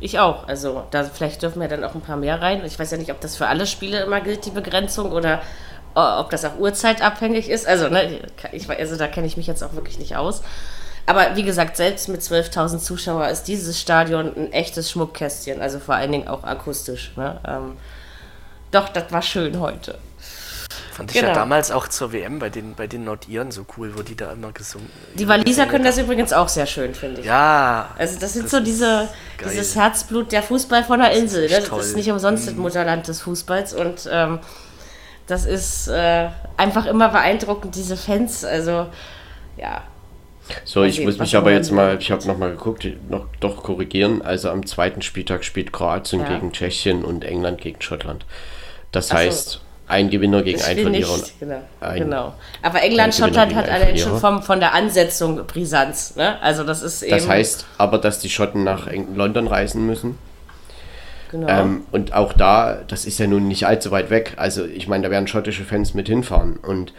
Ich 0.00 0.18
auch. 0.18 0.46
Also 0.46 0.82
da 0.90 1.04
vielleicht 1.04 1.40
dürfen 1.40 1.62
wir 1.62 1.68
dann 1.68 1.82
auch 1.82 1.94
ein 1.94 2.02
paar 2.02 2.18
mehr 2.18 2.42
rein. 2.42 2.62
Ich 2.66 2.78
weiß 2.78 2.90
ja 2.90 2.98
nicht, 2.98 3.10
ob 3.10 3.22
das 3.22 3.36
für 3.36 3.46
alle 3.46 3.66
Spiele 3.66 4.02
immer 4.02 4.20
gilt, 4.20 4.44
die 4.44 4.50
Begrenzung, 4.50 5.10
oder 5.10 5.40
äh, 5.96 6.00
ob 6.00 6.28
das 6.28 6.44
auch 6.44 6.58
uhrzeitabhängig 6.58 7.48
ist. 7.48 7.66
Also, 7.66 7.88
ne, 7.88 8.20
ich, 8.52 8.68
also 8.68 8.96
da 8.96 9.08
kenne 9.08 9.26
ich 9.26 9.38
mich 9.38 9.46
jetzt 9.46 9.62
auch 9.62 9.72
wirklich 9.72 9.98
nicht 9.98 10.16
aus. 10.16 10.42
Aber 11.06 11.36
wie 11.36 11.42
gesagt, 11.42 11.76
selbst 11.76 12.08
mit 12.08 12.22
12.000 12.22 12.78
Zuschauern 12.78 13.28
ist 13.30 13.44
dieses 13.44 13.78
Stadion 13.80 14.34
ein 14.36 14.52
echtes 14.52 14.90
Schmuckkästchen. 14.90 15.60
Also 15.60 15.78
vor 15.78 15.94
allen 15.96 16.12
Dingen 16.12 16.28
auch 16.28 16.44
akustisch. 16.44 17.12
Ne? 17.16 17.38
Ähm, 17.46 17.76
doch, 18.70 18.88
das 18.88 19.12
war 19.12 19.20
schön 19.22 19.60
heute. 19.60 19.98
Fand 20.92 21.10
ich 21.10 21.16
Genau. 21.20 21.28
ja 21.28 21.34
damals 21.34 21.70
auch 21.70 21.88
zur 21.88 22.12
WM 22.12 22.38
bei 22.38 22.48
den, 22.48 22.74
bei 22.74 22.86
den 22.86 23.04
Nordiren 23.04 23.50
so 23.50 23.66
cool, 23.76 23.96
wo 23.98 24.02
die 24.02 24.16
da 24.16 24.32
immer 24.32 24.52
gesungen 24.52 24.88
Die 25.14 25.28
Waliser 25.28 25.66
können 25.66 25.84
das 25.84 25.98
übrigens 25.98 26.32
auch 26.32 26.48
sehr 26.48 26.66
schön, 26.66 26.94
finde 26.94 27.20
ich. 27.20 27.26
Ja. 27.26 27.90
Also 27.98 28.18
das 28.18 28.32
sind 28.32 28.44
Das 28.44 28.50
so 28.52 28.56
ist 28.58 28.66
diese, 28.66 29.08
dieses 29.44 29.74
Herzblut 29.76 30.32
der 30.32 30.42
Fußball 30.42 30.84
von 30.84 31.00
der 31.00 31.10
Insel. 31.12 31.42
Ne? 31.42 31.46
echt 31.48 31.62
Das 31.62 31.68
toll. 31.68 31.80
ist 31.80 31.96
nicht 31.96 32.10
umsonst 32.10 32.46
das 32.46 32.54
Mutterland 32.54 33.06
des 33.08 33.20
Fußballs 33.22 33.74
und 33.74 34.08
ähm, 34.10 34.38
das 35.26 35.44
ist 35.46 35.88
äh, 35.88 36.28
einfach 36.56 36.86
immer 36.86 37.08
beeindruckend, 37.08 37.74
diese 37.74 37.96
Fans. 37.96 38.44
Also 38.44 38.86
ja, 39.56 39.82
So, 40.64 40.82
ich 40.82 41.00
muss 41.02 41.18
mich 41.18 41.36
aber 41.36 41.52
jetzt 41.52 41.70
mal, 41.72 41.96
ich 41.98 42.10
habe 42.10 42.26
nochmal 42.26 42.50
geguckt, 42.50 42.86
noch 43.08 43.26
doch 43.40 43.62
korrigieren. 43.62 44.20
Also 44.22 44.50
am 44.50 44.66
zweiten 44.66 45.00
Spieltag 45.02 45.44
spielt 45.44 45.72
Kroatien 45.72 46.20
Ja. 46.20 46.28
gegen 46.28 46.52
Tschechien 46.52 47.04
und 47.04 47.24
England 47.24 47.60
gegen 47.60 47.80
Schottland. 47.80 48.26
Das 48.92 49.06
Ach 49.10 49.18
so. 49.18 49.24
heißt, 49.24 49.60
ein 49.88 50.10
Gewinner 50.10 50.42
gegen 50.42 50.60
ein 50.62 50.78
Verlierer. 50.78 51.16
nicht, 51.16 51.40
genau. 51.40 51.60
ein- 51.80 51.98
genau. 51.98 52.34
Aber 52.62 52.82
England, 52.82 53.14
Schottland 53.14 53.54
hat 53.54 53.68
allein 53.68 53.96
schon 53.98 54.18
vom, 54.18 54.42
von 54.42 54.60
der 54.60 54.74
Ansetzung 54.74 55.46
Brisanz. 55.46 56.16
Ne? 56.16 56.40
Also 56.42 56.62
das 56.64 56.82
ist 56.82 57.02
eben. 57.02 57.10
Das 57.12 57.28
heißt 57.28 57.66
aber, 57.78 57.98
dass 57.98 58.18
die 58.18 58.30
Schotten 58.30 58.64
nach 58.64 58.88
London 59.14 59.46
reisen 59.46 59.86
müssen. 59.86 60.18
genau. 61.30 61.48
Ähm, 61.48 61.82
und 61.90 62.12
auch 62.14 62.32
da, 62.32 62.80
das 62.86 63.04
ist 63.06 63.18
ja 63.18 63.26
nun 63.26 63.48
nicht 63.48 63.66
allzu 63.66 63.90
weit 63.90 64.10
weg. 64.10 64.34
Also 64.36 64.64
ich 64.64 64.88
meine, 64.88 65.04
da 65.04 65.10
werden 65.10 65.26
schottische 65.26 65.64
Fans 65.64 65.94
mit 65.94 66.06
hinfahren. 66.08 66.56
Und 66.58 66.92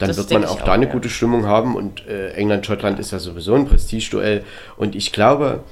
dann 0.00 0.08
Das 0.08 0.16
wird 0.16 0.30
man 0.32 0.44
auch 0.44 0.62
da 0.62 0.72
eine 0.72 0.86
ja. 0.86 0.92
gute 0.92 1.08
Stimmung 1.08 1.46
haben. 1.46 1.76
Und 1.76 2.06
äh, 2.08 2.32
England-Schottland 2.32 2.98
ist 2.98 3.12
ja 3.12 3.20
sowieso 3.20 3.54
ein 3.54 3.66
Prestigeduell. 3.66 4.44
Und 4.76 4.96
ich 4.96 5.12
glaube, 5.12 5.62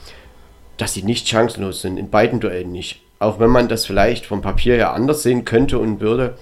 dass 0.76 0.95
sie 0.95 1.03
nicht 1.03 1.26
chancenlos 1.26 1.81
sind, 1.81 1.97
in 1.97 2.11
beiden 2.11 2.39
Duellen 2.39 2.70
nicht. 2.70 3.01
Auch 3.18 3.41
wenn 3.41 3.51
man 3.51 3.68
das 3.68 3.85
vielleicht 3.85 4.26
vom 4.26 4.43
Papier 4.43 4.76
her 4.76 4.93
anders 4.93 5.24
sehen 5.24 5.45
könnte 5.45 5.79
und 5.81 6.01
würde. 6.01 6.39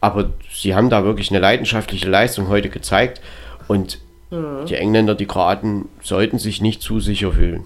Aber 0.00 0.30
sie 0.52 0.76
haben 0.76 0.88
da 0.90 1.02
wirklich 1.04 1.30
eine 1.30 1.40
leidenschaftliche 1.40 2.08
Leistung 2.08 2.48
heute 2.48 2.68
gezeigt. 2.68 3.20
Und 3.66 3.98
Mhm. 4.30 4.66
die 4.66 4.76
Engländer, 4.76 5.14
die 5.14 5.26
Kroaten 5.26 5.88
sollten 6.02 6.38
sich 6.38 6.60
nicht 6.60 6.82
zu 6.82 7.00
sicher 7.00 7.32
fühlen. 7.32 7.64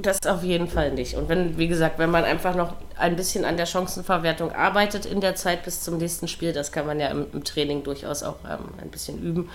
Das 0.00 0.24
auf 0.26 0.44
jeden 0.44 0.68
Fall 0.68 0.92
nicht. 0.92 1.16
Und 1.16 1.28
wenn, 1.28 1.58
wie 1.58 1.66
gesagt, 1.66 1.98
wenn 1.98 2.10
man 2.10 2.24
einfach 2.24 2.54
noch 2.54 2.74
ein 2.96 3.16
bisschen 3.16 3.44
an 3.44 3.56
der 3.56 3.66
Chancenverwertung 3.66 4.52
arbeitet 4.52 5.04
in 5.04 5.20
der 5.20 5.34
Zeit 5.34 5.64
bis 5.64 5.82
zum 5.82 5.98
nächsten 5.98 6.28
Spiel, 6.28 6.52
das 6.52 6.70
kann 6.70 6.86
man 6.86 7.00
ja 7.00 7.08
im, 7.08 7.26
im 7.32 7.42
Training 7.42 7.82
durchaus 7.82 8.22
auch 8.22 8.36
ähm, 8.48 8.68
ein 8.80 8.90
bisschen 8.90 9.20
üben, 9.20 9.50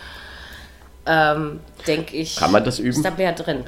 ähm, 1.06 1.62
denke 1.88 2.18
ich. 2.18 2.36
Kann 2.36 2.52
man 2.52 2.64
das 2.66 2.80
üben? 2.80 2.90
Ist 2.90 3.06
da 3.06 3.12
mehr 3.12 3.32
drin. 3.32 3.64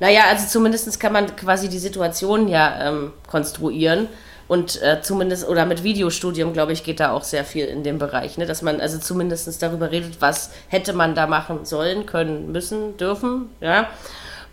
Naja, 0.00 0.22
also 0.30 0.46
zumindest 0.46 0.98
kann 0.98 1.12
man 1.12 1.36
quasi 1.36 1.68
die 1.68 1.78
Situation 1.78 2.48
ja 2.48 2.88
ähm, 2.88 3.12
konstruieren. 3.26 4.08
Und 4.48 4.80
äh, 4.80 5.02
zumindest, 5.02 5.46
oder 5.48 5.66
mit 5.66 5.82
Videostudium, 5.82 6.52
glaube 6.52 6.72
ich, 6.72 6.84
geht 6.84 7.00
da 7.00 7.10
auch 7.10 7.24
sehr 7.24 7.44
viel 7.44 7.66
in 7.66 7.82
dem 7.82 7.98
Bereich, 7.98 8.38
ne? 8.38 8.46
dass 8.46 8.62
man 8.62 8.80
also 8.80 8.98
zumindest 8.98 9.60
darüber 9.60 9.90
redet, 9.90 10.20
was 10.20 10.50
hätte 10.68 10.92
man 10.92 11.14
da 11.14 11.26
machen 11.26 11.64
sollen, 11.64 12.06
können, 12.06 12.52
müssen, 12.52 12.96
dürfen, 12.96 13.50
ja. 13.60 13.88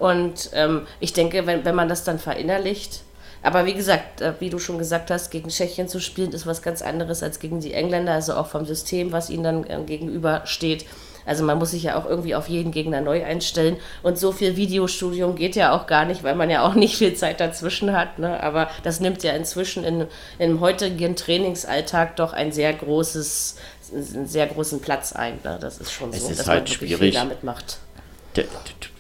Und 0.04 0.50
ähm, 0.52 0.86
ich 1.00 1.14
denke, 1.14 1.46
wenn, 1.46 1.64
wenn 1.64 1.76
man 1.76 1.88
das 1.88 2.04
dann 2.04 2.20
verinnerlicht, 2.20 3.04
aber 3.42 3.66
wie 3.66 3.74
gesagt, 3.74 4.20
äh, 4.20 4.34
wie 4.40 4.50
du 4.50 4.60
schon 4.60 4.78
gesagt 4.78 5.10
hast, 5.10 5.32
gegen 5.32 5.48
Tschechien 5.48 5.88
zu 5.88 6.02
spielen, 6.02 6.34
ist 6.34 6.46
was 6.46 6.62
ganz 6.62 6.82
anderes 6.82 7.24
als 7.24 7.40
gegen 7.40 7.62
die 7.62 7.72
Engländer, 7.74 8.12
also 8.12 8.34
auch 8.34 8.48
vom 8.48 8.66
System, 8.66 9.14
was 9.14 9.30
ihnen 9.30 9.44
dann 9.46 9.64
äh, 9.64 9.82
gegenüber 9.86 10.42
steht. 10.44 10.86
Also 11.26 11.46
man 11.46 11.58
muss 11.58 11.72
sich 11.72 11.84
ja 11.84 11.98
auch 11.98 12.06
irgendwie 12.06 12.36
auf 12.36 12.50
jeden 12.50 12.72
Gegner 12.74 13.00
neu 13.00 13.24
einstellen. 13.24 13.78
Und 14.02 14.20
so 14.20 14.34
viel 14.34 14.58
Videostudium 14.58 15.38
geht 15.38 15.56
ja 15.56 15.72
auch 15.74 15.88
gar 15.88 16.04
nicht, 16.04 16.22
weil 16.22 16.36
man 16.36 16.50
ja 16.50 16.68
auch 16.68 16.74
nicht 16.74 16.98
viel 16.98 17.14
Zeit 17.14 17.40
dazwischen 17.40 17.96
hat. 17.96 18.20
Ne? 18.20 18.44
Aber 18.44 18.70
das 18.84 19.00
nimmt 19.00 19.24
ja 19.24 19.32
inzwischen 19.32 19.86
in, 19.86 20.08
im 20.38 20.60
heutigen 20.60 21.16
Trainingsalltag 21.16 22.18
doch 22.18 22.34
ein 22.34 22.52
sehr 22.52 22.74
großes, 22.74 23.56
einen 23.94 24.28
sehr 24.28 24.48
großen 24.48 24.82
Platz 24.82 25.14
ein. 25.14 25.40
Ne? 25.46 25.58
Das 25.62 25.78
ist 25.78 25.94
schon 25.94 26.10
Es 26.10 26.24
so, 26.24 26.30
ist 26.30 26.40
dass 26.42 26.48
halt 26.50 26.64
man 26.64 26.72
wirklich 26.74 26.90
schwierig. 26.90 27.14
viel 27.14 27.22
damit 27.22 27.46
macht. 27.46 27.78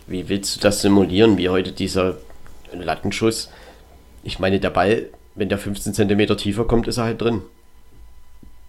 Wie 0.08 0.28
willst 0.30 0.56
du 0.56 0.60
das 0.60 0.82
simulieren, 0.82 1.38
wie 1.38 1.50
heute 1.50 1.72
dieser 1.72 2.18
Lattenschuss? 2.74 3.50
Ich 4.24 4.40
meine, 4.40 4.60
der 4.60 4.70
Ball, 4.70 5.08
wenn 5.36 5.50
der 5.50 5.58
15 5.58 5.94
Zentimeter 5.94 6.38
tiefer 6.38 6.66
kommt, 6.66 6.88
ist 6.88 6.98
er 6.98 7.06
halt 7.06 7.22
drin. 7.22 7.42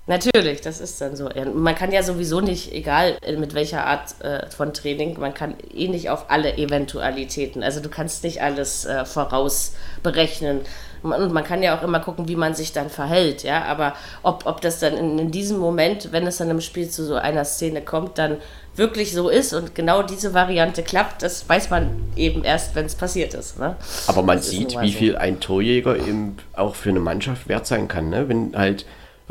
Natürlich, 0.07 0.61
das 0.61 0.81
ist 0.81 1.01
dann 1.01 1.17
so. 1.17 1.31
Man 1.55 1.75
kann 1.75 1.91
ja 1.91 2.03
sowieso 2.03 2.43
nicht, 2.43 2.73
egal 2.73 3.17
äh, 3.23 3.37
mit 3.37 3.55
welcher 3.55 3.87
Art 3.87 4.21
äh, 4.21 4.51
von 4.51 4.75
Training, 4.75 5.19
man 5.19 5.33
kann 5.33 5.55
eh 5.75 5.89
nicht 5.89 6.11
auf 6.11 6.27
alle 6.29 6.59
Eventualitäten. 6.59 7.63
Also 7.63 7.81
du 7.81 7.89
kannst 7.89 8.23
nicht 8.23 8.43
alles 8.43 8.85
äh, 8.85 9.07
vorausberechnen. 9.07 10.61
Und 11.03 11.33
man 11.33 11.45
kann 11.45 11.63
ja 11.63 11.77
auch 11.77 11.83
immer 11.83 12.01
gucken, 12.01 12.29
wie 12.29 12.37
man 12.37 12.55
sich 12.55 12.73
dann 12.73 12.91
verhält, 12.91 13.45
ja. 13.45 13.65
Aber 13.65 13.95
ob, 14.23 14.45
ob 14.47 14.61
das 14.61 14.79
dann 14.79 14.95
in, 14.95 15.19
in 15.19 15.31
diesem 15.31 15.59
Moment, 15.59 16.13
wenn 16.13 16.27
es 16.27 16.37
dann 16.37 16.51
im 16.51 16.61
Spiel 16.61 16.89
zu 16.91 17.05
so 17.05 17.15
einer 17.15 17.45
Szene 17.47 17.81
kommt, 17.81 18.19
dann 18.19 18.39
wirklich 18.77 19.13
so 19.13 19.29
ist 19.29 19.53
und 19.53 19.75
genau 19.75 20.03
diese 20.03 20.35
Variante 20.35 20.83
klappt, 20.83 21.23
das 21.23 21.49
weiß 21.49 21.71
man 21.71 21.91
eben 22.17 22.45
erst, 22.45 22.75
wenn 22.75 22.87
es 22.87 22.95
passiert 22.95 23.35
ist. 23.35 23.59
Ne? 23.59 23.77
Aber 24.07 24.23
man 24.23 24.39
Das 24.39 24.51
sieht, 24.51 24.81
wie 24.81 24.93
so. 24.93 24.99
viel 24.99 25.17
ein 25.17 25.41
Torjäger 25.41 25.97
eben 25.97 26.37
auch 26.55 26.75
für 26.75 26.91
eine 26.91 27.01
Mannschaft 27.01 27.49
wert 27.49 27.67
sein 27.67 27.89
kann. 27.89 28.11
Ne? 28.11 28.29
Wenn 28.29 28.53
halt. 28.57 28.87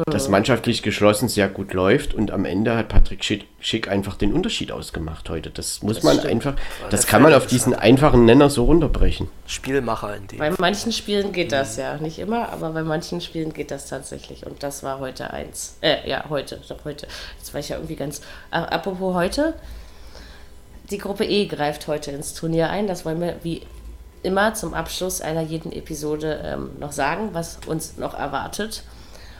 Das 0.07 0.27
mannschaftlich 0.27 0.81
geschlossen 0.81 1.29
sehr 1.29 1.47
gut 1.47 1.73
läuft 1.73 2.15
und 2.15 2.31
am 2.31 2.45
Ende 2.45 2.75
hat 2.75 2.89
Patrick 2.89 3.23
Schick, 3.23 3.45
Schick 3.59 3.87
einfach 3.87 4.15
den 4.15 4.33
Unterschied 4.33 4.71
ausgemacht 4.71 5.29
heute. 5.29 5.51
Das 5.51 5.83
muss 5.83 6.01
man 6.01 6.17
stimmt. 6.17 6.31
einfach, 6.31 6.55
das 6.89 7.05
kann 7.05 7.21
man 7.21 7.33
auf 7.33 7.45
diesen 7.45 7.75
einfachen 7.75 8.25
Nenner 8.25 8.49
so 8.49 8.65
runterbrechen. 8.65 9.29
Spielmacher 9.45 10.15
in 10.15 10.27
dem. 10.27 10.39
Bei 10.39 10.49
manchen 10.57 10.91
Spielen 10.91 11.31
geht 11.31 11.51
das 11.51 11.77
ja, 11.77 11.97
nicht 11.97 12.17
immer, 12.17 12.49
aber 12.49 12.71
bei 12.71 12.81
manchen 12.81 13.21
Spielen 13.21 13.53
geht 13.53 13.69
das 13.69 13.87
tatsächlich. 13.87 14.47
Und 14.47 14.63
das 14.63 14.81
war 14.81 14.99
heute 14.99 15.31
eins. 15.31 15.77
Äh, 15.81 16.09
ja, 16.09 16.25
heute, 16.27 16.59
doch 16.67 16.83
heute. 16.85 17.07
Jetzt 17.37 17.53
war 17.53 17.59
ich 17.59 17.69
ja 17.69 17.75
irgendwie 17.75 17.95
ganz. 17.95 18.21
Ah, 18.49 18.63
apropos 18.63 19.13
heute, 19.13 19.53
die 20.89 20.97
Gruppe 20.97 21.25
E 21.25 21.45
greift 21.45 21.85
heute 21.87 22.09
ins 22.09 22.33
Turnier 22.33 22.71
ein. 22.71 22.87
Das 22.87 23.05
wollen 23.05 23.21
wir 23.21 23.35
wie 23.43 23.61
immer 24.23 24.55
zum 24.55 24.73
Abschluss 24.73 25.21
einer 25.21 25.41
jeden 25.41 25.71
Episode 25.71 26.41
ähm, 26.43 26.71
noch 26.79 26.93
sagen, 26.93 27.29
was 27.33 27.59
uns 27.67 27.97
noch 27.97 28.15
erwartet. 28.15 28.83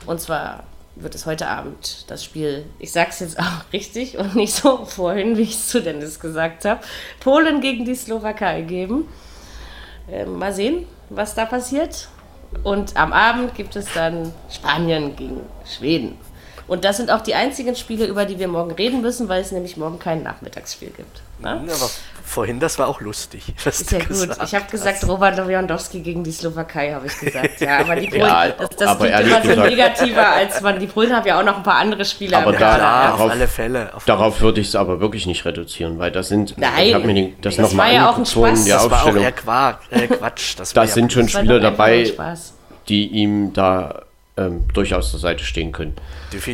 Und 0.06 0.20
zwar 0.20 0.64
wird 0.95 1.16
es 1.16 1.26
heute 1.26 1.47
Abend 1.47 2.06
das 2.08 2.24
Spiel, 2.24 2.66
ich 2.80 2.91
sag's 2.91 3.20
jetzt 3.20 3.39
auch 3.39 3.64
richtig 3.74 4.18
und 4.18 4.36
nicht 4.36 4.54
so 4.54 4.86
vorhin, 4.86 5.38
wie 5.38 5.43
ich 5.43 5.56
es 5.56 5.68
zu 5.68 5.82
Dennis 5.82 6.20
gesagt 6.20 6.66
habe, 6.66 6.82
Polen 7.20 7.62
gegen 7.62 7.86
die 7.86 7.95
Slowakei 7.95 8.62
geben. 8.62 9.08
Äh, 10.12 10.26
mal 10.26 10.54
sehen, 10.54 10.86
was 11.10 11.36
da 11.36 11.45
passiert. 11.45 12.08
Und 12.64 12.95
am 12.97 13.14
Abend 13.14 13.56
gibt 13.56 13.76
es 13.76 13.91
dann 13.93 14.32
Spanien 14.51 15.16
gegen 15.16 15.41
Schweden. 15.66 16.18
Und 16.68 16.86
das 16.86 16.97
sind 16.97 17.11
auch 17.11 17.22
die 17.22 17.36
einzigen 17.36 17.76
Spiele, 17.76 18.05
über 18.05 18.26
die 18.26 18.39
wir 18.39 18.47
morgen 18.47 18.72
reden 18.72 19.01
müssen, 19.01 19.28
weil 19.30 19.41
es 19.41 19.51
nämlich 19.51 19.76
morgen 19.78 19.99
kein 19.99 20.24
Nachmittagsspiel 20.24 20.91
gibt. 20.95 21.22
Ne? 21.39 21.61
Aber 21.68 21.89
vorhin, 22.24 22.59
das 22.61 22.80
war 22.80 22.88
auch 22.88 23.01
lustig. 23.01 23.43
was 23.66 23.82
Ist 23.82 23.91
du 23.91 23.97
ja 23.97 24.05
gut. 24.05 24.30
Ich 24.43 24.55
habe 24.55 24.66
gesagt, 24.72 25.05
Robert 25.07 25.36
Lewandowski 25.36 25.99
gegen 25.99 26.24
die 26.24 26.32
Slowakei, 26.32 26.93
habe 26.93 27.07
ich 27.07 27.20
gesagt. 27.20 27.49
Ja, 27.59 27.80
aber 27.80 27.97
die 27.97 28.07
Polen, 28.07 28.22
Ja, 28.22 28.47
das, 28.49 28.70
das 28.78 28.88
aber 28.88 29.07
klingt 29.07 29.22
immer 29.28 29.41
so 29.41 29.47
gesagt- 29.49 29.70
negativer, 29.70 30.28
als 30.30 30.61
man. 30.61 30.80
Die 30.80 30.88
Polen 30.88 31.14
haben 31.14 31.28
ja 31.28 31.39
auch 31.39 31.43
noch 31.43 31.57
ein 31.57 31.64
paar 31.64 31.76
andere 31.76 32.05
Spieler. 32.05 32.38
Aber 32.39 32.53
da-. 32.53 32.59
Ja, 32.59 32.78
Darauf- 32.78 33.20
auf 33.20 33.32
alle 33.32 33.47
Fälle. 33.47 33.93
Auf 33.93 34.05
Darauf 34.05 34.41
würde 34.41 34.61
ich 34.61 34.68
es 34.70 34.76
aber 34.76 34.99
wirklich 35.01 35.26
nicht 35.26 35.43
reduzieren, 35.45 35.99
weil 35.99 36.11
das 36.11 36.30
sind, 36.30 36.57
Nein, 36.57 36.88
ich 36.88 36.93
habe 36.93 37.05
mir 37.05 37.14
den, 37.14 37.41
das, 37.41 37.57
das 37.57 37.70
nochmal 37.72 37.88
war 37.88 37.93
ja 37.93 38.09
auch 38.09 38.18
ein 38.18 38.26
Spaß. 38.26 38.66
das 38.66 38.89
war 38.89 39.05
auch 39.05 39.36
Quark, 39.36 39.80
äh, 39.91 40.07
Quatsch. 40.07 40.55
Das, 40.57 40.74
war 40.76 40.84
Da 40.84 40.88
ja 40.88 40.93
sind 40.93 41.11
schon 41.11 41.24
Das 41.24 41.32
Spieler 41.34 41.59
dabei, 41.59 42.11
die 42.88 43.07
ihm 43.07 43.51
da 43.53 44.03
ähm, 44.38 44.64
durchaus 44.74 45.12
zur 45.12 45.20
Seite 45.20 45.44
stehen 45.44 45.72
können. 45.72 45.94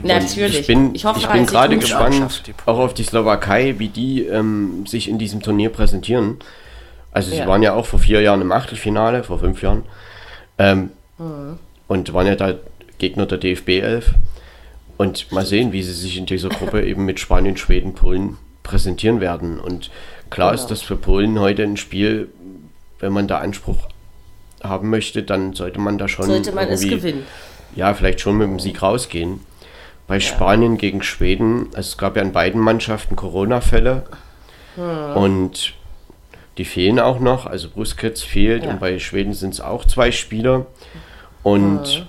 Natürlich. 0.04 0.60
Ich 0.62 0.68
bin, 0.68 0.94
Ich 0.96 1.06
ich 1.06 1.28
bin 1.28 1.46
sie 1.46 1.52
gerade 1.52 1.78
gespannt, 1.78 2.44
auch 2.66 2.80
auf 2.80 2.94
die 2.94 3.04
Slowakei, 3.04 3.76
wie 3.78 3.88
die 3.88 4.26
ähm, 4.26 4.86
sich 4.86 5.08
in 5.08 5.18
diesem 5.18 5.42
Turnier 5.42 5.70
präsentieren. 5.70 6.38
Also 7.12 7.32
sie 7.32 7.38
Ja. 7.38 7.48
waren 7.48 7.64
ja 7.64 7.74
auch 7.74 7.86
vor 7.86 8.00
vier 8.00 8.22
Jahren 8.22 8.42
im 8.42 8.52
Achtelfinale, 8.52 9.24
vor 9.24 9.40
fünf 9.40 9.62
Jahren. 9.62 9.84
Ähm, 10.58 10.92
Mhm. 11.18 11.58
Und 11.88 12.14
waren 12.14 12.28
ja 12.28 12.36
da 12.36 12.54
Gegner 12.98 13.26
der 13.26 13.38
DFB 13.40 13.80
11. 13.82 14.14
Und 14.98 15.32
mal 15.32 15.46
sehen, 15.46 15.72
wie 15.74 15.82
sie 15.84 15.92
sich 15.94 16.18
in 16.18 16.26
dieser 16.26 16.48
Gruppe 16.50 16.82
eben 16.86 17.04
mit 17.06 17.20
Spanien, 17.20 17.58
Schweden, 17.58 17.94
Polen 17.94 18.38
präsentieren 18.64 19.20
werden. 19.22 19.60
Und 19.60 19.90
klar 20.30 20.54
ist 20.54 20.62
Genau. 20.62 20.70
das 20.70 20.82
für 20.82 20.96
Polen 20.96 21.40
heute 21.40 21.64
ein 21.64 21.76
Spiel, 21.78 22.30
wenn 23.00 23.12
man 23.12 23.28
da 23.28 23.40
Anspruch 23.40 23.88
haben 24.64 24.90
möchte, 24.90 25.24
dann 25.24 25.54
sollte 25.54 25.80
man 25.80 25.98
da 25.98 26.08
schon 26.08 26.26
Sollte 26.26 26.52
man 26.52 26.68
es 26.68 26.82
gewinnen. 26.82 27.24
Ja, 27.76 27.94
vielleicht 27.94 28.20
schon 28.22 28.38
mit 28.38 28.48
dem 28.48 28.60
Sieg 28.60 28.82
rausgehen. 28.82 29.42
Bei 30.08 30.20
Spanien 30.20 30.78
gegen 30.78 31.04
Schweden, 31.04 31.68
also 31.76 31.80
es 31.90 31.98
gab 31.98 32.16
ja 32.16 32.22
in 32.24 32.32
beiden 32.32 32.60
Mannschaften 32.62 33.16
Corona-Fälle 33.16 34.04
Hm. 34.76 35.16
und 35.18 35.74
die 36.58 36.66
fehlen 36.66 37.00
auch 37.00 37.20
noch. 37.20 37.46
Also 37.46 37.70
Busquets 37.70 38.24
fehlt 38.24 38.64
Ja. 38.64 38.72
und 38.72 38.80
bei 38.80 38.98
Schweden 39.00 39.34
sind 39.34 39.54
es 39.54 39.62
auch 39.62 39.86
zwei 39.86 40.12
Spieler. 40.12 40.66
Und 41.44 41.86
Hm. 41.88 42.08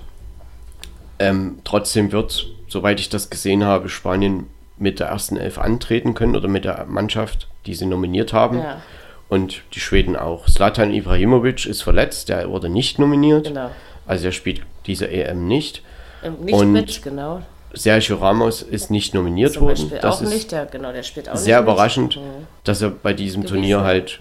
ähm, 1.18 1.58
trotzdem 1.64 2.12
wird, 2.12 2.46
soweit 2.68 3.00
ich 3.00 3.08
das 3.10 3.30
gesehen 3.30 3.64
habe, 3.64 3.88
Spanien 3.88 4.46
mit 4.78 4.98
der 4.98 5.08
ersten 5.08 5.36
Elf 5.36 5.58
antreten 5.58 6.14
können 6.14 6.34
oder 6.36 6.48
mit 6.48 6.64
der 6.64 6.86
Mannschaft, 6.88 7.48
die 7.66 7.74
sie 7.74 7.86
nominiert 7.86 8.32
haben. 8.32 8.58
Ja. 8.60 8.80
Und 9.28 9.62
die 9.74 9.80
Schweden 9.80 10.16
auch. 10.16 10.48
Slatan 10.48 10.92
Ibrahimovic 10.92 11.66
ist 11.66 11.82
verletzt, 11.82 12.28
der 12.30 12.48
wurde 12.50 12.68
nicht 12.68 12.98
nominiert. 12.98 13.46
Genau. 13.48 13.70
Also 14.10 14.26
er 14.26 14.32
spielt 14.32 14.62
diese 14.86 15.08
EM 15.08 15.46
nicht. 15.46 15.82
Ähm, 16.24 16.34
Nicht 16.42 16.54
Und 16.54 16.72
mit, 16.72 17.02
genau. 17.02 17.42
Sergio 17.72 18.16
Ramos 18.16 18.62
ist 18.62 18.90
nicht 18.90 19.14
nominiert 19.14 19.52
Zum 19.52 19.62
worden. 19.62 19.74
Beispiel 19.76 19.98
Das 20.00 20.16
auch 20.16 20.22
ist 20.22 20.30
nicht. 20.34 20.50
Der, 20.52 20.66
genau, 20.66 20.92
der 20.92 21.04
spielt 21.04 21.28
auch 21.28 21.36
sehr 21.36 21.58
nicht 21.60 21.66
mit. 21.66 21.72
überraschend, 21.74 22.16
Mhm. 22.16 22.20
dass 22.64 22.82
er 22.82 22.90
bei 22.90 23.12
diesem 23.12 23.42
Gewesen. 23.42 23.54
Turnier 23.54 23.80
halt 23.82 24.20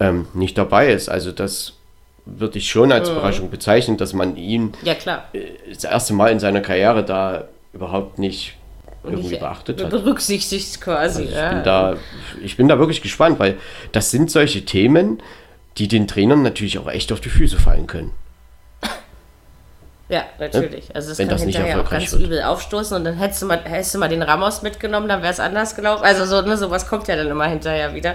ähm, 0.00 0.26
nicht 0.34 0.58
dabei 0.58 0.88
ist. 0.92 1.08
Also 1.08 1.30
das 1.32 1.74
würde 2.24 2.58
ich 2.58 2.68
schon 2.68 2.86
Mhm. 2.88 2.92
als 2.92 3.08
Überraschung 3.08 3.48
bezeichnen, 3.50 3.96
dass 3.96 4.12
man 4.12 4.36
ihn 4.36 4.72
Ja, 4.82 4.94
äh, 5.32 5.40
das 5.72 5.84
erste 5.84 6.12
Mal 6.12 6.32
in 6.32 6.40
seiner 6.40 6.60
Karriere 6.60 7.04
da 7.04 7.44
überhaupt 7.72 8.18
nicht 8.18 8.54
irgendwie 9.04 9.28
Nicht 9.28 9.40
beachtet 9.40 9.80
hat. 9.82 9.90
Berücksichtigt 9.90 10.80
quasi. 10.80 11.22
Also 11.22 11.30
ich, 11.30 11.36
ja. 11.36 11.50
bin 11.50 11.62
da, 11.62 11.96
ich 12.42 12.56
bin 12.56 12.66
da 12.66 12.78
wirklich 12.80 13.00
gespannt, 13.02 13.38
weil 13.38 13.56
das 13.92 14.10
sind 14.10 14.32
solche 14.32 14.64
Themen, 14.64 15.22
die 15.78 15.86
den 15.86 16.08
Trainern 16.08 16.42
natürlich 16.42 16.78
auch 16.80 16.88
echt 16.88 17.12
auf 17.12 17.20
die 17.20 17.28
Füße 17.28 17.56
fallen 17.58 17.86
können. 17.86 18.10
Ja, 20.08 20.22
natürlich. 20.38 20.94
Also 20.94 21.08
das 21.08 21.18
Wenn 21.18 21.28
kann 21.28 21.36
das 21.38 21.46
nicht 21.46 21.56
hinterher 21.56 21.80
auch 21.82 21.90
ganz 21.90 22.12
wird. 22.12 22.22
übel 22.22 22.42
aufstoßen 22.42 22.96
und 22.96 23.04
dann 23.04 23.14
hättest 23.16 23.42
du 23.42 23.46
mal, 23.46 23.60
hättest 23.64 23.94
du 23.94 23.98
mal 23.98 24.08
den 24.08 24.22
Ramos 24.22 24.62
mitgenommen, 24.62 25.08
dann 25.08 25.20
wäre 25.22 25.32
es 25.32 25.40
anders 25.40 25.74
gelaufen. 25.74 26.04
Also 26.04 26.24
so, 26.26 26.42
ne, 26.46 26.56
sowas 26.56 26.86
kommt 26.88 27.08
ja 27.08 27.16
dann 27.16 27.26
immer 27.28 27.46
hinterher 27.46 27.92
wieder. 27.94 28.14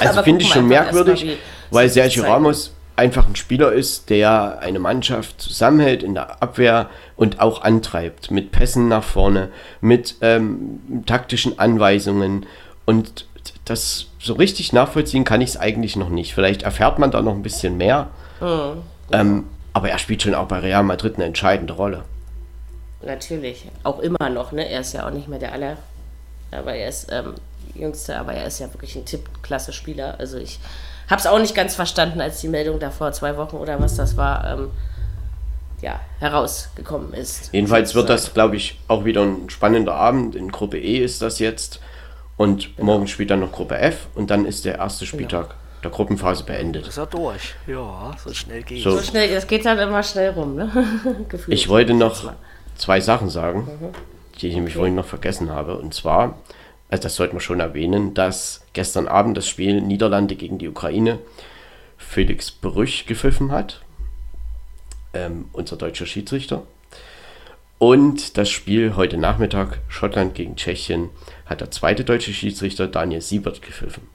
Also 0.00 0.22
finde 0.22 0.42
ich 0.44 0.48
schon 0.52 0.66
merkwürdig, 0.66 1.22
wie 1.24 1.38
weil 1.70 1.88
Sergio. 1.88 2.24
Ramos 2.24 2.72
einfach 2.96 3.26
ein 3.28 3.36
Spieler 3.36 3.72
ist, 3.72 4.10
der 4.10 4.58
eine 4.60 4.78
Mannschaft 4.80 5.40
zusammenhält 5.40 6.02
in 6.02 6.14
der 6.14 6.42
Abwehr 6.42 6.90
und 7.16 7.40
auch 7.40 7.62
antreibt 7.62 8.30
mit 8.32 8.50
Pässen 8.50 8.88
nach 8.88 9.04
vorne, 9.04 9.48
mit 9.80 10.16
ähm, 10.22 10.80
taktischen 11.06 11.58
Anweisungen 11.58 12.46
und 12.84 13.26
das 13.64 14.06
so 14.18 14.34
richtig 14.34 14.72
nachvollziehen 14.72 15.24
kann 15.24 15.40
ich 15.40 15.50
es 15.50 15.56
eigentlich 15.56 15.94
noch 15.96 16.08
nicht. 16.10 16.34
Vielleicht 16.34 16.62
erfährt 16.62 16.98
man 16.98 17.10
da 17.12 17.22
noch 17.22 17.32
ein 17.34 17.42
bisschen 17.42 17.76
mehr, 17.76 18.08
Hm. 18.40 18.82
ähm, 19.12 19.44
aber 19.72 19.90
er 19.90 19.98
spielt 19.98 20.22
schon 20.22 20.34
auch 20.34 20.46
bei 20.48 20.58
Real 20.58 20.82
Madrid 20.82 21.16
eine 21.16 21.24
entscheidende 21.24 21.74
Rolle. 21.74 22.04
Natürlich. 23.02 23.66
Auch 23.82 23.98
immer 24.00 24.28
noch, 24.28 24.52
ne? 24.52 24.68
Er 24.68 24.80
ist 24.80 24.92
ja 24.92 25.06
auch 25.06 25.10
nicht 25.10 25.28
mehr 25.28 25.38
der 25.38 25.52
aller. 25.52 25.76
Aber 26.50 26.74
er 26.74 26.88
ist 26.88 27.10
ähm, 27.12 27.34
jüngste, 27.74 28.18
aber 28.18 28.34
er 28.34 28.46
ist 28.46 28.58
ja 28.58 28.72
wirklich 28.72 28.96
ein 28.96 29.04
Tippklasse-Spieler. 29.06 30.16
Also 30.18 30.36
ich 30.38 30.58
habe 31.08 31.20
es 31.20 31.26
auch 31.26 31.38
nicht 31.38 31.54
ganz 31.54 31.74
verstanden, 31.74 32.20
als 32.20 32.40
die 32.40 32.48
Meldung 32.48 32.78
da 32.78 32.90
vor 32.90 33.12
zwei 33.12 33.36
Wochen 33.36 33.56
oder 33.56 33.80
was 33.80 33.96
das 33.96 34.16
war, 34.16 34.44
ähm, 34.52 34.70
ja, 35.80 35.98
herausgekommen 36.18 37.14
ist. 37.14 37.50
Jedenfalls 37.52 37.94
wird 37.94 38.10
das, 38.10 38.34
glaube 38.34 38.56
ich, 38.56 38.78
auch 38.86 39.04
wieder 39.04 39.22
ein 39.22 39.48
spannender 39.48 39.94
Abend. 39.94 40.36
In 40.36 40.50
Gruppe 40.52 40.78
E 40.78 40.98
ist 40.98 41.22
das 41.22 41.38
jetzt. 41.38 41.80
Und 42.36 42.76
Genau. 42.76 42.92
morgen 42.92 43.06
spielt 43.06 43.30
dann 43.30 43.40
noch 43.40 43.52
Gruppe 43.52 43.78
F 43.78 44.08
und 44.14 44.30
dann 44.30 44.44
ist 44.44 44.64
der 44.64 44.76
erste 44.78 45.06
Spieltag 45.06 45.54
der 45.82 45.90
Gruppenphase 45.90 46.44
beendet. 46.44 46.86
Ist 46.86 46.98
er 46.98 47.06
durch? 47.06 47.54
Ja, 47.66 48.12
so 48.22 48.32
schnell 48.34 48.62
geht's. 48.62 48.84
So. 48.84 48.92
So 48.92 49.02
schnell, 49.02 49.30
es 49.30 49.46
geht 49.46 49.64
halt 49.66 49.80
immer 49.80 50.02
schnell 50.02 50.30
rum, 50.30 50.56
ne? 50.56 50.70
Ich 51.48 51.68
wollte 51.68 51.94
noch 51.94 52.32
zwei 52.76 53.00
Sachen 53.00 53.30
sagen, 53.30 53.60
Mhm. 53.80 53.88
die 54.40 54.48
ich 54.48 54.54
nämlich 54.54 54.74
vorhin 54.74 54.94
noch 54.94 55.06
vergessen 55.06 55.50
habe. 55.50 55.76
Und 55.78 55.94
zwar, 55.94 56.38
also 56.88 57.02
das 57.02 57.16
sollte 57.16 57.34
man 57.34 57.40
schon 57.40 57.60
erwähnen, 57.60 58.14
dass 58.14 58.62
gestern 58.72 59.08
Abend 59.08 59.36
das 59.36 59.48
Spiel 59.48 59.80
Niederlande 59.80 60.36
gegen 60.36 60.58
die 60.58 60.68
Ukraine 60.68 61.18
Felix 61.98 62.50
Brüch 62.50 63.06
gepfiffen 63.06 63.52
hat. 63.52 63.80
Ähm, 65.12 65.46
unser 65.52 65.76
deutscher 65.76 66.06
Schiedsrichter. 66.06 66.62
Und 67.78 68.36
das 68.36 68.50
Spiel 68.50 68.94
heute 68.96 69.16
Nachmittag, 69.16 69.78
Schottland 69.88 70.34
gegen 70.34 70.54
Tschechien, 70.56 71.08
hat 71.46 71.60
der 71.62 71.70
zweite 71.70 72.04
deutsche 72.04 72.32
Schiedsrichter 72.34 72.86
Daniel 72.86 73.22
Siebert 73.22 73.62
gepfiffen. 73.62 74.06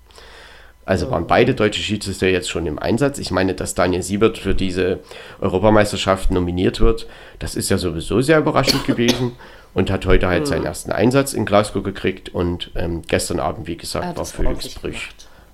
Also 0.86 1.10
waren 1.10 1.26
beide 1.26 1.56
deutsche 1.56 1.82
Schiedsrichter 1.82 2.28
jetzt 2.28 2.50
schon 2.50 2.68
im 2.68 2.78
Einsatz. 2.78 3.18
Ich 3.18 3.32
meine, 3.32 3.56
dass 3.56 3.74
Daniel 3.74 4.04
Siebert 4.04 4.38
für 4.38 4.54
diese 4.54 5.00
Europameisterschaft 5.42 6.30
nominiert 6.30 6.80
wird, 6.80 7.08
das 7.40 7.56
ist 7.56 7.70
ja 7.70 7.78
sowieso 7.78 8.22
sehr 8.22 8.38
überraschend 8.38 8.86
gewesen 8.86 9.32
und 9.74 9.90
hat 9.90 10.06
heute 10.06 10.28
halt 10.28 10.46
seinen 10.48 10.66
ersten 10.66 10.92
Einsatz 10.92 11.34
in 11.34 11.46
Glasgow 11.46 11.84
gekriegt 11.84 12.30
und 12.30 12.72
ähm, 12.76 13.02
gestern 13.08 13.40
Abend, 13.40 13.68
wie 13.68 13.78
gesagt, 13.78 14.06
hat 14.06 14.18
war 14.18 14.26
Felix 14.26 14.70
Brüch 14.70 15.10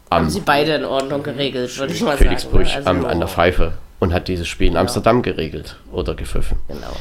am 0.09 0.23
Haben 0.23 0.29
sie 0.29 0.41
beide 0.41 0.75
in 0.75 0.83
Ordnung 0.83 1.23
geregelt, 1.23 1.77
würde 1.79 1.93
ich 1.93 2.01
mal 2.01 2.17
Felix 2.17 2.43
sagen. 2.43 2.57
ne? 2.57 2.63
Brüch 2.63 2.75
Also, 2.75 2.89
am, 2.89 3.05
an 3.05 3.19
der 3.19 3.29
Pfeife 3.29 3.73
und 3.99 4.13
hat 4.13 4.27
dieses 4.27 4.47
Spiel 4.47 4.67
in 4.67 4.77
Amsterdam 4.77 5.21
geregelt 5.21 5.77
oder 5.91 6.13
gepfiffen. 6.13 6.57
Genau. 6.67 6.95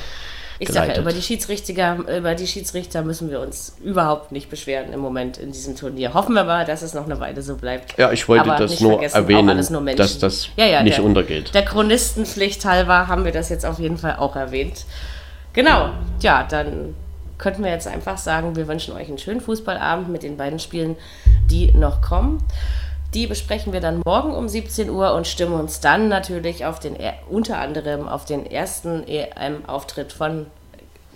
Ich 0.63 0.69
sage 0.69 0.93
ja, 0.93 1.01
über 1.01 1.11
die, 1.13 1.23
Schiedsrichter, 1.23 1.97
über 2.19 2.35
die 2.35 2.47
Schiedsrichter 2.47 3.03
müssen 3.03 3.31
wir 3.31 3.41
uns 3.41 3.77
überhaupt 3.83 4.31
nicht 4.31 4.51
beschweren 4.51 4.93
im 4.93 5.01
Moment 5.01 5.39
in 5.39 5.53
diesem 5.53 5.75
Turnier. 5.75 6.13
Hoffen 6.13 6.35
wir 6.35 6.45
mal, 6.45 6.67
dass 6.67 6.83
es 6.83 6.93
noch 6.93 7.07
eine 7.07 7.19
Weile 7.19 7.41
so 7.41 7.57
bleibt. 7.57 7.97
Ja, 7.99 8.13
ich 8.13 8.29
wollte 8.29 8.51
Aber 8.51 8.59
das 8.59 8.79
nur 8.79 9.03
erwähnen, 9.03 9.67
nur 9.71 9.85
dass 9.95 10.19
das 10.19 10.51
Ja, 10.57 10.67
ja, 10.67 10.83
nicht 10.83 10.99
der- 10.99 11.05
untergeht. 11.05 11.55
Der 11.55 11.65
Chronistenpflicht 11.65 12.63
halber 12.67 13.09
haben 13.09 13.25
wir 13.25 13.33
das 13.33 13.49
jetzt 13.49 13.65
auf 13.65 13.79
jeden 13.79 13.97
Fall 13.97 14.17
auch 14.17 14.37
erwähnt. 14.37 14.85
Genau, 15.55 15.91
ja, 16.21 16.47
dann 16.49 16.95
könnten 17.39 17.65
wir 17.65 17.71
jetzt 17.71 17.89
einfach 17.89 18.19
sagen, 18.19 18.55
wir 18.55 18.69
wünschen 18.69 18.95
euch 18.95 19.09
einen 19.09 19.17
schönen 19.19 19.41
Fußballabend 19.41 20.11
mit 20.11 20.23
den 20.23 20.37
beiden 20.37 20.59
Spielen, 20.59 20.97
die 21.51 21.73
noch 21.73 22.03
kommen. 22.03 22.45
Die 23.15 23.27
besprechen 23.27 23.73
wir 23.73 23.81
dann 23.81 24.03
morgen 24.05 24.33
um 24.33 24.49
17 24.49 24.89
Uhr 24.89 25.15
und 25.15 25.27
stimmen 25.27 25.55
uns 25.59 25.81
dann 25.81 26.09
natürlich 26.09 26.65
auf 26.65 26.79
den, 26.79 26.95
er- 26.95 27.15
unter 27.29 27.59
anderem 27.59 28.09
auf 28.09 28.25
den 28.25 28.47
ersten 28.47 29.03
EM-Auftritt 29.07 30.13
von 30.13 30.47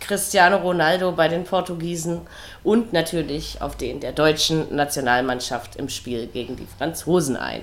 Cristiano 0.00 0.56
Ronaldo 0.56 1.12
bei 1.12 1.28
den 1.28 1.44
Portugiesen 1.44 2.22
und 2.64 2.92
natürlich 2.92 3.62
auf 3.62 3.76
den 3.76 4.00
der 4.00 4.10
deutschen 4.12 4.74
Nationalmannschaft 4.74 5.76
im 5.76 5.88
Spiel 5.88 6.26
gegen 6.26 6.56
die 6.56 6.66
Franzosen 6.78 7.36
ein. 7.36 7.60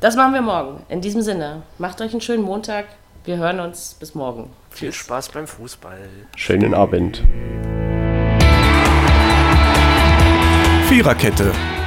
Das 0.00 0.16
machen 0.16 0.32
wir 0.32 0.42
morgen. 0.42 0.82
In 0.88 1.02
diesem 1.02 1.20
Sinne, 1.20 1.62
macht 1.78 2.00
euch 2.00 2.12
einen 2.12 2.20
schönen 2.22 2.42
Montag. 2.42 2.86
Wir 3.24 3.36
hören 3.36 3.60
uns 3.60 3.94
bis 4.00 4.14
morgen. 4.14 4.50
Viel 4.70 4.92
Spaß 4.92 5.28
beim 5.30 5.46
Fußball. 5.46 5.98
Schönen 6.34 6.72
Abend. 6.74 7.22
Viererkette, 10.88 11.52